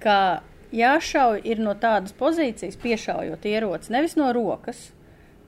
[0.00, 4.92] ka jāšauj ir no tādas pozīcijas, piešaujot ieroci, nevis no rokas,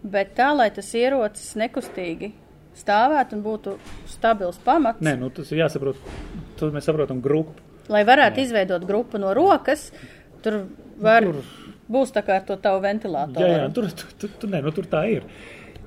[0.03, 2.33] bet tā, lai tas ierocis nekustīgi
[2.76, 3.76] stāvētu un būtu
[4.07, 5.97] stabils pamats, Nē, nu, tas ir jāsaprot.
[6.59, 7.53] Tad mēs saprotam grupu.
[7.89, 8.43] lai varētu Jā.
[8.43, 9.93] izveidot grupu no rokas,
[10.43, 10.66] tur
[10.99, 11.43] var, Tur-
[11.91, 13.41] būs tā kā ar to tavu ventilātoru.
[13.47, 15.22] Jā, jā tur, tur, tur, tur, nē, nu, tur tā ir.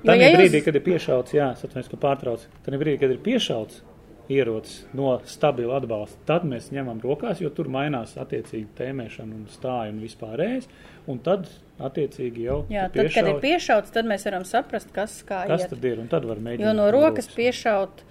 [0.04, 2.40] Tā ja jūs- brīdī, kad ir piešauts, jā, atvainojos, ka pārtrauc.
[2.64, 3.80] Tad brīdī, kad ir piešauts
[4.28, 9.90] ierocis no stabila atbalsta, tad mēs ņemam rokās, jo tur mainās attiecīgi tēmēšana un stāja
[9.94, 10.66] un vispārējais.
[11.06, 11.46] Un tad
[11.78, 15.70] attiecīgi jau Jā, tad, kad ir piešauts, tad mēs varam saprast, kas kā kas iet.
[15.70, 16.00] tad ir.
[16.00, 16.60] Un tad var mēģināt.
[16.66, 17.34] Jo no rokas rokas.
[17.36, 18.02] piešaut,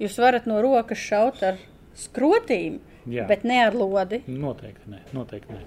[0.00, 1.56] jūs varat no rokas šaut ar
[1.96, 2.78] skrotīm,
[3.08, 3.26] Jā.
[3.28, 4.22] bet ne ar lodi.
[4.28, 5.62] Noteikti nē, noteikti nē.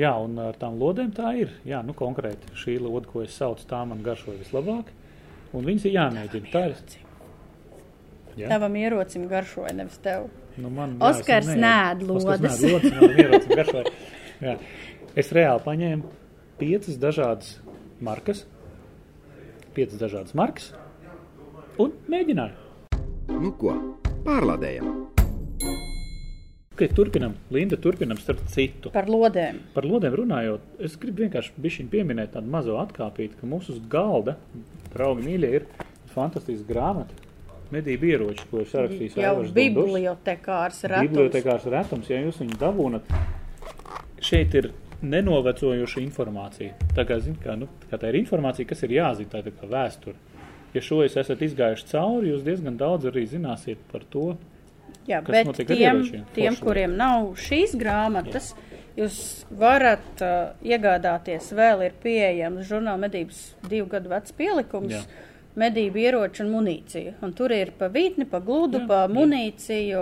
[0.00, 1.52] Jā, un ar tām lodēm tā ir.
[1.68, 4.90] Jā, nu konkrēti šī lode, ko es saucu, tā man garšo vislabāk.
[5.54, 6.50] Un viņas ir jāmēģina.
[6.50, 6.80] Tā ir.
[8.34, 8.48] Jā.
[8.50, 10.26] Tavam ierocim garšoja, nevis tev.
[10.58, 12.60] Nu, man, Oskars es nēd Oskars lodes.
[12.62, 13.94] nēd lodes, man ierauc un garšoja.
[14.42, 14.56] Jā.
[15.14, 16.12] Es reāli paņēmu
[16.58, 17.56] piecas dažādas
[18.02, 18.44] markas,
[19.78, 20.72] piecas dažādas markas
[21.78, 23.02] un mēģināju.
[23.38, 23.78] Nu ko,
[24.26, 24.90] pārlādējam!
[26.74, 28.90] Okay, turpinam, Linda, turpinam starp citu.
[28.90, 29.60] Par lodēm.
[29.76, 34.34] Par lodēm runājot, es gribu vienkārši pieminēt tādu mazo atkāpīti, ka mūsu uz galda,
[34.90, 35.68] draugi mīļie, ir
[36.10, 37.14] fantastiska grāmata.
[37.70, 41.12] Medību ieroči, ko ir sarakstījis Aivars bibliotekārs retums.
[41.12, 43.14] Bibliotekārs retums, ja jūs viņu dabūnat.
[44.18, 44.68] Šeit ir
[45.04, 46.74] nenovecojoša informācija.
[46.96, 49.70] Tā kā, zin, kā, nu, kā tā ir informācija, kas ir jāzina, tā tā kā
[49.70, 50.18] vēsture.
[50.74, 54.32] Ja šo jūs esat izgājuši cauri, jūs diezgan daudz arī zināsiet par to.
[55.06, 56.02] Jā, bet tiem,
[56.34, 58.54] tiem, kuriem nav šīs grāmatas,
[58.96, 64.92] jūs varat uh, iegādāties, vēl ir pieejams žurnāla medības divu gadu vecs pielikums.
[64.92, 65.02] Jā.
[65.54, 67.12] Medību ieroči un munīcija.
[67.22, 69.12] Un tur ir pa vītni, pa gludu, Jā, pa jā.
[69.14, 70.00] munīciju.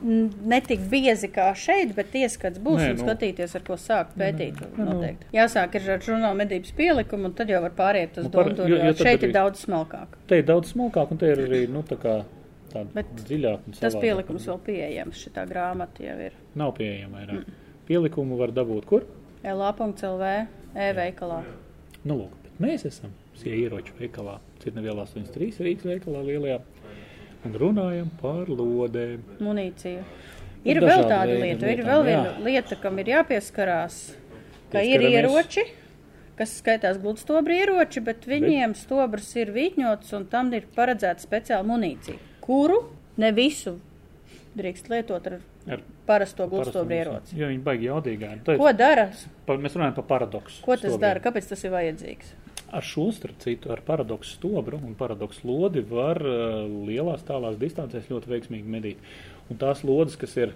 [0.00, 3.02] Ne tik biezi kā šeit, bet ieskats būs Nē, un nu.
[3.04, 4.60] skatīties, ar ko sākt pētīt.
[4.78, 4.84] nu.
[4.92, 5.26] Noteikti.
[5.34, 8.68] Jāsāk ir ar žurnāla medības pielikumu, un tad jau var pāriet uz Nu, par- domu.
[8.70, 10.14] jo- jo Šeit arī- ir daudz smalkāk.
[10.28, 12.24] Te ir daudz smalkāk, un te ir arī nu, tā kā
[12.72, 13.62] tāda Bet dziļāka.
[13.72, 15.22] un Tas pielikums vēl pieejams.
[15.26, 16.36] Šitā grāmata jau ir.
[16.58, 17.46] nav pieejama vairāk.
[17.46, 17.64] Mm.
[17.88, 19.06] Pielikumu var dabūt kur?
[19.44, 20.24] LA.CLV
[20.88, 21.42] e-veikalā.
[22.04, 26.58] Nu, lūk, bet mēs esam sie ieroču veikalā, Cirnevielā 83 Rīgas veikalā lielajā,
[27.46, 29.22] un runājam par lodēm.
[29.40, 30.02] Munīcija.
[30.66, 32.06] Ir Ir vēl tāda lieta, ir lietām, vēl jā.
[32.08, 33.98] viena lieta, kam ir jāpieskarās,
[34.72, 35.62] ka ir ieroči,
[36.36, 42.18] kas skaitās gludstobri ieroči, bet viņiem stobrs ir vītņots un tam ir paredzēta speciāla munīcija,
[42.48, 42.80] kuru
[43.20, 43.76] ne visu
[44.58, 45.38] drīkst lietot ar
[45.68, 47.36] Ar parasto gludstobri ieroci.
[47.36, 47.88] Jo viņi baigi
[48.54, 49.10] ir- Ko dara?
[49.46, 50.62] pa- Mēs runājam par paradoksu.
[50.64, 51.00] Ko tas stobriem.
[51.00, 51.20] dara?
[51.20, 52.30] Kāpēc tas ir vajadzīgs?
[52.72, 58.08] Ar šo starp citu, ar paradoksu stobru un paradoksu lodi var uh, lielās tālās distancēs
[58.08, 58.96] ļoti veiksmīgi medīt.
[59.50, 60.54] Un tās lodes, kas ir,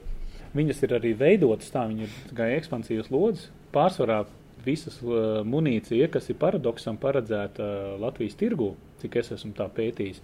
[0.56, 4.24] viņas ir arī veidotas tā, viņi ir kā ekspansīvas lodes, pārsvarā
[4.64, 10.20] visas uh, munīcija, kas ir paradoksam paredzēta uh, Latvijas tirgū, cik es esmu tā pētījis,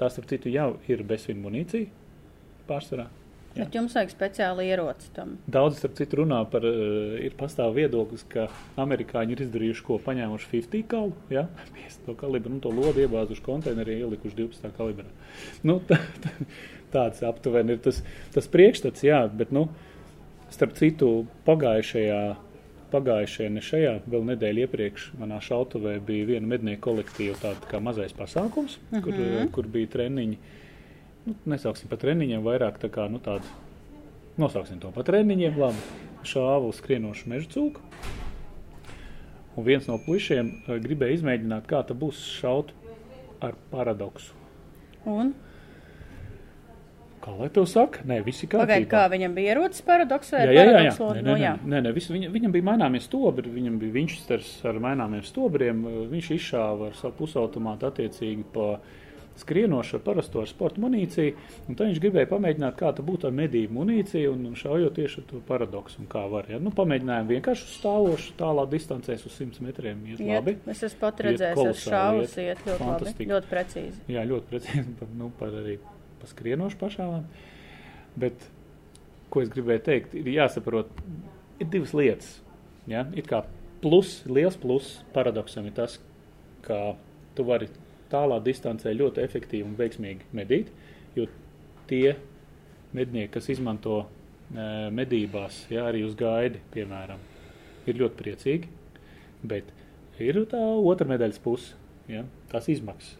[0.00, 1.90] tās, starp citu, jau ir bezsvinu munīcija
[2.68, 3.08] pārsvarā.
[3.50, 3.64] Jā.
[3.64, 5.32] Bet jums vajag speciāli ieroci tam.
[5.50, 8.44] Daudz, starp citu, runā par, uh, ir pastāv viedoklis, ka
[8.78, 13.98] amerikāņi ir izdarījuši ko, paņēmuši 50 kalu, ja, 50 kalibru, nu, to lodu iebāzuši konteinerī,
[14.04, 15.08] ielikuši 12 kalibrā.
[15.66, 16.34] Nu, tā, tā,
[16.94, 18.04] tāds aptuveni ir tas,
[18.36, 19.66] tas priekšstats, jā, bet, nu,
[20.54, 21.10] starp citu,
[21.48, 22.22] pagājušajā,
[22.92, 28.12] pagājušajā, ne šajā, vēl nedēļa iepriekš manā šautuvē bija viena mednieku kolektīva, tāda kā mazais
[28.16, 29.02] pasākums, mm -hmm.
[29.04, 30.38] kur, uh, kur bija treniņi,
[31.26, 33.44] nu, nesauksim par treniņiem, vairāk tā kā, nu, tāda
[34.40, 35.58] Nosauksim to par treniņiem.
[35.60, 35.82] Labi.
[36.24, 37.80] Šāvu skrienošu meža cūku.
[39.56, 42.74] Un viens no puišiem uh, gribēja izmēģināt, kā tas būs šaut
[43.44, 44.36] ar paradoksu.
[45.08, 45.32] Un
[47.20, 48.00] Kā lai to saka?
[48.08, 48.90] Nē, visi pagaid, kārtībā.
[48.94, 50.94] kā viņam bija ierocis paradoks vai Jā, jā, jā, jā.
[50.96, 54.54] Nē, Nu, nē, nē, nē, nē, visu, viņa, viņam bija maināmies stobri, viņam bija Winchesters
[54.64, 55.82] ar maināmiem stobriem,
[56.14, 58.70] viņš izšāva ar savu pusautomātu attiecīgi pa
[59.40, 61.36] skrienošu ar parasto ar sporta munīciju,
[61.68, 65.20] un tad viņš gribēja pamēģināt, kā tā būtu ar medību munīciju, un, un šaujot tieši
[65.22, 66.58] ar to paradoksu, un kā var, ja.
[66.60, 70.56] Nu, pamēģinājām vienkārši stāvošu, tālā distancēs uz 100 metriem iet Iet, labi.
[70.72, 72.60] es esmu pat redzējis, es šāvus iet.
[72.66, 74.04] ļoti labi, ļoti precīzi.
[74.12, 74.86] Jā, ļoti precīzi,
[75.22, 75.78] nu, par arī
[76.20, 77.24] pa skrienošu pašām.
[78.20, 78.46] Bet,
[79.30, 80.90] ko es gribēju teikt, ir jāsaprot,
[81.60, 82.32] ir divas lietas.
[82.90, 83.04] Ja?
[83.16, 83.44] Ir kā
[83.82, 85.98] plus, liels plus paradoksam ir tas,
[86.66, 86.94] ka
[87.36, 87.70] tu vari
[88.10, 90.72] tālā distancē ļoti efektīvi un veiksmīgi medīt,
[91.16, 91.26] jo
[91.90, 92.16] tie
[92.96, 94.08] mednieki, kas izmanto e,
[94.94, 97.22] medībās, ja, arī uz gaidi, piemēram,
[97.86, 98.70] ir ļoti priecīgi,
[99.46, 99.70] bet
[100.20, 101.78] ir tā otra medaļas puse,
[102.10, 103.19] ja, tās izmaksas.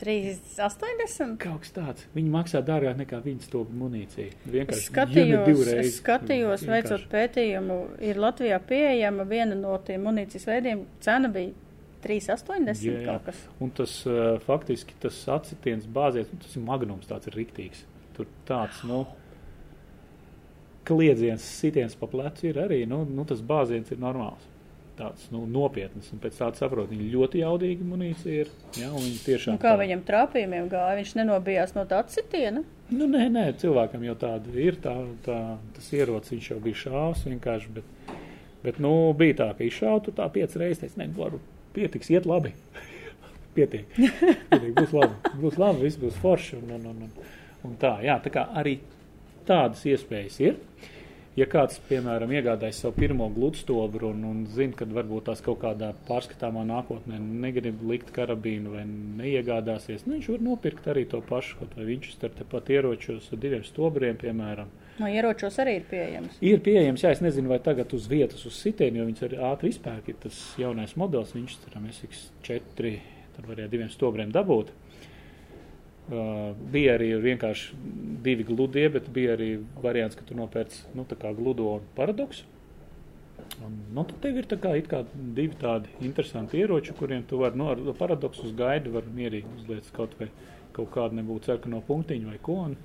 [0.00, 1.34] 380?
[1.42, 2.06] Kaut kas tāds.
[2.14, 4.36] Viņi maksā dārgāk nekā viņas to munīciju.
[4.54, 11.30] Vienkārši skatījos, ja skatījos veicot pētījumu, ir Latvijā pieejama viena no tiem munīcijas veidiem, cena
[11.32, 11.52] bija
[12.04, 13.04] 380 Jā, jā.
[13.08, 13.42] kaut kas.
[13.64, 17.84] Un tas uh, faktiski tas atsitiens bāzies, tas ir magnums, tāds ir riktīgs.
[18.14, 19.02] Tur tāds, nu,
[20.86, 24.50] kliedziens, sitiens pa plecu ir arī, nu, nu tas bāziens ir normāls.
[24.94, 29.16] Tāds, nu, nopietns, un pēc tāda saprot, viņi ļoti jaudīgi munīcija ir, jā, un viņi
[29.24, 29.56] tiešām.
[29.56, 32.62] Un kā tā- viņam trāpījumiem gāja, viņš nenobijās no tā atsitiena.
[32.94, 34.76] Nu, nē, nē, cilvēkam jau tāda ir.
[34.84, 34.94] Tā,
[35.26, 35.38] tā,
[35.74, 37.72] tas ierocis viņš jau bija šāvis vienkārši.
[37.74, 38.14] Bet,
[38.62, 40.84] bet nu, bija tā, ka izšautu tā piecas reizes.
[40.92, 41.40] Es nezinu, varu
[41.74, 42.52] pietiks, iet labi.
[43.56, 43.86] Pietiek.
[43.98, 44.72] Pietiek.
[44.78, 45.34] Būs labi.
[45.42, 46.60] Būs labi, viss būs forši.
[46.62, 47.10] Un, un, un,
[47.64, 48.78] un, tā, jā, tā kā arī
[49.46, 50.56] tādas iespējas ir.
[51.34, 55.88] Ja kāds, piemēram, iegādājas savu pirmo gludstobru un, un zina, ka varbūt tās kaut kādā
[56.06, 61.74] pārskatāmā nākotnē negrib likt karabīnu vai neiegādāsies, nu, viņš var nopirkt arī to pašu, kaut
[61.74, 64.70] vai viņš ar tepat ieročos ar diviem stobriem, piemēram.
[65.00, 66.38] No ieročos arī ir pieejams.
[66.38, 69.74] Ir pieejams, jā, es nezinu, vai tagad uz vietas uz sitienu, jo viņas ir ātri
[69.74, 72.94] izpērk, ir tas jaunais modelis, viņš tur SX4,
[73.34, 74.70] tad varēja diviem stobriem dabūt.
[76.04, 77.78] Uh, bija arī vienkārši
[78.24, 81.06] divi gludie, bet bija arī variants, ka tu nopērc nu,
[81.38, 82.44] gludo un paradoksu.
[83.64, 85.00] Un, nu, tad tev ir tā kā, kā
[85.36, 89.88] divi tādi interesanti ieroči, kuriem tu vari no ar paradoksu uz gaidu var mierīgi uzliec
[89.96, 90.28] kaut vai
[90.74, 92.58] kaut kādu nebūtu sarkano punktiņu vai ko.
[92.68, 92.76] Un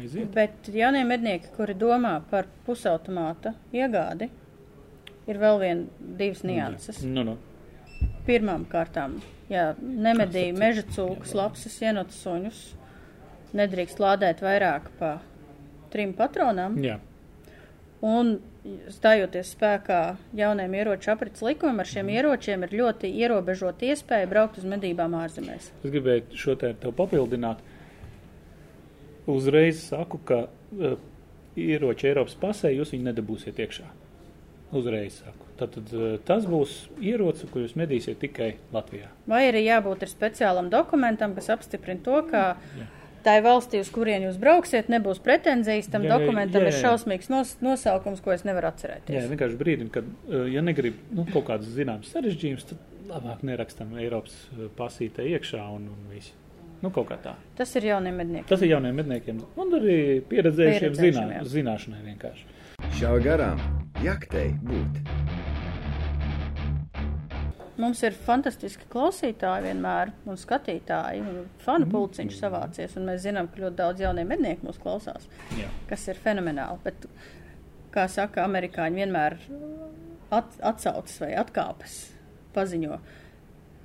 [0.00, 0.30] aiziet.
[0.34, 4.30] Bet jaunie mednieki, kuri domā par pusautomāta iegādi,
[5.28, 7.02] ir vēl vien divas nianses.
[7.04, 7.36] Nu, nu.
[8.28, 9.18] Pirmām kārtām,
[9.48, 12.60] ja nemedīja meža cūkus, lapsas, ienotas suņus,
[13.56, 15.16] nedrīkst lādēt vairāk pa
[15.92, 16.76] trim patronām.
[16.84, 16.98] Jā.
[18.04, 18.36] Un
[18.92, 20.02] stājoties spēkā
[20.36, 25.70] jaunajam ieroču aprits likumam, ar šiem ieročiem ir ļoti ierobežota iespēja braukt uz medībām ārzemēs.
[25.82, 27.64] Es gribēju šo te tev papildināt.
[29.28, 30.96] Uzreiz saku, ka uh,
[31.58, 33.88] ieroči Eiropas pasē jūs viņu nedabūsiet iekšā.
[34.78, 35.47] Uzreiz saku.
[35.58, 39.10] Tātad uh, tas būs ierocis, ko jūs medīsiet tikai Latvijā.
[39.30, 42.44] Vai arī jābūt ir speciālam dokumentam, kas apstiprina to, ka
[43.26, 45.90] tā ir valstī, uz kurien jūs brauksiet, nebūs pretenzijas.
[45.92, 46.82] Tam Jā, jā, dokumentam jā, ir jā.
[46.86, 49.16] šausmīgs nos, nosaukums, ko es nevaru atcerēties.
[49.18, 53.96] Jā, vienkārši brīdim, kad, uh, ja negrib nu, kaut kādas zināmas sarežģījumus, tad labāk nerakstam
[53.98, 56.36] Eiropas uh, pasītē iekšā un, un viss.
[56.78, 56.92] Nu.
[57.58, 58.46] Tas ir jauniem medniekiem.
[58.46, 59.96] Tas ir jauniem medniekiem un arī
[60.30, 61.42] pieredzējušiem Pieredzējušiem, zinā, jā.
[61.56, 62.46] zināšanai vienkārši.
[63.00, 63.62] Šāva garām,
[64.04, 65.47] jaktei būt.
[67.78, 71.20] Mums ir fantastiski klausītāji vienmēr un skatītāji.
[71.22, 71.92] Un fanu Mm.
[71.92, 75.68] pulciņš savācies, un mēs zinām, ka ļoti daudz jaunie mednieki mūs klausās, Jā.
[75.88, 76.78] kas ir fenomenāli.
[76.84, 77.06] Bet,
[77.94, 79.38] kā saka, amerikāņi vienmēr
[80.30, 82.12] at, atsaucas vai atkāpes
[82.54, 82.98] paziņo.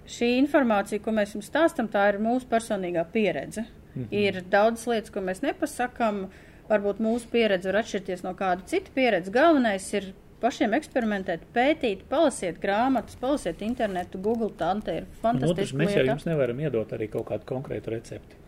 [0.08, 3.66] Šī informācija, ko mēs jums stāstam, tā ir mūsu personīgā pieredze.
[3.96, 4.08] Mm -hmm.
[4.12, 6.30] Ir daudz lietas, ko mēs nepasakām.
[6.70, 9.32] Varbūt mūsu pieredze var atšķirties no kāda cita pieredze.
[9.32, 10.14] Galvenais ir
[10.44, 14.52] pašiem eksperimentēt, pētīt, palasiet grāmatas, palasiet internetu, Google.
[14.60, 18.40] Tā te ir otrs, fantastiska mēs jau jums nevaram iedot arī kaut kādu konkrētu recepti.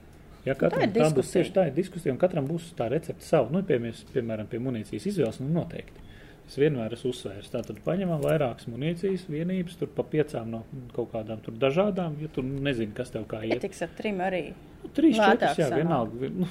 [0.45, 1.41] Ja tā katram ir tā būs diskusija.
[1.41, 3.49] tieši tā ir diskusija, un katram būs tā recepte savu.
[3.53, 6.03] Nu, piemēram, piemēram pie munīcijas izvēles, nu noteikti.
[6.45, 7.49] Es vienmēr esmu uzsvērs.
[7.49, 10.61] Tātad paņemam vairākas munīcijas vienības, tur pa piecām no
[10.93, 13.57] kaut kādām tur dažādām, ja tu nezini, kas tev kā iet.
[13.57, 14.43] Pietiks ar trim arī.
[14.83, 16.29] Nu, trīs, četras, jā, vienalga.
[16.35, 16.49] Nu,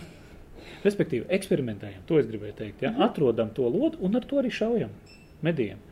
[0.82, 2.82] respektīvi, eksperimentējam, to es gribēju teikt.
[2.82, 2.90] Ja?
[2.90, 3.06] Mhm.
[3.06, 4.90] Atrodam to lodu un ar to arī šaujam,
[5.44, 5.82] medījam.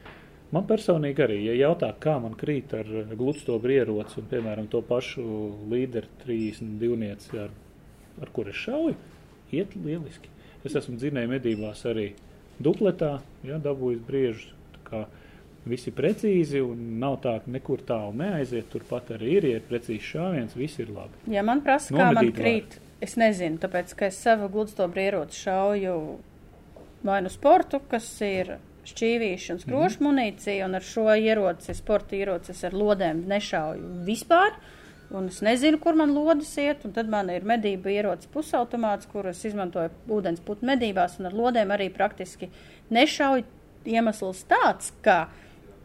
[0.52, 4.82] Man personīgi arī, ja jautā, kā man krīt ar eh, gludstobru ieroci un, piemēram, to
[4.84, 5.24] pašu
[5.72, 7.54] līderu 32, ar,
[8.20, 8.98] ar kur es šauju,
[9.56, 10.28] iet lieliski.
[10.62, 12.10] Es esmu dzinēju medībās arī
[12.62, 13.16] dupletā,
[13.48, 14.52] ja, dabūjis briežus.
[14.76, 15.04] tā kā
[15.62, 18.66] Viss ir precīzi, un nav tā, ka nekur tālu neaiziet.
[18.72, 21.20] Turpat arī ir, ja ir precīzi šāviens, viss ir labi.
[21.30, 22.74] Ja man prasa, kā man Nomedīt krīt,
[23.04, 25.94] es nezinu, tāpēc, ka es savu gludstobru ieroci šauju
[27.06, 30.04] vai nu sportu, kas ir šķīvīša un skrošu Mhm.
[30.08, 34.52] munīcija, un ar šo ieroci, sporta ieroci, es ar lodēm nešauju vispār.
[35.12, 39.44] Un es nezinu, kur man lodes iet, un tad man ir medību ierocis pusautomāts, kurus
[39.44, 42.48] izmantoju ūdens putu medībās, un ar lodēm arī praktiski
[42.90, 43.44] nešauju.
[43.84, 45.28] Iemesls tāds, ka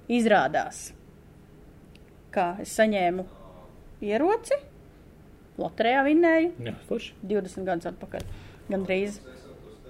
[0.07, 0.91] izrādās,
[2.31, 3.25] ka es saņēmu
[4.05, 4.53] ieroci,
[5.57, 7.13] loterijā vinnēju, Jā, forši.
[7.25, 8.21] 20 gadus atpakaļ.
[8.69, 9.19] Gandrīz.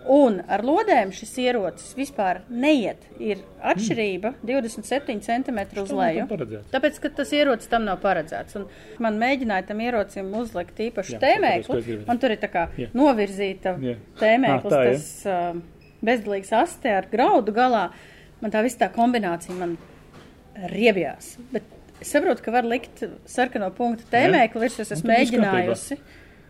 [0.07, 3.01] Un ar lodēm šis ierocis vispār neiet.
[3.19, 6.27] Ir atšķirība 27 cm uz leju.
[6.71, 8.55] Tāpēc, ka tas ierocis tam nav paredzēts.
[8.59, 8.67] Un
[9.03, 11.81] man mēģināja tam ierocim uzlikt īpašu Jā, tēmēklu.
[12.07, 12.87] Man tur ir tā kā Jā.
[12.95, 13.97] novirzīta Jā.
[14.21, 15.59] tēmēklis, Ah, tas uh,
[16.07, 17.89] bezdalīgs aste ar graudu galā.
[18.39, 19.75] Man tā viss tā kombinācija man
[20.71, 21.35] riebjās.
[21.51, 21.63] Bet
[22.01, 25.97] es saprotu, ka var likt sarkano punktu tēmēkli virs, es esmu mēģinājusi.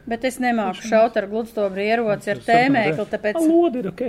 [0.08, 4.04] Bet es nemāku šaut ar gludstobru ieroci ar tēmēkli, tāpēc Ā, Lodi ir ok.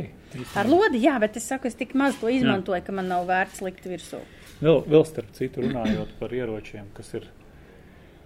[0.61, 3.65] ar lodi, jā, bet es saku, es tik maz to izmantoju, ka man nav vērts
[3.67, 4.21] likt virsū.
[4.63, 7.27] Vēl, vēl starp citu runājot par ieročiem, kas ir.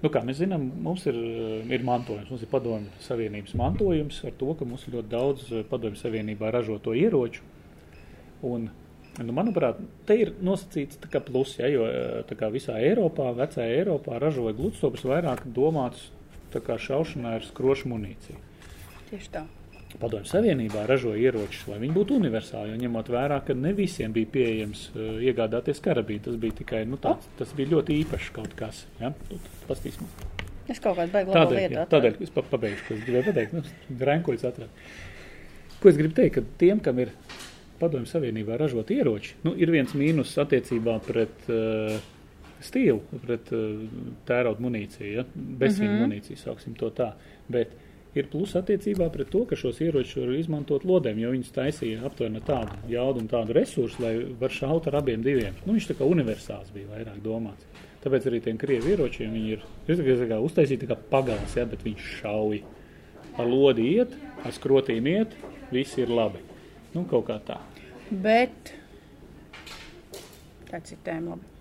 [0.03, 1.17] Nu, kā mēs zinām, mums ir,
[1.71, 2.29] ir mantojums.
[2.29, 6.51] Mums ir padomju savienības mantojums ar to, ka mums ir ļoti daudz eh, padomju savienībā
[6.53, 7.45] ražoto ieroču.
[8.43, 8.67] Un,
[9.23, 13.31] nu, manuprāt, te ir nosacīts tā kā plus, ja, jo eh, tā kā visā Eiropā,
[13.39, 16.11] vecajā Eiropā ražoja gludstobus vairāk domāts
[16.53, 18.39] tā kā šaušanai ar skrošu munīciju.
[19.11, 19.45] Tieši tā.
[20.01, 22.73] Padomju Savienībā ražoja ieročus, lai viņi būtu universāli.
[22.73, 26.97] Jo ņemot vērā, ka ne visiem bija pieejams uh, iegādāties karabīnu, tas bija tikai nu,
[27.01, 28.87] tāds, tas bija ļoti īpašs kaut kas.
[29.03, 29.13] Ja?
[29.69, 30.09] Pastīsim.
[30.71, 31.91] Es kaut baigu labu Tādēļ, lietu atradu.
[31.93, 33.57] tādēļ es pa, pabeigšu, ko es gribēju pateikt.
[33.59, 34.71] Nu, Rankoļs atrada.
[35.83, 37.13] Ko es gribu teikt, ka tiem, kam ir
[37.83, 41.99] Padomju Savienībā ražot ieroči, nu, ir viens mīnus attiecībā pret uh,
[42.67, 43.85] stilu, pret uh,
[44.29, 45.25] tērauda munīciju, ja?
[45.35, 46.07] bezsīnu mm -hmm.
[46.07, 47.13] munīciju, sauksim to tā.
[47.49, 47.75] Bet
[48.15, 52.43] ir plus attiecībā pret to, ka šos ieročus var izmantot lodēm, jo viņus taisīja aptuveni
[52.47, 55.55] tādu jaudu un tādu resursu, lai var šaut ar abiem diviem.
[55.67, 57.67] Nu, viņš tā kā universāls bija vairāk domāts.
[58.03, 62.63] Tāpēc arī tiem krievu ieročiem viņi ir kā uztaisīti kā pagals, ja, bet viņš šauj.
[63.39, 65.37] Ar lodi iet, ar skrotīm iet,
[65.71, 66.43] viss ir labi.
[66.93, 67.61] Nu, kaut kā tā.
[68.11, 68.75] Bet.
[70.69, 71.52] Tā citējuma labi.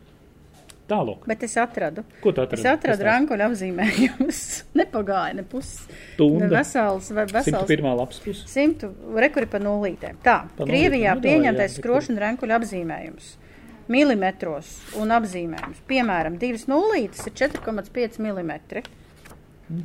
[0.92, 1.22] Tālāk.
[1.30, 2.04] Bet es atradu.
[2.20, 2.68] Ko tu Es atradi?
[2.74, 4.40] atradu rankoļu apzīmējumus.
[4.82, 5.86] Nepagāja ne puses.
[6.18, 6.50] Tunda.
[6.52, 7.64] Vesels vai vesels.
[7.64, 7.88] 101.
[8.02, 8.44] lapas puses.
[8.52, 10.20] Simtu rekuri pa nulītēm.
[10.26, 13.32] Tā, Pa Krievijā nulītēm, nu, pieņemtais skrošana rankuļu apzīmējums.
[13.92, 14.68] Milimetros
[15.02, 15.80] un apzīmējums.
[15.90, 18.84] Piemēram, divas nulītes ir 4,5 mm.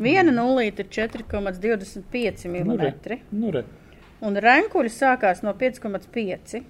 [0.03, 2.93] Viena nulīte ir 4,25 Nu, re.
[2.93, 3.19] mm.
[3.31, 3.63] Nu, re.
[4.27, 6.63] Un rankuļi sākās no 5,5.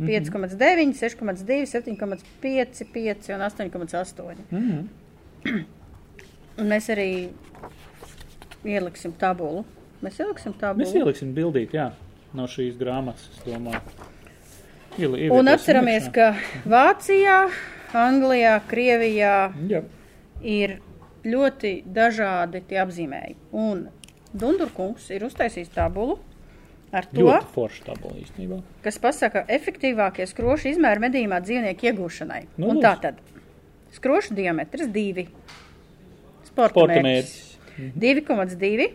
[0.00, 4.42] 5,9, 6,2, 7,5, 5 un 8,8.
[4.50, 4.88] Mhm.
[6.62, 7.08] Un mēs arī
[8.68, 9.64] ieliksim tabulu.
[10.04, 10.84] Mēs ieliksim tabulu.
[10.84, 11.90] Mēs ieliksim bildīt, jā,
[12.36, 13.80] no šīs grāmatas, es domāju.
[15.00, 16.12] Ieli, Un atceramies, iekšā.
[16.12, 17.36] ka Vācijā,
[17.96, 19.36] Anglijā, Krievijā
[19.70, 19.80] Jā,
[20.44, 20.74] ir
[21.24, 23.38] ļoti dažādi tie apzīmējumi.
[23.56, 23.86] Un
[24.36, 26.18] Dundurkungs ir uztaisījis tabulu
[26.92, 27.26] ar to,
[27.86, 28.60] tabula īstenībā.
[28.84, 32.42] kas pasaka efektīvākie skrošu izmēri medījumā dzīvnieku iegūšanai.
[32.60, 33.20] Nu, Un tā tad
[33.96, 35.26] skrošu diametrs 2,
[36.48, 37.58] sporta Sporta mērķis.
[37.98, 38.88] 2,2,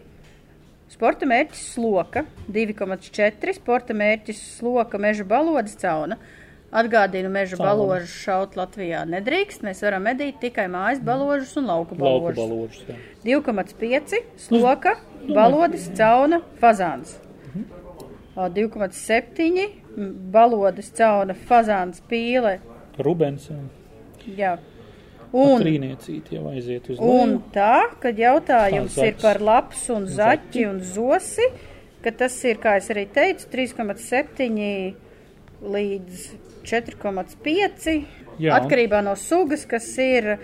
[0.93, 2.25] sporta mērķis sloka.
[2.53, 6.19] 2,4, sporta mērķis sloka meža balodas cauna.
[6.67, 9.61] Atgādinu, meža baložu šaut Latvijā nedrīkst.
[9.63, 12.97] Mēs varam medīt tikai mājas baložus un lauku jā.
[13.23, 14.17] 2,5
[14.49, 14.97] sloka,
[15.31, 17.15] balodas, cauna, fazāns.
[18.37, 18.45] Mhm.
[18.45, 22.59] O, 2,7 m, balodas, cauna, fazāns, pīle.
[23.01, 23.61] Rubens, jā.
[24.37, 24.57] Jā.
[25.33, 27.41] Un, Trīniecīt jau aiziet uz un leju.
[27.51, 31.47] tā, kad jautājums Tā, ir par laps un zaķi un zosi,
[32.03, 34.95] ka tas ir, kā es arī teicu, 3,7
[35.61, 36.29] līdz
[36.63, 38.05] 4,5
[38.39, 38.53] Jā.
[38.59, 40.37] atkarībā no sugas, kas ir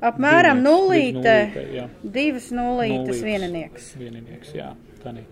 [0.00, 1.86] apmēram līdz nulītei, jā.
[2.02, 3.22] divas Nulītes.
[3.22, 3.94] vieninieks.
[4.00, 4.72] Vieninieks, jā.
[5.04, 5.22] Tādī.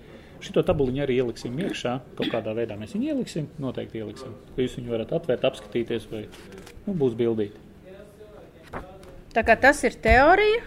[0.45, 1.95] Šito tabuliņu arī ieliksim iekšā.
[2.19, 3.47] Kaut kādā veidā mēs viņu ieliksim.
[3.63, 4.35] Noteikti ieliksim.
[4.61, 6.27] Jūs viņu varat atvērt, apskatīties, vai
[6.85, 7.57] nu, būs bildīt.
[9.35, 10.61] Tā kā tas ir teorija,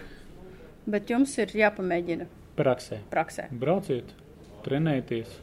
[0.90, 2.26] bet jums ir jāpamēģina
[2.58, 2.98] Praksē.
[3.12, 3.46] praksē.
[3.54, 4.10] Brauciet,
[4.66, 5.38] trenējieties,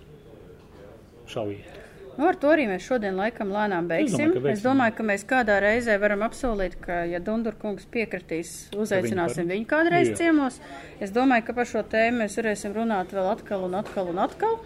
[1.31, 1.84] šaujiet.
[2.15, 4.17] Nu, ar to arī mēs šodien laikam lēnām beigsim.
[4.17, 4.65] domāju, ka Es beigsim.
[4.69, 10.15] domāju, ka mēs kādā reizē varam apsolīt, ka, ja Dundurkungs piekritīs, uzaicināsim Viņu kādreiz Jā.
[10.21, 10.61] ciemos.
[11.03, 14.59] Es domāju, ka par šo tēmu mēs varēsim runāt vēl atkal un atkal un atkal.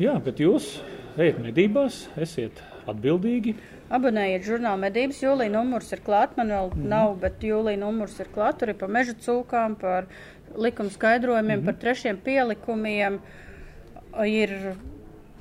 [0.00, 0.80] Jā, bet jūs
[1.20, 3.54] ejiet medībās, esiet atbildīgi.
[3.92, 6.86] Abonējiet žurnālu medības, jūlija numurs ir klāt, man vēl mm.
[6.88, 10.08] nav, bet jūlija numurs ir klāt, tur ir par meža cūkām, par
[10.56, 11.66] likuma skaidrojumiem, mm.
[11.68, 13.20] par trešiem pielikumiem.
[14.26, 14.74] Ir,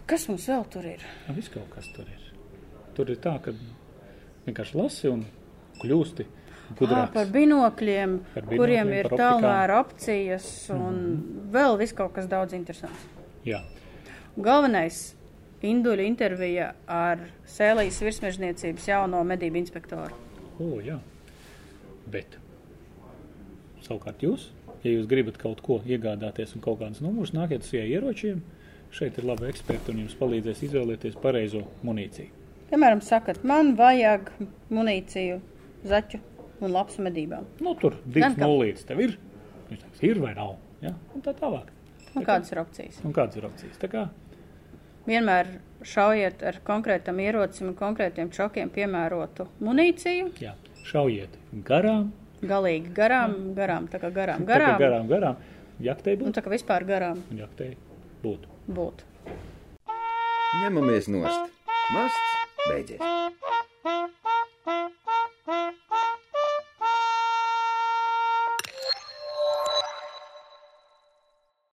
[0.10, 1.06] kas mums vēl tur ir?
[1.28, 2.28] Ja, viss kaut kas tur ir.
[2.98, 3.54] Tur ir tā, ka
[4.48, 5.26] vienkārši lasi un
[5.82, 6.28] kļūsti
[6.80, 7.12] gudrāks.
[7.12, 11.46] À, par binokļiem, Par par kuriem binokļiem, ir tālmēra opcijas un mm.
[11.56, 13.08] vēl viss kaut kas daudz interesants.
[13.48, 13.62] Jā,
[14.40, 15.14] Galvenais
[15.68, 17.20] induļu intervija ar
[17.52, 20.16] Sēlijas virsmežniecības jauno medību inspektoru.
[20.60, 20.98] o, jā.
[22.12, 22.38] Bet
[23.84, 24.48] savukārt jūs,
[24.86, 28.42] ja jūs gribat kaut ko iegādāties un kaut kādus numurus, nākiet uz ieročiem.
[28.92, 32.30] Šeit ir labi eksperti un jums palīdzēs izvēlēties pareizo munīciju.
[32.72, 34.30] Piemēram, sakat, man vajag
[34.72, 35.40] munīciju,
[35.88, 36.20] zaķu
[36.62, 37.48] un lapsu medībām.
[37.64, 39.18] Nu, tur divas nulītes tev ir.
[39.70, 40.58] Viņš teiks, ir vai nav.
[40.84, 40.92] Ja?
[41.16, 41.72] Un tā tālāk.
[42.16, 43.00] Un kādas ir opcijas?
[43.08, 43.78] Un kādas ir opcijas?
[43.82, 44.08] Tā kā
[45.08, 45.48] Vienmēr
[45.88, 50.28] šaujiet ar konkrētam ierocim un konkrētiem čokiem piemērotu munīciju.
[50.44, 50.52] jā,
[50.86, 52.12] šaujiet garām,
[52.42, 54.78] Galīgi garām, garām, tā kā garām, tā kā garām.
[54.82, 55.36] garām, garām.
[55.82, 56.36] Jaktei Un būtu.
[56.38, 57.76] tā kā vispār garām Un jaktei
[58.24, 59.06] būtu būt.
[60.62, 61.54] Ņemamies nost!
[61.96, 63.02] Masts beidzies!